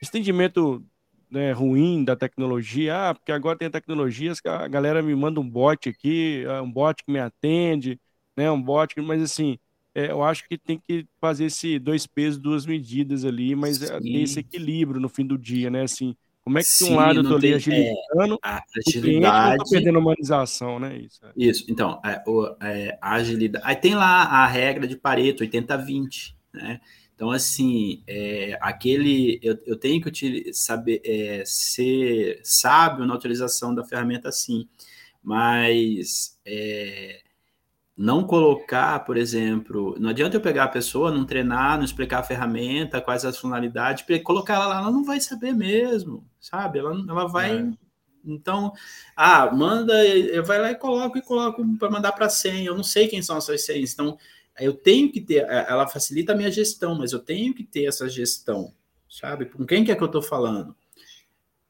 esse 0.01 0.11
entendimento 0.11 0.85
né, 1.33 1.51
ruim 1.53 2.05
da 2.05 2.15
tecnologia. 2.15 3.11
Ah, 3.11 3.15
porque 3.15 3.33
agora 3.33 3.59
tem 3.59 3.71
tecnologias 3.71 4.39
que 4.41 4.49
a 4.49 4.69
galera 4.69 5.03
me 5.03 5.15
manda 5.15 5.41
um 5.41 5.49
bot 5.49 5.89
aqui, 5.89 6.45
é, 6.47 6.61
um 6.61 6.71
bot 6.71 7.03
que 7.03 7.11
me 7.11 7.19
atende, 7.19 7.99
né, 8.37 8.51
um 8.51 8.61
bot, 8.61 8.95
que, 8.95 9.01
mas 9.01 9.23
assim, 9.23 9.59
é, 9.95 10.11
eu 10.11 10.23
acho 10.23 10.47
que 10.47 10.59
tem 10.59 10.79
que 10.79 11.07
fazer 11.21 11.47
esse 11.47 11.79
dois 11.79 12.07
pesos, 12.07 12.39
duas 12.39 12.67
medidas 12.67 13.25
ali, 13.25 13.57
mas 13.57 13.83
é, 13.83 13.99
ter 13.99 14.23
esse 14.23 14.41
equilíbrio 14.41 15.01
no 15.01 15.09
fim 15.09 15.27
do 15.27 15.39
dia, 15.39 15.71
né? 15.71 15.83
Assim, 15.83 16.15
como 16.43 16.59
é 16.59 16.63
que 16.63 16.69
de 16.79 16.85
um 16.85 16.97
lado 16.97 17.21
eu 17.21 17.29
tô 17.29 17.37
ali 17.37 17.55
agilizando, 17.55 18.35
é, 18.35 18.49
a 18.49 18.63
agilidade, 18.87 19.59
não 19.59 19.65
perdendo 19.71 19.97
a 19.97 20.01
humanização, 20.01 20.79
né? 20.79 20.97
Isso, 20.97 21.25
é. 21.25 21.33
Isso, 21.37 21.65
então, 21.69 22.01
é, 22.05 22.23
o, 22.27 22.57
é, 22.61 22.99
a 23.01 23.15
agilidade. 23.15 23.65
Aí 23.67 23.77
tem 23.77 23.95
lá 23.95 24.25
a 24.25 24.47
regra 24.47 24.87
de 24.87 24.97
Pareto, 24.97 25.45
80-20, 25.45 26.35
né? 26.53 26.81
Então, 27.23 27.31
assim, 27.31 28.03
é, 28.05 28.59
aquele. 28.61 29.39
Eu, 29.41 29.57
eu 29.65 29.77
tenho 29.77 30.03
que 30.03 30.09
utilizar, 30.09 30.53
saber, 30.53 31.01
é, 31.05 31.45
ser 31.47 32.41
sábio 32.43 33.07
na 33.07 33.15
utilização 33.15 33.73
da 33.73 33.85
ferramenta, 33.85 34.33
sim, 34.33 34.69
mas 35.23 36.37
é, 36.45 37.21
não 37.97 38.25
colocar, 38.25 39.05
por 39.05 39.17
exemplo, 39.17 39.95
não 40.01 40.11
adianta 40.11 40.37
eu 40.37 40.41
pegar 40.41 40.65
a 40.65 40.69
pessoa, 40.69 41.13
não 41.13 41.25
treinar, 41.25 41.77
não 41.79 41.85
explicar 41.85 42.19
a 42.19 42.25
ferramenta, 42.25 43.01
quais 43.01 43.25
as 43.25 43.37
funcionalidades, 43.37 44.05
colocar 44.25 44.55
ela 44.55 44.67
lá, 44.67 44.79
ela 44.81 44.91
não 44.91 45.05
vai 45.05 45.21
saber 45.21 45.53
mesmo, 45.53 46.29
sabe? 46.41 46.81
Ela, 46.81 46.91
ela 47.09 47.29
vai. 47.29 47.57
É. 47.57 47.71
Então, 48.25 48.73
ah, 49.15 49.49
manda, 49.55 49.95
vai 50.45 50.61
lá 50.61 50.73
e 50.73 50.75
coloca 50.75 51.21
e 51.21 51.23
coloca 51.23 51.63
para 51.79 51.89
mandar 51.91 52.11
para 52.11 52.29
100. 52.29 52.67
Eu 52.67 52.75
não 52.75 52.83
sei 52.83 53.07
quem 53.07 53.23
são 53.23 53.37
essas 53.37 53.65
100. 53.65 53.85
Então, 53.85 54.19
eu 54.59 54.73
tenho 54.73 55.11
que 55.11 55.21
ter, 55.21 55.45
é, 55.45 55.67
ela 55.69 55.87
facilita 55.87 56.33
a 56.33 56.37
minha 56.37 56.51
gestão, 56.51 56.97
mas 56.97 57.13
eu 57.13 57.19
tenho 57.19 57.55
que 57.55 57.65
ter 57.65 57.85
essa 57.85 58.09
gestão, 58.09 58.73
sabe? 59.09 59.47
Com 59.47 59.65
quem 59.65 59.85
que 59.85 59.93
é 59.93 59.97
que 59.97 60.03
eu 60.03 60.07
estou 60.07 60.23
falando? 60.23 60.75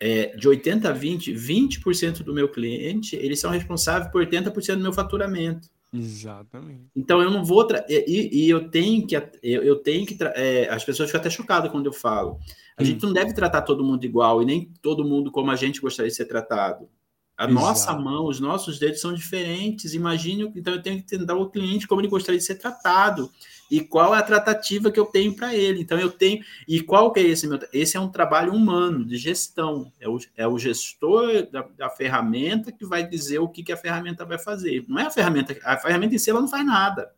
É, 0.00 0.34
de 0.36 0.48
80 0.48 0.88
a 0.88 0.92
20, 0.92 1.32
20% 1.32 2.24
do 2.24 2.34
meu 2.34 2.48
cliente, 2.48 3.14
eles 3.14 3.38
são 3.38 3.50
responsáveis 3.50 4.10
por 4.10 4.26
80% 4.26 4.76
do 4.76 4.82
meu 4.82 4.92
faturamento. 4.92 5.68
Exatamente. 5.94 6.86
Então 6.96 7.20
eu 7.20 7.30
não 7.30 7.44
vou 7.44 7.68
e, 7.86 8.46
e, 8.46 8.50
eu 8.50 8.70
tenho 8.70 9.06
que 9.06 9.14
eu, 9.14 9.62
eu 9.62 9.76
tenho 9.76 10.06
que 10.06 10.16
é, 10.34 10.66
as 10.70 10.82
pessoas 10.82 11.10
ficam 11.10 11.20
até 11.20 11.28
chocadas 11.28 11.70
quando 11.70 11.86
eu 11.86 11.92
falo. 11.92 12.38
A 12.76 12.82
hum. 12.82 12.86
gente 12.86 13.02
não 13.02 13.12
deve 13.12 13.34
tratar 13.34 13.62
todo 13.62 13.84
mundo 13.84 14.02
igual 14.04 14.42
e 14.42 14.46
nem 14.46 14.72
todo 14.80 15.04
mundo 15.04 15.30
como 15.30 15.50
a 15.50 15.56
gente 15.56 15.80
gostaria 15.80 16.10
de 16.10 16.16
ser 16.16 16.24
tratado. 16.24 16.88
A 17.36 17.44
Exato. 17.44 17.54
nossa 17.54 17.94
mão, 17.94 18.26
os 18.26 18.38
nossos 18.38 18.78
dedos 18.78 19.00
são 19.00 19.12
diferentes. 19.12 19.94
Imagine, 19.94 20.52
então 20.54 20.74
eu 20.74 20.82
tenho 20.82 20.98
que 20.98 21.06
tentar 21.06 21.34
o 21.34 21.48
cliente 21.48 21.88
como 21.88 22.00
ele 22.00 22.08
gostaria 22.08 22.38
de 22.38 22.44
ser 22.44 22.56
tratado 22.56 23.30
e 23.70 23.80
qual 23.80 24.14
é 24.14 24.18
a 24.18 24.22
tratativa 24.22 24.90
que 24.90 25.00
eu 25.00 25.06
tenho 25.06 25.34
para 25.34 25.54
ele. 25.54 25.80
Então 25.80 25.98
eu 25.98 26.10
tenho 26.10 26.44
e 26.68 26.82
qual 26.82 27.10
que 27.10 27.20
é 27.20 27.22
esse 27.22 27.46
meu? 27.46 27.58
Esse 27.72 27.96
é 27.96 28.00
um 28.00 28.10
trabalho 28.10 28.52
humano 28.52 29.04
de 29.04 29.16
gestão. 29.16 29.90
É 29.98 30.08
o, 30.08 30.18
é 30.36 30.46
o 30.46 30.58
gestor 30.58 31.50
da, 31.50 31.62
da 31.76 31.88
ferramenta 31.88 32.70
que 32.70 32.84
vai 32.84 33.08
dizer 33.08 33.38
o 33.38 33.48
que, 33.48 33.62
que 33.62 33.72
a 33.72 33.76
ferramenta 33.76 34.26
vai 34.26 34.38
fazer. 34.38 34.84
Não 34.86 34.98
é 34.98 35.06
a 35.06 35.10
ferramenta, 35.10 35.56
a 35.64 35.78
ferramenta 35.78 36.14
em 36.14 36.18
si 36.18 36.28
ela 36.28 36.40
não 36.40 36.48
faz 36.48 36.66
nada. 36.66 37.12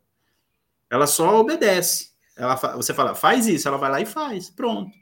Ela 0.88 1.08
só 1.08 1.40
obedece. 1.40 2.12
Ela, 2.36 2.54
você 2.54 2.94
fala, 2.94 3.14
faz 3.16 3.46
isso, 3.48 3.66
ela 3.66 3.76
vai 3.76 3.90
lá 3.90 4.00
e 4.00 4.06
faz. 4.06 4.48
Pronto. 4.48 4.92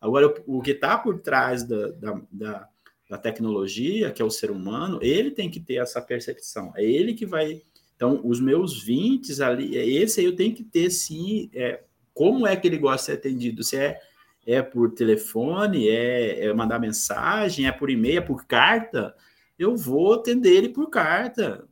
Agora, 0.00 0.32
o, 0.46 0.62
que 0.62 0.70
está 0.70 0.96
por 0.98 1.20
trás 1.20 1.64
da, 1.64 1.88
da, 1.88 2.20
da 2.30 2.68
da 3.08 3.16
tecnologia, 3.16 4.10
que 4.10 4.20
é 4.20 4.24
o 4.24 4.30
ser 4.30 4.50
humano, 4.50 4.98
ele 5.00 5.30
tem 5.30 5.50
que 5.50 5.60
ter 5.60 5.76
essa 5.76 6.00
percepção. 6.00 6.72
É 6.76 6.84
ele 6.84 7.14
que 7.14 7.24
vai. 7.24 7.62
Então, 7.94 8.20
os 8.24 8.40
meus 8.40 8.82
20 8.82 9.42
ali, 9.42 9.78
é 9.78 9.86
esse 9.86 10.20
aí 10.20 10.26
eu 10.26 10.36
tenho 10.36 10.54
que 10.54 10.64
ter 10.64 10.90
sim. 10.90 11.48
É, 11.54 11.82
como 12.12 12.46
é 12.46 12.56
que 12.56 12.66
ele 12.66 12.78
gosta 12.78 12.98
de 12.98 13.06
ser 13.06 13.12
atendido? 13.12 13.62
Se 13.62 13.76
é, 13.76 14.00
é 14.46 14.60
por 14.60 14.92
telefone, 14.92 15.88
é, 15.88 16.46
é 16.46 16.52
mandar 16.52 16.78
mensagem, 16.78 17.66
é 17.66 17.72
por 17.72 17.90
e-mail, 17.90 18.18
é 18.18 18.20
por 18.20 18.46
carta, 18.46 19.14
eu 19.58 19.76
vou 19.76 20.14
atender 20.14 20.56
ele 20.56 20.68
por 20.68 20.90
carta. 20.90 21.66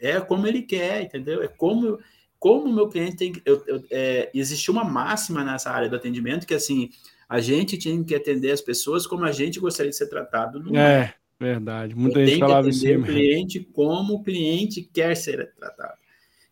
É 0.00 0.20
como 0.20 0.46
ele 0.46 0.62
quer, 0.62 1.02
entendeu? 1.02 1.42
É 1.42 1.48
como 1.48 1.98
como 2.38 2.66
o 2.66 2.72
meu 2.72 2.88
cliente 2.88 3.16
tem 3.16 3.32
que. 3.32 3.42
Eu, 3.44 3.64
eu, 3.66 3.84
é, 3.90 4.30
existe 4.32 4.70
uma 4.70 4.84
máxima 4.84 5.42
nessa 5.44 5.70
área 5.70 5.88
do 5.88 5.96
atendimento 5.96 6.46
que 6.46 6.54
assim 6.54 6.90
a 7.28 7.40
gente 7.40 7.76
tinha 7.76 8.02
que 8.02 8.14
atender 8.14 8.50
as 8.52 8.60
pessoas 8.60 9.06
como 9.06 9.24
a 9.24 9.32
gente 9.32 9.60
gostaria 9.60 9.90
de 9.90 9.96
ser 9.96 10.08
tratado. 10.08 10.58
No 10.58 10.74
é, 10.76 11.14
verdade. 11.38 11.94
Muita 11.94 12.24
gente 12.24 12.38
falava 12.40 12.68
isso. 12.68 12.88
o 12.88 13.02
cliente 13.02 13.60
como 13.60 14.14
o 14.14 14.22
cliente 14.22 14.82
quer 14.82 15.14
ser 15.14 15.52
tratado. 15.54 15.98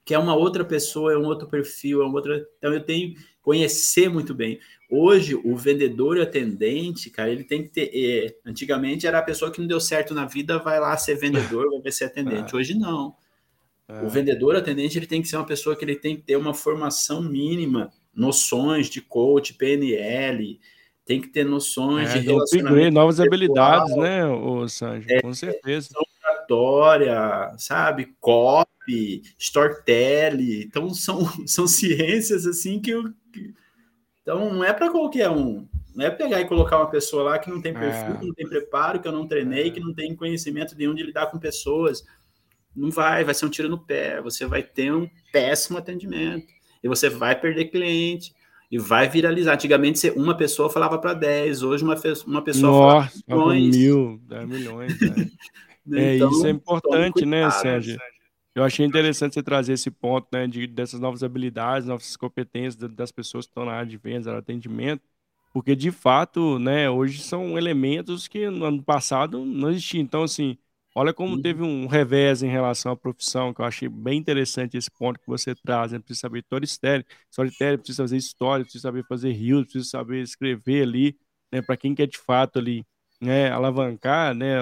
Que 0.05 0.15
é 0.15 0.19
uma 0.19 0.37
outra 0.37 0.65
pessoa, 0.65 1.13
é 1.13 1.17
um 1.17 1.25
outro 1.25 1.49
perfil, 1.49 2.03
é 2.03 2.07
um 2.07 2.13
outro. 2.13 2.35
Então 2.59 2.73
eu 2.73 2.81
tenho 2.81 3.15
que 3.15 3.21
conhecer 3.41 4.11
muito 4.11 4.35
bem. 4.35 4.61
Hoje, 4.89 5.35
o 5.35 5.57
vendedor 5.57 6.19
e 6.19 6.21
atendente, 6.21 7.11
cara, 7.11 7.31
ele 7.31 7.43
tem 7.43 7.63
que 7.63 7.71
ter. 7.71 7.91
É, 7.93 8.37
antigamente 8.49 9.07
era 9.07 9.19
a 9.19 9.23
pessoa 9.23 9.51
que 9.51 9.61
não 9.61 9.67
deu 9.67 9.81
certo 9.81 10.15
na 10.15 10.27
vida, 10.27 10.59
vai 10.59 10.79
lá 10.79 10.97
ser 10.97 11.17
vendedor, 11.17 11.81
vai 11.83 11.91
ser 11.91 12.05
atendente. 12.05 12.53
É. 12.55 12.57
Hoje 12.57 12.75
não. 12.75 13.17
É. 13.89 14.03
O 14.03 14.09
vendedor 14.09 14.55
atendente 14.57 14.99
ele 14.99 15.07
tem 15.07 15.23
que 15.23 15.29
ser 15.29 15.37
uma 15.37 15.47
pessoa 15.47 15.75
que 15.75 15.85
ele 15.85 15.97
tem 15.97 16.17
que 16.17 16.23
ter 16.23 16.37
uma 16.37 16.53
formação 16.53 17.23
mínima 17.23 17.91
noções 18.17 18.89
de 18.89 19.03
coach, 19.03 19.55
PNL, 19.55 20.59
tem 21.05 21.21
que 21.21 21.29
ter 21.29 21.45
noções 21.45 22.11
é, 22.11 22.19
de 22.19 22.27
relacionamento. 22.27 22.95
novas 22.95 23.17
pessoal, 23.17 23.29
habilidades, 23.29 23.97
né, 23.97 24.27
o 24.27 24.67
Sanjo? 24.67 25.07
É, 25.09 25.21
com 25.21 25.33
certeza. 25.35 25.91
Oratória, 26.25 27.55
sabe? 27.59 28.17
Copy, 28.19 29.23
storytelling. 29.39 30.63
Então, 30.63 30.91
são, 30.91 31.21
são 31.47 31.67
ciências 31.69 32.47
assim 32.47 32.81
que 32.81 32.91
eu. 32.91 33.05
Então, 34.23 34.53
não 34.53 34.65
é 34.65 34.73
para 34.73 34.91
qualquer 34.91 35.31
um. 35.31 35.69
Não 35.95 36.05
é 36.05 36.11
pegar 36.11 36.41
e 36.41 36.49
colocar 36.49 36.79
uma 36.79 36.91
pessoa 36.91 37.23
lá 37.23 37.39
que 37.39 37.49
não 37.49 37.61
tem 37.61 37.73
perfil, 37.73 38.15
é. 38.15 38.19
que 38.19 38.27
não 38.27 38.35
tem 38.35 38.49
preparo, 38.49 39.01
que 39.01 39.07
eu 39.07 39.13
não 39.13 39.27
treinei, 39.29 39.69
é. 39.69 39.71
que 39.71 39.81
não 39.81 39.95
tem 39.95 40.15
conhecimento 40.15 40.77
nenhum 40.77 40.95
de 40.95 41.05
lidar 41.05 41.27
com 41.29 41.39
pessoas. 41.39 42.05
Não 42.75 42.91
vai, 42.91 43.25
vai 43.25 43.33
ser 43.33 43.47
um 43.47 43.51
tiro 43.51 43.69
no 43.69 43.79
pé. 43.79 44.21
Você 44.21 44.45
vai 44.45 44.63
ter 44.63 44.93
um 44.93 45.09
péssimo 45.33 45.79
atendimento 45.79 46.57
e 46.83 46.89
você 46.89 47.09
vai 47.09 47.39
perder 47.39 47.67
cliente 47.67 48.35
e 48.71 48.79
vai 48.79 49.09
viralizar. 49.09 49.55
Antigamente, 49.55 50.11
uma 50.11 50.37
pessoa 50.37 50.71
falava 50.71 50.99
para 50.99 51.15
10, 51.15 51.63
hoje 51.63 51.85
uma, 51.85 51.97
uma 52.27 52.43
pessoa 52.43 52.95
Nossa, 52.95 53.23
fala 53.29 53.55
milhões. 53.55 53.77
mil, 53.77 54.21
10 54.25 54.49
milhões. 54.49 54.93
é, 55.93 56.17
então, 56.17 56.31
isso 56.31 56.47
é 56.47 56.51
importante, 56.51 57.25
né, 57.25 57.51
Sérgio? 57.51 57.99
Eu 58.55 58.65
achei 58.65 58.87
interessante 58.87 59.35
você 59.35 59.43
trazer 59.43 59.75
esse 59.75 59.91
ponto, 59.91 60.27
né, 60.33 60.47
de, 60.47 60.67
dessas 60.67 60.99
novas 60.99 61.23
habilidades, 61.23 61.87
novas 61.87 62.17
competências 62.17 62.77
das 62.91 63.13
pessoas 63.13 63.45
que 63.45 63.51
estão 63.51 63.67
na 63.67 63.73
área 63.73 63.87
de 63.87 63.99
vendas, 63.99 64.27
área 64.27 64.41
de 64.41 64.45
atendimento, 64.45 65.03
porque 65.53 65.77
de 65.77 65.91
fato, 65.91 66.59
né, 66.59 66.89
hoje 66.89 67.21
são 67.21 67.59
elementos 67.59 68.27
que 68.27 68.49
no 68.49 68.65
ano 68.65 68.83
passado 68.83 69.45
não 69.45 69.69
existiam. 69.71 70.03
Então, 70.03 70.23
assim, 70.23 70.57
Olha 70.99 71.13
como 71.13 71.35
uhum. 71.35 71.43
teve 71.43 71.63
um 71.63 71.87
revés 71.87 72.43
em 72.43 72.49
relação 72.49 72.91
à 72.91 72.97
profissão, 72.97 73.53
que 73.53 73.61
eu 73.61 73.67
achei 73.67 73.87
bem 73.87 74.19
interessante 74.19 74.79
esse 74.79 74.91
ponto 74.91 75.21
que 75.21 75.27
você 75.27 75.55
traz. 75.55 75.93
Né? 75.93 75.99
Precisa 75.99 76.21
saber 76.21 76.39
storytelling, 76.39 77.05
storytelling, 77.31 77.77
precisa 77.77 78.03
fazer 78.03 78.17
história, 78.17 78.65
precisa 78.65 78.83
saber 78.83 79.05
fazer 79.07 79.31
rios, 79.33 79.65
precisa 79.65 79.85
saber 79.85 80.23
escrever 80.23 80.85
ali, 80.85 81.19
né? 81.53 81.61
Para 81.61 81.77
quem 81.77 81.95
quer 81.95 82.07
de 82.07 82.17
fato 82.17 82.59
ali, 82.59 82.83
né? 83.21 83.51
Alavancar, 83.51 84.35
né? 84.35 84.57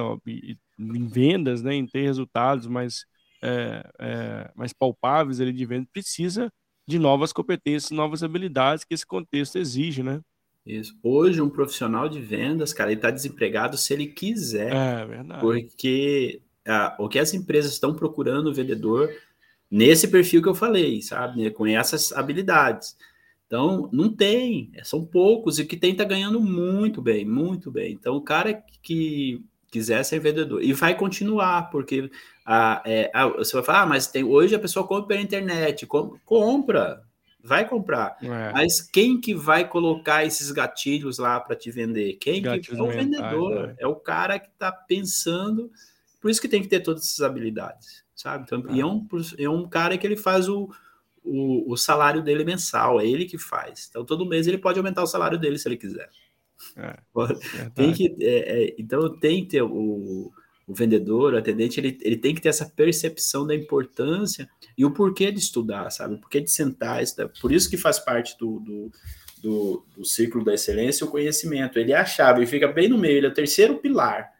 Em 0.76 1.06
vendas, 1.06 1.62
né? 1.62 1.72
Em 1.76 1.86
ter 1.86 2.02
resultados 2.02 2.66
mais, 2.66 3.06
é, 3.40 3.88
é, 4.00 4.52
mais 4.56 4.72
palpáveis 4.72 5.40
ali 5.40 5.52
de 5.52 5.64
venda, 5.64 5.86
precisa 5.92 6.52
de 6.84 6.98
novas 6.98 7.32
competências, 7.32 7.92
novas 7.92 8.24
habilidades 8.24 8.84
que 8.84 8.92
esse 8.92 9.06
contexto 9.06 9.56
exige, 9.56 10.02
né? 10.02 10.20
Isso. 10.66 10.96
Hoje, 11.02 11.42
um 11.42 11.50
profissional 11.50 12.08
de 12.08 12.20
vendas, 12.20 12.72
cara, 12.72 12.90
ele 12.90 12.98
está 12.98 13.10
desempregado 13.10 13.76
se 13.76 13.92
ele 13.92 14.06
quiser. 14.06 14.72
É 14.72 15.04
verdade. 15.04 15.40
Porque 15.40 16.40
ah, 16.66 16.96
o 16.98 17.08
que 17.08 17.18
as 17.18 17.34
empresas 17.34 17.72
estão 17.72 17.94
procurando 17.94 18.48
o 18.48 18.54
vendedor 18.54 19.10
nesse 19.70 20.08
perfil 20.08 20.42
que 20.42 20.48
eu 20.48 20.54
falei, 20.54 21.02
sabe? 21.02 21.42
Né, 21.42 21.50
com 21.50 21.66
essas 21.66 22.12
habilidades. 22.12 22.96
Então, 23.46 23.88
não 23.92 24.08
tem, 24.10 24.70
é, 24.74 24.82
são 24.82 25.04
poucos, 25.04 25.58
e 25.58 25.64
que 25.64 25.76
tem 25.76 25.94
tá 25.94 26.04
ganhando 26.04 26.40
muito 26.40 27.02
bem, 27.02 27.24
muito 27.24 27.70
bem. 27.70 27.92
Então, 27.92 28.16
o 28.16 28.22
cara 28.22 28.54
que 28.82 29.44
quiser 29.70 30.04
ser 30.04 30.20
vendedor, 30.20 30.62
e 30.62 30.72
vai 30.72 30.96
continuar, 30.96 31.70
porque 31.70 32.10
ah, 32.46 32.82
é, 32.86 33.10
ah, 33.12 33.28
você 33.28 33.52
vai 33.54 33.62
falar, 33.62 33.82
ah, 33.82 33.86
mas 33.86 34.06
tem, 34.06 34.24
hoje 34.24 34.54
a 34.54 34.58
pessoa 34.58 34.86
compra 34.86 35.08
pela 35.08 35.20
internet, 35.20 35.86
com, 35.86 36.16
compra, 36.24 37.02
vai 37.44 37.68
comprar. 37.68 38.16
É. 38.22 38.52
Mas 38.52 38.80
quem 38.80 39.20
que 39.20 39.34
vai 39.34 39.68
colocar 39.68 40.24
esses 40.24 40.50
gatilhos 40.50 41.18
lá 41.18 41.38
para 41.38 41.54
te 41.54 41.70
vender? 41.70 42.14
Quem 42.14 42.40
que 42.40 42.48
é 42.48 42.82
o 42.82 42.88
vendedor? 42.88 43.74
É. 43.78 43.84
é. 43.84 43.86
o 43.86 43.94
cara 43.94 44.38
que 44.38 44.48
está 44.48 44.72
pensando. 44.72 45.70
Por 46.20 46.30
isso 46.30 46.40
que 46.40 46.48
tem 46.48 46.62
que 46.62 46.68
ter 46.68 46.80
todas 46.80 47.04
essas 47.04 47.20
habilidades, 47.20 48.02
sabe? 48.14 48.44
Então, 48.44 48.64
é. 48.70 48.72
E 48.72 48.80
é 48.80 48.86
um, 48.86 49.06
é 49.38 49.48
um 49.48 49.68
cara 49.68 49.98
que 49.98 50.06
ele 50.06 50.16
faz 50.16 50.48
o, 50.48 50.70
o, 51.22 51.70
o, 51.70 51.76
salário 51.76 52.22
dele 52.22 52.44
mensal, 52.44 52.98
é 52.98 53.06
ele 53.06 53.26
que 53.26 53.36
faz. 53.36 53.88
Então, 53.90 54.06
todo 54.06 54.24
mês 54.26 54.46
ele 54.46 54.56
pode 54.56 54.78
aumentar 54.78 55.02
o 55.02 55.06
salário 55.06 55.38
dele 55.38 55.58
se 55.58 55.68
ele 55.68 55.76
quiser. 55.76 56.08
É, 56.76 56.96
tem 57.74 57.92
que, 57.92 58.16
é, 58.20 58.64
é, 58.64 58.74
então, 58.78 59.18
tem 59.18 59.42
que 59.42 59.50
ter 59.50 59.62
o, 59.62 60.32
o 60.66 60.74
vendedor, 60.74 61.34
o 61.34 61.38
atendente, 61.38 61.78
ele, 61.78 61.98
ele 62.02 62.16
tem 62.16 62.34
que 62.34 62.40
ter 62.40 62.48
essa 62.48 62.66
percepção 62.66 63.46
da 63.46 63.54
importância 63.54 64.48
e 64.76 64.84
o 64.84 64.90
porquê 64.90 65.30
de 65.30 65.38
estudar, 65.38 65.90
sabe? 65.90 66.14
O 66.14 66.20
porquê 66.20 66.40
de 66.40 66.50
sentar. 66.50 67.02
Por 67.40 67.52
isso 67.52 67.68
que 67.68 67.76
faz 67.76 67.98
parte 67.98 68.36
do, 68.38 68.60
do, 68.60 68.90
do, 69.42 69.86
do 69.96 70.04
ciclo 70.04 70.42
da 70.42 70.54
excelência 70.54 71.06
o 71.06 71.10
conhecimento. 71.10 71.78
Ele 71.78 71.92
é 71.92 71.96
a 71.96 72.04
chave, 72.04 72.40
ele 72.40 72.46
fica 72.46 72.66
bem 72.68 72.88
no 72.88 72.98
meio, 72.98 73.18
ele 73.18 73.26
é 73.26 73.30
o 73.30 73.34
terceiro 73.34 73.76
pilar. 73.76 74.32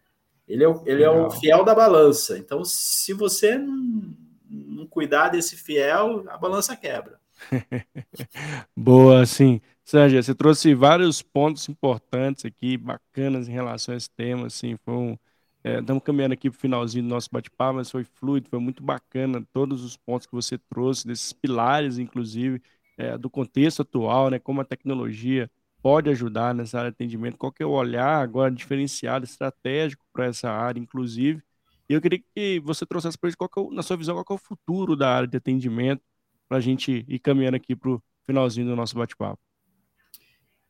Ele 0.49 0.64
é 0.64 0.68
o, 0.68 0.83
ele 0.87 1.03
é 1.03 1.11
o 1.11 1.31
fiel 1.31 1.64
da 1.64 1.75
balança. 1.75 2.39
Então, 2.39 2.64
se 2.64 3.12
você 3.12 3.57
não, 3.57 4.14
não 4.49 4.87
cuidar 4.87 5.29
desse 5.29 5.57
fiel, 5.57 6.25
a 6.29 6.37
balança 6.37 6.77
quebra. 6.77 7.18
Boa, 8.77 9.25
sim. 9.27 9.61
Sérgio, 9.85 10.22
você 10.22 10.35
trouxe 10.35 10.75
vários 10.75 11.20
pontos 11.20 11.68
importantes 11.68 12.45
aqui, 12.45 12.77
bacanas 12.77 13.49
em 13.49 13.53
relação 13.53 13.95
a 13.95 13.97
esse 13.97 14.11
tema, 14.11 14.47
assim, 14.47 14.77
foi 14.83 14.95
um, 14.95 15.18
é, 15.65 15.81
estamos 15.81 16.03
caminhando 16.03 16.35
aqui 16.35 16.51
para 16.51 16.57
o 16.59 16.61
finalzinho 16.61 17.05
do 17.05 17.09
nosso 17.09 17.31
bate-papo, 17.33 17.77
mas 17.77 17.91
foi 17.91 18.05
fluido, 18.05 18.51
foi 18.51 18.59
muito 18.59 18.83
bacana 18.83 19.43
todos 19.51 19.83
os 19.83 19.97
pontos 19.97 20.27
que 20.27 20.35
você 20.35 20.59
trouxe, 20.59 21.07
desses 21.07 21.33
pilares, 21.33 21.99
inclusive, 21.99 22.61
é, 22.99 23.17
do 23.17 23.31
contexto 23.31 23.81
atual, 23.81 24.29
né, 24.29 24.39
como 24.39 24.61
a 24.61 24.65
tecnologia 24.65 25.51
pode 25.83 26.11
ajudar 26.11 26.55
nessa 26.55 26.79
área 26.79 26.91
de 26.91 26.95
atendimento, 26.95 27.39
qual 27.39 27.51
que 27.51 27.62
é 27.62 27.67
o 27.67 27.71
olhar 27.71 28.23
agora 28.23 28.51
diferenciado, 28.51 29.25
estratégico 29.25 30.05
para 30.12 30.27
essa 30.27 30.51
área, 30.51 30.79
inclusive. 30.79 31.43
E 31.89 31.95
eu 31.95 32.01
queria 32.01 32.23
que 32.35 32.61
você 32.61 32.85
trouxesse 32.85 33.19
para 33.19 33.29
a 33.29 33.31
gente, 33.31 33.39
qual 33.39 33.71
é 33.71 33.75
na 33.75 33.83
sua 33.83 33.97
visão, 33.97 34.23
qual 34.23 34.37
é 34.37 34.41
o 34.41 34.45
futuro 34.45 34.95
da 34.95 35.09
área 35.09 35.29
de 35.29 35.37
atendimento, 35.37 36.03
para 36.47 36.59
a 36.59 36.61
gente 36.61 37.07
ir 37.09 37.19
caminhando 37.19 37.57
aqui 37.57 37.75
para 37.75 37.91
o 37.91 38.03
finalzinho 38.27 38.67
do 38.67 38.77
nosso 38.77 38.97
bate-papo. 38.97 39.41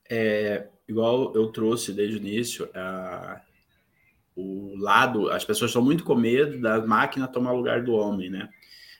É, 0.09 0.69
igual 0.87 1.35
eu 1.35 1.49
trouxe 1.49 1.93
desde 1.93 2.17
o 2.17 2.19
início, 2.19 2.69
a, 2.75 3.41
o 4.37 4.77
lado, 4.77 5.31
as 5.31 5.45
pessoas 5.45 5.71
estão 5.71 5.83
muito 5.83 6.05
com 6.05 6.15
medo 6.15 6.61
da 6.61 6.85
máquina 6.85 7.29
tomar 7.29 7.53
o 7.53 7.57
lugar 7.57 7.83
do 7.83 7.93
homem, 7.93 8.31
né? 8.31 8.49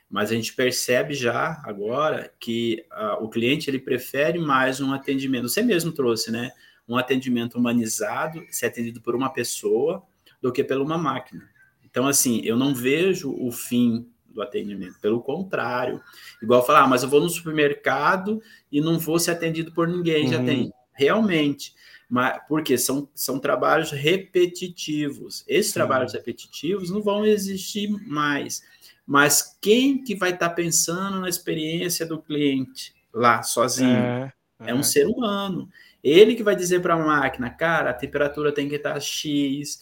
Mas 0.09 0.31
a 0.31 0.35
gente 0.35 0.53
percebe 0.53 1.13
já 1.13 1.61
agora 1.65 2.31
que 2.39 2.85
uh, 2.91 3.23
o 3.23 3.29
cliente 3.29 3.69
ele 3.69 3.79
prefere 3.79 4.39
mais 4.39 4.79
um 4.79 4.93
atendimento. 4.93 5.49
Você 5.49 5.61
mesmo 5.61 5.91
trouxe, 5.91 6.31
né? 6.31 6.51
Um 6.87 6.97
atendimento 6.97 7.57
humanizado, 7.57 8.45
ser 8.49 8.67
atendido 8.67 9.01
por 9.01 9.15
uma 9.15 9.29
pessoa, 9.29 10.03
do 10.41 10.51
que 10.51 10.63
por 10.63 10.77
uma 10.77 10.97
máquina. 10.97 11.49
Então, 11.83 12.07
assim, 12.07 12.41
eu 12.43 12.55
não 12.55 12.73
vejo 12.73 13.35
o 13.37 13.51
fim 13.51 14.07
do 14.29 14.41
atendimento. 14.41 14.99
Pelo 14.99 15.21
contrário, 15.21 16.01
igual 16.41 16.65
falar, 16.65 16.83
ah, 16.83 16.87
mas 16.87 17.03
eu 17.03 17.09
vou 17.09 17.21
no 17.21 17.29
supermercado 17.29 18.41
e 18.71 18.79
não 18.79 18.99
vou 18.99 19.17
ser 19.17 19.31
atendido 19.31 19.71
por 19.71 19.87
ninguém, 19.87 20.25
uhum. 20.25 20.31
já 20.31 20.43
tem. 20.43 20.71
Realmente, 20.93 21.73
mas 22.09 22.39
porque 22.47 22.77
são, 22.77 23.09
são 23.13 23.39
trabalhos 23.39 23.91
repetitivos. 23.91 25.43
Esses 25.47 25.71
Sim. 25.71 25.79
trabalhos 25.79 26.13
repetitivos 26.13 26.89
não 26.89 27.01
vão 27.01 27.25
existir 27.25 27.89
mais. 28.07 28.63
Mas 29.05 29.57
quem 29.61 30.03
que 30.03 30.15
vai 30.15 30.31
estar 30.31 30.49
tá 30.49 30.55
pensando 30.55 31.19
na 31.19 31.29
experiência 31.29 32.05
do 32.05 32.21
cliente 32.21 32.93
lá 33.13 33.43
sozinho? 33.43 33.97
É, 33.97 34.33
é. 34.59 34.71
é 34.71 34.75
um 34.75 34.83
ser 34.83 35.05
humano. 35.05 35.69
Ele 36.03 36.35
que 36.35 36.43
vai 36.43 36.55
dizer 36.55 36.81
para 36.81 36.93
a 36.93 37.03
máquina, 37.03 37.49
cara, 37.49 37.89
a 37.89 37.93
temperatura 37.93 38.51
tem 38.51 38.69
que 38.69 38.75
estar 38.75 38.99
X, 38.99 39.79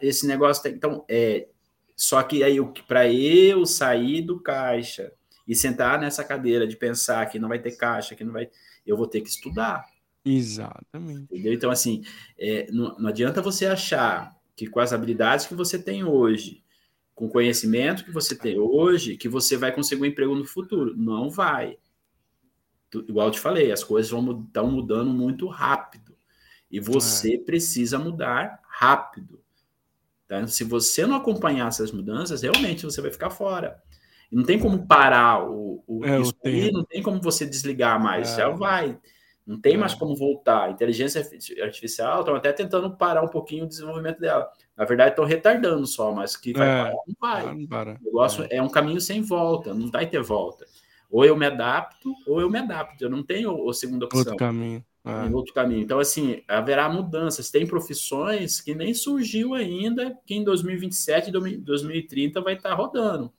esse 0.00 0.26
negócio 0.26 0.62
tem. 0.62 0.72
Então, 0.72 1.04
é, 1.08 1.48
só 1.96 2.22
que 2.22 2.42
aí, 2.42 2.58
para 2.86 3.08
eu 3.10 3.64
sair 3.64 4.22
do 4.22 4.40
caixa 4.40 5.12
e 5.46 5.54
sentar 5.54 5.98
nessa 5.98 6.24
cadeira 6.24 6.66
de 6.66 6.76
pensar 6.76 7.26
que 7.26 7.38
não 7.38 7.48
vai 7.48 7.58
ter 7.58 7.72
caixa, 7.72 8.14
que 8.14 8.24
não 8.24 8.32
vai. 8.32 8.48
Eu 8.86 8.96
vou 8.96 9.06
ter 9.06 9.20
que 9.20 9.28
estudar. 9.28 9.86
Exatamente. 10.24 11.24
Entendeu? 11.24 11.52
Então, 11.52 11.70
assim, 11.70 12.02
é, 12.38 12.70
não, 12.72 12.96
não 12.98 13.08
adianta 13.08 13.42
você 13.42 13.66
achar 13.66 14.34
que 14.56 14.66
com 14.66 14.80
as 14.80 14.92
habilidades 14.92 15.46
que 15.46 15.54
você 15.54 15.78
tem 15.78 16.04
hoje, 16.04 16.62
com 17.14 17.26
o 17.26 17.30
conhecimento 17.30 18.04
que 18.04 18.10
você 18.10 18.34
tem 18.34 18.58
hoje, 18.58 19.16
que 19.16 19.28
você 19.28 19.56
vai 19.56 19.72
conseguir 19.72 20.02
um 20.02 20.06
emprego 20.06 20.34
no 20.34 20.44
futuro. 20.44 20.96
Não 20.96 21.30
vai. 21.30 21.76
Tu, 22.90 23.04
igual 23.08 23.28
eu 23.28 23.32
te 23.32 23.40
falei, 23.40 23.70
as 23.70 23.84
coisas 23.84 24.10
vão 24.10 24.42
estão 24.42 24.70
mudando 24.70 25.10
muito 25.10 25.46
rápido. 25.46 26.16
E 26.70 26.80
você 26.80 27.34
é. 27.34 27.38
precisa 27.38 27.98
mudar 27.98 28.60
rápido. 28.68 29.40
Tá? 30.26 30.46
Se 30.46 30.64
você 30.64 31.06
não 31.06 31.16
acompanhar 31.16 31.68
essas 31.68 31.92
mudanças, 31.92 32.42
realmente 32.42 32.84
você 32.84 33.00
vai 33.00 33.12
ficar 33.12 33.30
fora. 33.30 33.80
E 34.32 34.34
não 34.34 34.42
tem 34.42 34.58
como 34.58 34.86
parar 34.86 35.48
o, 35.48 35.84
o 35.86 36.04
é, 36.04 36.20
isso 36.20 36.34
aí, 36.44 36.72
não 36.72 36.84
tem 36.84 37.02
como 37.02 37.20
você 37.20 37.46
desligar 37.46 38.02
mais, 38.02 38.32
é. 38.32 38.36
já 38.38 38.48
vai. 38.48 38.98
Não 39.46 39.60
tem 39.60 39.76
mais 39.76 39.92
é. 39.92 39.96
como 39.96 40.16
voltar. 40.16 40.64
A 40.64 40.70
inteligência 40.70 41.20
artificial 41.62 42.20
estão 42.20 42.34
até 42.34 42.52
tentando 42.52 42.96
parar 42.96 43.22
um 43.22 43.28
pouquinho 43.28 43.64
o 43.64 43.68
desenvolvimento 43.68 44.20
dela. 44.20 44.50
Na 44.76 44.84
verdade, 44.84 45.10
estão 45.10 45.24
retardando 45.24 45.86
só, 45.86 46.12
mas 46.12 46.36
que 46.36 46.52
vai 46.52 46.68
é. 46.68 46.82
parar, 46.82 46.92
não 47.06 47.16
vai. 47.20 47.54
Não 47.54 47.66
para. 47.66 47.98
O 48.00 48.04
negócio 48.04 48.44
é. 48.44 48.56
é 48.56 48.62
um 48.62 48.68
caminho 48.68 49.00
sem 49.00 49.20
volta, 49.20 49.74
não 49.74 49.90
vai 49.90 50.06
ter 50.06 50.22
volta. 50.22 50.66
Ou 51.10 51.24
eu 51.24 51.36
me 51.36 51.46
adapto, 51.46 52.12
ou 52.26 52.40
eu 52.40 52.50
me 52.50 52.58
adapto. 52.58 53.04
Eu 53.04 53.10
não 53.10 53.22
tenho 53.22 53.68
a 53.68 53.74
segunda 53.74 54.06
opção. 54.06 54.20
Outro 54.20 54.36
caminho. 54.36 54.84
É. 55.04 55.26
Em 55.26 55.34
outro 55.34 55.52
caminho. 55.52 55.82
Então, 55.82 55.98
assim, 55.98 56.42
haverá 56.48 56.88
mudanças. 56.88 57.50
Tem 57.50 57.66
profissões 57.66 58.60
que 58.60 58.74
nem 58.74 58.94
surgiu 58.94 59.54
ainda, 59.54 60.18
que 60.26 60.34
em 60.34 60.42
2027, 60.42 61.30
2030 61.30 62.40
vai 62.40 62.54
estar 62.54 62.74
rodando. 62.74 63.30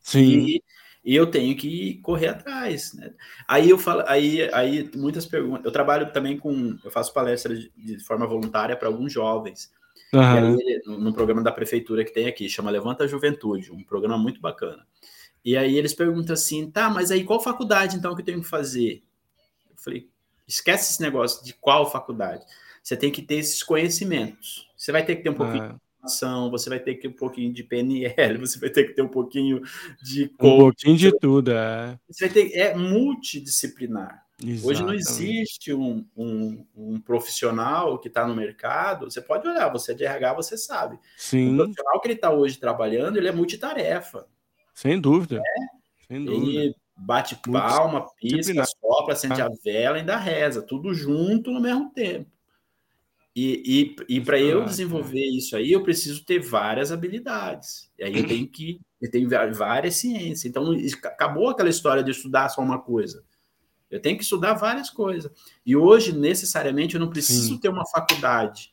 Sim. 0.00 0.20
E 0.20 0.62
eu 1.04 1.26
tenho 1.26 1.56
que 1.56 1.96
correr 1.96 2.28
atrás. 2.28 2.94
Né? 2.94 3.12
Aí 3.48 3.68
eu 3.68 3.78
falo, 3.78 4.04
aí, 4.06 4.48
aí 4.52 4.90
muitas 4.94 5.26
perguntas. 5.26 5.64
Eu 5.64 5.72
trabalho 5.72 6.12
também 6.12 6.38
com, 6.38 6.78
eu 6.84 6.90
faço 6.90 7.12
palestras 7.12 7.60
de, 7.60 7.72
de 7.76 7.98
forma 8.04 8.26
voluntária 8.26 8.76
para 8.76 8.88
alguns 8.88 9.12
jovens. 9.12 9.72
Uhum. 10.12 10.20
Aí, 10.20 10.82
no, 10.86 10.98
no, 10.98 11.12
programa 11.12 11.42
da 11.42 11.50
prefeitura 11.50 12.04
que 12.04 12.14
tem 12.14 12.26
aqui, 12.26 12.48
chama 12.48 12.70
Levanta 12.70 13.04
a 13.04 13.08
Juventude, 13.08 13.72
um 13.72 13.82
programa 13.82 14.16
muito 14.16 14.40
bacana. 14.40 14.86
E 15.44 15.56
aí 15.56 15.76
eles 15.76 15.92
perguntam 15.92 16.32
assim, 16.32 16.70
tá, 16.70 16.88
mas 16.88 17.10
aí 17.10 17.24
qual 17.24 17.42
faculdade 17.42 17.96
então 17.96 18.14
que 18.14 18.22
eu 18.22 18.24
tenho 18.24 18.40
que 18.40 18.48
fazer? 18.48 19.02
Eu 19.70 19.76
falei, 19.76 20.08
Esquece 20.46 20.92
esse 20.92 21.02
negócio 21.02 21.44
de 21.44 21.54
qual 21.54 21.90
faculdade. 21.90 22.44
Você 22.82 22.96
tem 22.96 23.10
que 23.10 23.22
ter 23.22 23.36
esses 23.36 23.62
conhecimentos. 23.62 24.70
Você 24.76 24.92
vai 24.92 25.04
ter 25.04 25.16
que 25.16 25.22
ter 25.22 25.30
um 25.30 25.34
pouquinho 25.34 25.64
ah. 25.64 25.80
Informação, 26.04 26.50
você 26.52 26.68
vai 26.68 26.78
ter 26.78 26.94
que 26.94 27.02
ter 27.02 27.08
um 27.08 27.12
pouquinho 27.12 27.52
de 27.52 27.62
PNL, 27.62 28.38
você 28.38 28.58
vai 28.58 28.70
ter 28.70 28.84
que 28.84 28.94
ter 28.94 29.02
um 29.02 29.08
pouquinho 29.08 29.60
de 30.02 30.28
coach, 30.28 30.54
Um 30.54 30.58
pouquinho 30.58 30.96
de 30.96 31.18
tudo, 31.18 31.52
é. 31.52 31.98
Você 32.08 32.26
vai 32.26 32.34
ter, 32.34 32.56
é 32.56 32.74
multidisciplinar. 32.74 34.24
Exatamente. 34.42 34.66
Hoje 34.66 34.82
não 34.82 34.94
existe 34.94 35.72
um, 35.72 36.04
um, 36.16 36.66
um 36.76 37.00
profissional 37.00 37.98
que 37.98 38.08
está 38.08 38.26
no 38.26 38.34
mercado. 38.34 39.08
Você 39.08 39.20
pode 39.20 39.46
olhar, 39.46 39.68
você 39.68 39.92
é 39.92 39.94
de 39.94 40.04
RH, 40.04 40.34
você 40.34 40.56
sabe. 40.56 40.98
Sim. 41.16 41.54
O 41.54 41.56
profissional 41.56 42.00
que 42.00 42.08
ele 42.08 42.14
está 42.14 42.30
hoje 42.32 42.58
trabalhando, 42.58 43.16
ele 43.16 43.28
é 43.28 43.32
multitarefa. 43.32 44.26
Sem 44.74 45.00
dúvida. 45.00 45.36
É? 45.36 46.04
Sem 46.08 46.24
dúvida. 46.24 46.60
Ele 46.62 46.74
bate 46.96 47.36
palma, 47.36 48.06
pisca, 48.16 48.64
sopra, 48.66 49.14
acende 49.14 49.40
a 49.40 49.48
vela 49.64 49.96
e 49.96 50.00
ainda 50.00 50.16
reza, 50.16 50.62
tudo 50.62 50.92
junto 50.92 51.50
no 51.50 51.60
mesmo 51.60 51.90
tempo. 51.90 52.30
E, 53.36 53.96
e, 54.08 54.16
e 54.16 54.20
para 54.20 54.38
eu 54.38 54.62
é. 54.62 54.64
desenvolver 54.64 55.24
isso 55.24 55.56
aí, 55.56 55.72
eu 55.72 55.82
preciso 55.82 56.24
ter 56.24 56.38
várias 56.38 56.92
habilidades. 56.92 57.90
E 57.98 58.04
aí 58.04 58.16
eu 58.16 58.26
tenho 58.26 58.46
que 58.46 58.80
eu 59.02 59.10
tenho 59.10 59.28
várias 59.28 59.96
ciências. 59.96 60.44
Então 60.44 60.72
acabou 61.04 61.50
aquela 61.50 61.68
história 61.68 62.02
de 62.02 62.10
estudar 62.10 62.48
só 62.48 62.62
uma 62.62 62.78
coisa. 62.78 63.22
Eu 63.90 64.00
tenho 64.00 64.16
que 64.16 64.22
estudar 64.22 64.54
várias 64.54 64.88
coisas. 64.88 65.30
E 65.64 65.76
hoje, 65.76 66.16
necessariamente, 66.16 66.94
eu 66.94 67.00
não 67.00 67.10
preciso 67.10 67.54
Sim. 67.54 67.58
ter 67.58 67.68
uma 67.68 67.86
faculdade 67.86 68.72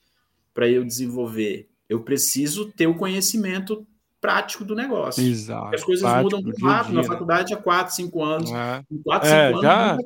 para 0.54 0.70
eu 0.70 0.86
desenvolver. 0.86 1.70
Eu 1.90 2.02
preciso 2.02 2.72
ter 2.72 2.88
o 2.88 2.96
conhecimento 2.96 3.86
prático 4.22 4.64
do 4.64 4.76
negócio. 4.76 5.24
Exato. 5.24 5.76
As 5.76 5.84
coisas 5.84 6.04
prático 6.04 6.24
mudam 6.24 6.42
muito 6.42 6.66
rápido. 6.66 6.94
Na 6.94 7.02
né? 7.02 7.08
faculdade 7.08 7.54
há 7.54 7.58
4, 7.58 7.94
5 7.94 8.24
anos. 8.24 8.52
É. 8.52 8.84
Em 8.90 9.02
4, 9.02 9.28
5 9.28 9.38
é, 9.38 9.48
anos, 9.48 9.62
já 9.62 9.98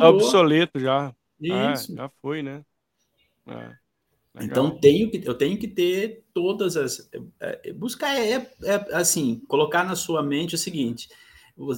é 0.00 0.06
obsoleto 0.06 0.80
já. 0.80 1.14
É, 1.42 1.72
Isso. 1.72 1.92
É, 1.92 1.96
já 1.96 2.10
foi, 2.22 2.42
né? 2.42 2.64
É. 3.46 3.83
Então 4.40 4.70
tenho 4.70 5.10
que, 5.10 5.22
eu 5.24 5.34
tenho 5.34 5.56
que 5.56 5.68
ter 5.68 6.24
todas 6.32 6.76
as. 6.76 7.08
É, 7.40 7.68
é 7.70 7.72
buscar 7.72 8.16
é, 8.16 8.50
é, 8.64 8.74
assim, 8.92 9.40
colocar 9.46 9.84
na 9.84 9.94
sua 9.94 10.22
mente 10.22 10.56
o 10.56 10.58
seguinte: 10.58 11.08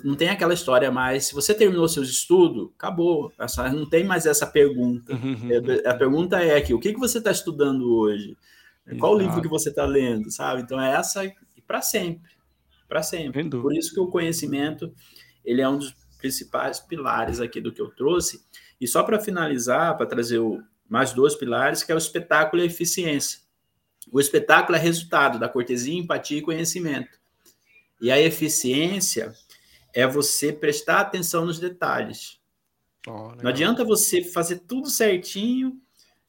não 0.02 0.14
tem 0.14 0.30
aquela 0.30 0.54
história 0.54 0.90
mais. 0.90 1.26
Se 1.26 1.34
você 1.34 1.52
terminou 1.52 1.86
seus 1.86 2.08
estudos, 2.08 2.70
acabou. 2.74 3.30
Essa, 3.38 3.68
não 3.70 3.86
tem 3.86 4.04
mais 4.04 4.24
essa 4.24 4.46
pergunta. 4.46 5.12
a 5.84 5.94
pergunta 5.94 6.40
é 6.40 6.56
aqui: 6.56 6.72
o 6.72 6.80
que, 6.80 6.94
que 6.94 6.98
você 6.98 7.18
está 7.18 7.30
estudando 7.30 7.94
hoje? 7.94 8.36
Qual 8.98 9.18
livro 9.18 9.42
que 9.42 9.48
você 9.48 9.68
está 9.68 9.84
lendo, 9.84 10.30
sabe? 10.30 10.62
Então 10.62 10.80
é 10.80 10.94
essa 10.94 11.30
para 11.66 11.82
sempre, 11.82 12.30
para 12.88 13.02
sempre. 13.02 13.50
Por 13.50 13.74
isso 13.74 13.92
que 13.92 14.00
o 14.00 14.06
conhecimento 14.06 14.92
ele 15.44 15.60
é 15.60 15.68
um 15.68 15.76
dos 15.76 15.92
principais 16.18 16.80
pilares 16.80 17.40
aqui 17.40 17.60
do 17.60 17.72
que 17.72 17.82
eu 17.82 17.90
trouxe. 17.90 18.40
E 18.80 18.86
só 18.86 19.02
para 19.02 19.18
finalizar, 19.18 19.96
para 19.96 20.06
trazer 20.06 20.38
o, 20.38 20.62
mais 20.88 21.12
dois 21.12 21.34
pilares, 21.34 21.82
que 21.82 21.92
é 21.92 21.94
o 21.94 21.98
espetáculo 21.98 22.62
e 22.62 22.64
a 22.64 22.66
eficiência. 22.66 23.40
O 24.10 24.20
espetáculo 24.20 24.76
é 24.76 24.80
resultado 24.80 25.38
da 25.38 25.48
cortesia, 25.48 25.98
empatia 25.98 26.38
e 26.38 26.42
conhecimento. 26.42 27.18
E 28.00 28.10
a 28.10 28.20
eficiência 28.20 29.32
é 29.92 30.06
você 30.06 30.52
prestar 30.52 31.00
atenção 31.00 31.46
nos 31.46 31.58
detalhes. 31.58 32.38
Oh, 33.06 33.32
Não 33.42 33.48
adianta 33.48 33.84
você 33.84 34.22
fazer 34.22 34.60
tudo 34.60 34.90
certinho. 34.90 35.80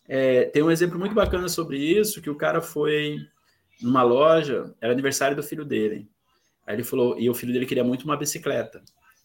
É, 0.07 0.45
tem 0.45 0.63
um 0.63 0.71
exemplo 0.71 0.97
muito 0.97 1.13
bacana 1.13 1.49
sobre 1.49 1.77
isso, 1.77 2.21
que 2.21 2.29
o 2.29 2.35
cara 2.35 2.61
foi 2.61 3.17
numa 3.81 4.03
loja, 4.03 4.73
era 4.79 4.93
aniversário 4.93 5.35
do 5.35 5.43
filho 5.43 5.65
dele. 5.65 6.09
Aí 6.65 6.75
ele 6.75 6.83
falou, 6.83 7.19
e 7.19 7.29
o 7.29 7.33
filho 7.33 7.53
dele 7.53 7.65
queria 7.65 7.83
muito 7.83 8.03
uma 8.03 8.17
bicicleta. 8.17 8.81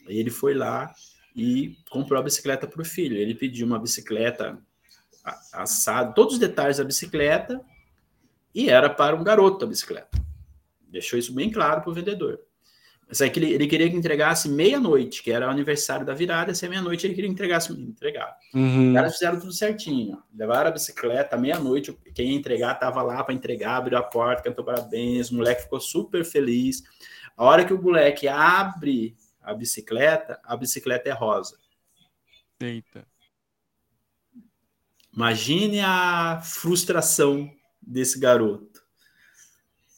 Aí 0.07 0.19
ele 0.19 0.31
foi 0.31 0.55
lá 0.55 0.93
e 1.35 1.77
comprou 1.91 2.19
a 2.21 2.23
bicicleta 2.23 2.67
para 2.67 2.83
o 2.83 2.85
filho. 2.85 3.17
Ele 3.17 3.35
pediu 3.35 3.67
uma 3.67 3.79
bicicleta 3.79 4.59
assada, 5.53 6.13
todos 6.13 6.35
os 6.35 6.39
detalhes 6.39 6.79
da 6.79 6.85
bicicleta, 6.85 7.61
e 8.55 8.69
era 8.69 8.91
para 8.91 9.17
um 9.17 9.25
garoto 9.25 9.65
a 9.65 9.69
bicicleta. 9.69 10.21
Deixou 10.89 11.19
isso 11.19 11.33
bem 11.33 11.51
claro 11.51 11.81
para 11.81 11.91
o 11.91 11.95
vendedor. 11.95 12.41
Mas 13.09 13.21
é 13.21 13.29
que 13.29 13.39
ele, 13.39 13.53
ele 13.53 13.67
queria 13.67 13.91
que 13.91 13.97
entregasse 13.97 14.49
meia-noite, 14.49 15.23
que 15.23 15.31
era 15.31 15.47
o 15.47 15.51
aniversário 15.51 16.05
da 16.05 16.15
virada, 16.15 16.55
se 16.55 16.65
é 16.65 16.69
meia-noite 16.69 17.07
ele 17.07 17.15
queria 17.15 17.29
que 17.29 17.35
entregasse, 17.35 17.73
entregar. 17.73 18.35
Uhum. 18.55 18.89
Os 18.89 18.95
caras 18.95 19.13
fizeram 19.13 19.39
tudo 19.39 19.53
certinho. 19.53 20.23
Levaram 20.35 20.71
a 20.71 20.73
bicicleta, 20.73 21.37
meia-noite, 21.37 21.93
quem 22.15 22.31
ia 22.31 22.39
entregar 22.39 22.75
estava 22.75 23.03
lá 23.03 23.23
para 23.23 23.35
entregar, 23.35 23.77
abriu 23.77 23.99
a 23.99 24.03
porta, 24.03 24.43
cantou 24.43 24.65
parabéns, 24.65 25.31
o 25.31 25.37
moleque 25.37 25.63
ficou 25.63 25.79
super 25.79 26.25
feliz. 26.25 26.83
A 27.37 27.45
hora 27.45 27.67
que 27.67 27.75
o 27.75 27.83
moleque 27.83 28.29
abre 28.29 29.15
a 29.43 29.53
bicicleta, 29.53 30.41
a 30.43 30.57
bicicleta 30.57 31.11
é 31.11 31.13
rosa. 31.13 31.59
Eita. 32.61 33.12
Imagine 35.15 35.81
a 35.81 36.41
frustração 36.43 37.51
desse 37.81 38.19
garoto. 38.19 38.83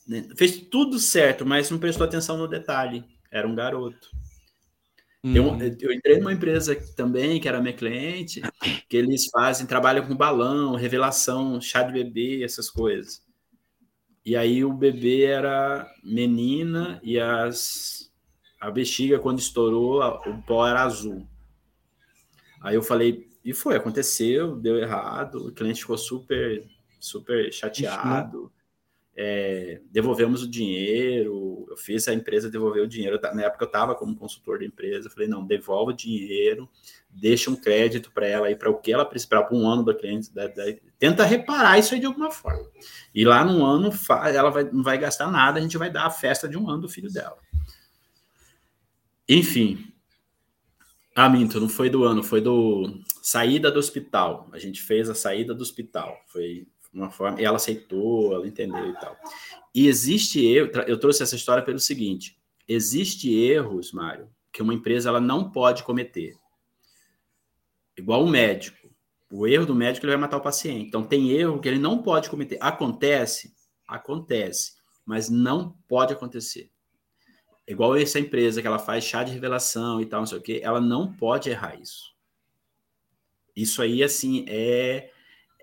Né? 0.06 0.28
Fez 0.36 0.58
tudo 0.58 0.98
certo, 0.98 1.46
mas 1.46 1.70
não 1.70 1.78
prestou 1.78 2.04
atenção 2.04 2.36
no 2.36 2.48
detalhe. 2.48 3.04
Era 3.30 3.46
um 3.46 3.54
garoto. 3.54 4.10
Hum. 5.22 5.34
Eu, 5.34 5.58
eu, 5.80 5.92
entrei 5.92 6.18
numa 6.18 6.32
empresa 6.32 6.76
também, 6.94 7.40
que 7.40 7.48
era 7.48 7.60
minha 7.60 7.72
cliente, 7.72 8.42
que 8.88 8.96
eles 8.96 9.26
fazem, 9.30 9.66
trabalham 9.66 10.06
com 10.06 10.14
balão, 10.14 10.74
revelação, 10.74 11.60
chá 11.60 11.82
de 11.82 11.92
bebê, 11.92 12.44
essas 12.44 12.68
coisas. 12.68 13.22
E 14.24 14.36
aí 14.36 14.64
o 14.64 14.72
bebê 14.72 15.24
era 15.24 15.90
menina 16.02 17.00
e 17.02 17.18
as, 17.18 18.10
a 18.60 18.70
bexiga, 18.70 19.18
quando 19.18 19.38
estourou, 19.38 20.02
o 20.02 20.42
pó 20.42 20.66
era 20.66 20.82
azul. 20.82 21.26
Aí 22.60 22.74
eu 22.74 22.82
falei, 22.82 23.28
e 23.44 23.52
foi, 23.52 23.76
aconteceu, 23.76 24.56
deu 24.56 24.78
errado, 24.78 25.48
o 25.48 25.52
cliente 25.52 25.80
ficou 25.80 25.98
super, 25.98 26.64
super 26.98 27.52
chateado. 27.52 28.50
É, 29.16 29.80
devolvemos 29.92 30.42
o 30.42 30.50
dinheiro, 30.50 31.66
eu 31.68 31.76
fiz 31.76 32.08
a 32.08 32.14
empresa 32.14 32.50
devolver 32.50 32.82
o 32.82 32.88
dinheiro. 32.88 33.20
Na 33.34 33.42
época 33.42 33.64
eu 33.64 33.66
estava 33.66 33.94
como 33.94 34.16
consultor 34.16 34.58
da 34.58 34.64
empresa, 34.64 35.10
falei, 35.10 35.28
não, 35.28 35.46
devolve 35.46 35.92
o 35.92 35.96
dinheiro, 35.96 36.68
deixa 37.10 37.50
um 37.50 37.54
crédito 37.54 38.10
para 38.10 38.26
ela 38.26 38.46
aí, 38.46 38.56
para 38.56 38.70
o 38.70 38.78
que 38.78 38.92
ela 38.92 39.04
precisa, 39.04 39.28
para 39.28 39.54
um 39.54 39.68
ano 39.68 39.84
da 39.84 39.94
cliente, 39.94 40.34
da, 40.34 40.48
da, 40.48 40.64
tenta 40.98 41.22
reparar 41.24 41.78
isso 41.78 41.94
aí 41.94 42.00
de 42.00 42.06
alguma 42.06 42.30
forma. 42.30 42.66
E 43.14 43.24
lá 43.24 43.44
no 43.44 43.64
ano 43.64 43.90
ela 44.34 44.50
vai, 44.50 44.64
não 44.64 44.82
vai 44.82 44.98
gastar 44.98 45.30
nada, 45.30 45.58
a 45.58 45.62
gente 45.62 45.78
vai 45.78 45.90
dar 45.90 46.06
a 46.06 46.10
festa 46.10 46.48
de 46.48 46.56
um 46.56 46.68
ano 46.68 46.82
do 46.82 46.88
filho 46.88 47.12
dela. 47.12 47.38
Enfim, 49.28 49.94
ah, 51.14 51.28
minto, 51.28 51.60
não 51.60 51.68
foi 51.68 51.88
do 51.88 52.02
ano, 52.02 52.24
foi 52.24 52.40
do 52.40 53.00
saída 53.24 53.70
do 53.70 53.78
hospital. 53.78 54.50
A 54.52 54.58
gente 54.58 54.82
fez 54.82 55.08
a 55.08 55.14
saída 55.14 55.54
do 55.54 55.62
hospital. 55.62 56.14
Foi 56.26 56.68
uma 56.92 57.10
forma, 57.10 57.40
e 57.40 57.44
ela 57.44 57.56
aceitou, 57.56 58.34
ela 58.34 58.46
entendeu 58.46 58.90
e 58.90 58.92
tal. 59.00 59.16
E 59.74 59.88
existe 59.88 60.44
erro, 60.44 60.70
eu 60.86 61.00
trouxe 61.00 61.22
essa 61.22 61.34
história 61.34 61.64
pelo 61.64 61.78
seguinte: 61.78 62.38
existe 62.68 63.34
erros, 63.34 63.92
Mário, 63.92 64.28
que 64.52 64.60
uma 64.60 64.74
empresa 64.74 65.08
ela 65.08 65.22
não 65.22 65.50
pode 65.50 65.84
cometer. 65.84 66.36
Igual 67.96 68.24
o 68.24 68.28
médico. 68.28 68.92
O 69.32 69.46
erro 69.46 69.64
do 69.64 69.74
médico 69.74 70.04
ele 70.04 70.12
vai 70.12 70.20
matar 70.20 70.36
o 70.36 70.42
paciente. 70.42 70.86
Então 70.86 71.02
tem 71.02 71.30
erro 71.30 71.58
que 71.58 71.66
ele 71.66 71.78
não 71.78 72.02
pode 72.02 72.28
cometer. 72.28 72.58
Acontece, 72.60 73.54
acontece, 73.88 74.74
mas 75.04 75.30
não 75.30 75.70
pode 75.88 76.12
acontecer 76.12 76.70
igual 77.66 77.96
essa 77.96 78.20
empresa 78.20 78.60
que 78.60 78.66
ela 78.66 78.78
faz 78.78 79.04
chá 79.04 79.24
de 79.24 79.32
revelação 79.32 79.98
e 79.98 80.04
tal, 80.04 80.20
não 80.20 80.26
sei 80.26 80.36
o 80.36 80.42
quê, 80.42 80.60
ela 80.62 80.82
não 80.82 81.10
pode 81.10 81.48
errar 81.48 81.80
isso. 81.80 82.13
Isso 83.56 83.82
aí, 83.82 84.02
assim, 84.02 84.44
é, 84.48 85.10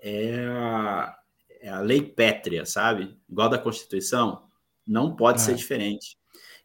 é, 0.02 0.46
a, 0.46 1.16
é 1.60 1.68
a 1.68 1.80
lei 1.80 2.02
pétrea, 2.02 2.64
sabe? 2.64 3.16
Igual 3.28 3.48
da 3.48 3.58
Constituição, 3.58 4.44
não 4.86 5.14
pode 5.14 5.40
é. 5.40 5.44
ser 5.44 5.54
diferente. 5.54 6.16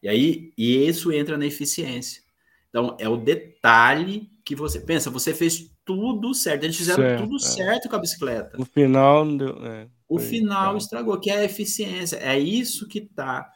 E 0.02 0.08
aí, 0.08 0.52
e 0.56 0.86
isso 0.86 1.12
entra 1.12 1.36
na 1.36 1.46
eficiência. 1.46 2.22
Então, 2.68 2.96
é 2.98 3.08
o 3.08 3.16
detalhe 3.16 4.30
que 4.44 4.54
você 4.54 4.80
pensa, 4.80 5.10
você 5.10 5.34
fez 5.34 5.70
tudo 5.84 6.34
certo, 6.34 6.64
eles 6.64 6.76
fizeram 6.76 7.02
certo, 7.02 7.22
tudo 7.22 7.36
é. 7.36 7.38
certo 7.38 7.88
com 7.88 7.96
a 7.96 7.98
bicicleta. 7.98 8.60
O 8.60 8.64
final 8.64 9.36
deu, 9.36 9.64
é, 9.64 9.88
o 10.08 10.18
final 10.18 10.76
estragou, 10.76 11.18
que 11.20 11.30
é 11.30 11.38
a 11.38 11.44
eficiência. 11.44 12.16
É 12.16 12.38
isso 12.38 12.88
que 12.88 13.00
tá 13.00 13.50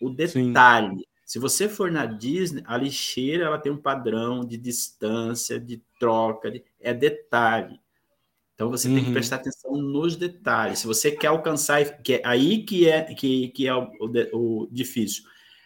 o 0.00 0.10
detalhe. 0.10 0.96
Sim. 0.96 1.04
Se 1.24 1.38
você 1.38 1.68
for 1.68 1.90
na 1.90 2.06
Disney, 2.06 2.62
a 2.66 2.76
lixeira 2.76 3.46
ela 3.46 3.58
tem 3.58 3.72
um 3.72 3.80
padrão 3.80 4.44
de 4.44 4.56
distância, 4.56 5.58
de 5.58 5.82
troca, 5.98 6.50
de, 6.50 6.62
é 6.86 6.94
detalhe. 6.94 7.80
Então 8.54 8.70
você 8.70 8.88
uhum. 8.88 8.94
tem 8.94 9.02
que 9.02 9.10
uhum. 9.10 9.14
prestar 9.14 9.36
atenção 9.36 9.76
nos 9.76 10.16
detalhes. 10.16 10.78
Se 10.78 10.86
você 10.86 11.10
quer 11.10 11.26
alcançar, 11.26 11.84
que 12.02 12.14
é 12.14 12.22
aí 12.24 12.62
que 12.62 12.88
é 12.88 13.02
que, 13.02 13.48
que 13.48 13.66
é 13.66 13.74
o, 13.74 13.90
o, 14.32 14.68
difícil, 14.70 15.24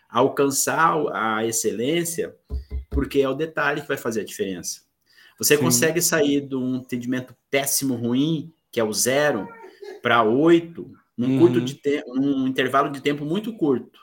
alcançar 0.08 0.96
a 1.12 1.46
excelência, 1.46 2.34
porque 2.88 3.20
é 3.20 3.28
o 3.28 3.34
detalhe 3.34 3.82
que 3.82 3.88
vai 3.88 3.96
fazer 3.96 4.22
a 4.22 4.24
diferença. 4.24 4.80
Você 5.38 5.56
Sim. 5.56 5.62
consegue 5.62 6.02
sair 6.02 6.40
de 6.40 6.56
um 6.56 6.78
atendimento 6.78 7.34
péssimo, 7.50 7.94
ruim, 7.94 8.52
que 8.72 8.80
é 8.80 8.84
o 8.84 8.92
zero, 8.92 9.48
para 10.02 10.22
oito, 10.22 10.90
num 11.16 11.34
uhum. 11.34 11.38
curto 11.38 11.60
de 11.60 11.74
tempo, 11.74 12.14
num 12.14 12.46
intervalo 12.46 12.90
de 12.90 13.00
tempo 13.00 13.24
muito 13.24 13.52
curto. 13.52 14.00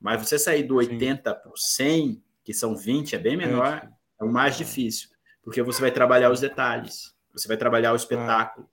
Mas 0.00 0.26
você 0.26 0.38
sair 0.38 0.62
do 0.62 0.76
80 0.76 1.34
para 1.34 1.52
o 1.52 1.56
100, 1.56 2.22
que 2.44 2.54
são 2.54 2.76
20, 2.76 3.16
é 3.16 3.18
bem 3.18 3.36
menor, 3.36 3.82
é, 3.84 3.88
é 4.20 4.24
o 4.24 4.32
mais 4.32 4.54
é. 4.54 4.58
difícil, 4.58 5.09
porque 5.42 5.62
você 5.62 5.80
vai 5.80 5.90
trabalhar 5.90 6.30
os 6.30 6.40
detalhes, 6.40 7.14
você 7.32 7.48
vai 7.48 7.56
trabalhar 7.56 7.92
o 7.92 7.96
espetáculo. 7.96 8.68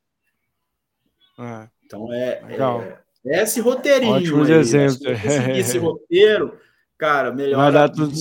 É. 1.40 1.70
Então 1.86 2.12
é, 2.12 2.42
é, 2.50 3.00
é, 3.26 3.44
esse 3.44 3.62
roteirinho. 3.62 4.16
Ótimos 4.16 4.50
exemplos. 4.50 4.98
Se 4.98 5.16
você 5.16 5.30
seguir 5.30 5.60
esse 5.60 5.78
roteiro, 5.80 6.60
cara, 6.98 7.32
melhor 7.32 7.58
vai 7.58 7.72
dar 7.72 7.90
tudo 7.90 8.14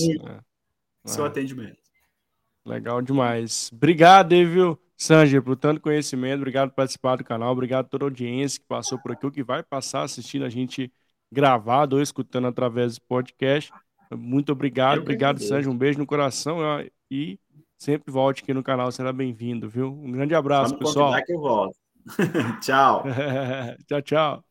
seu 1.05 1.25
atendimento. 1.25 1.77
Legal 2.65 3.01
demais. 3.01 3.71
Obrigado, 3.73 4.29
viu, 4.29 4.77
Sanger, 4.95 5.41
por 5.41 5.55
tanto 5.55 5.81
conhecimento. 5.81 6.39
Obrigado 6.39 6.69
por 6.69 6.75
participar 6.75 7.15
do 7.15 7.23
canal. 7.23 7.51
Obrigado 7.51 7.85
a 7.85 7.89
toda 7.89 8.05
a 8.05 8.07
audiência 8.07 8.59
que 8.59 8.67
passou 8.67 8.99
por 8.99 9.13
aqui, 9.13 9.25
ou 9.25 9.31
que 9.31 9.43
vai 9.43 9.63
passar 9.63 10.03
assistindo 10.03 10.43
a 10.43 10.49
gente 10.49 10.91
gravado 11.31 11.95
ou 11.95 12.01
escutando 12.01 12.47
através 12.47 12.95
do 12.95 13.01
podcast. 13.01 13.71
Muito 14.11 14.51
obrigado, 14.51 14.99
obrigado, 14.99 15.41
Sérgio. 15.41 15.71
Um 15.71 15.77
beijo 15.77 15.99
no 15.99 16.05
coração 16.05 16.59
e 17.09 17.39
sempre 17.77 18.11
volte 18.11 18.43
aqui 18.43 18.53
no 18.53 18.63
canal, 18.63 18.91
será 18.91 19.11
bem-vindo, 19.13 19.69
viu? 19.69 19.91
Um 19.91 20.11
grande 20.11 20.35
abraço, 20.35 20.73
Vamos 20.73 20.79
pessoal. 20.79 21.13
que 21.25 21.33
eu 21.33 21.39
volto. 21.39 21.77
tchau. 22.61 23.03
tchau, 23.87 24.01
tchau. 24.01 24.46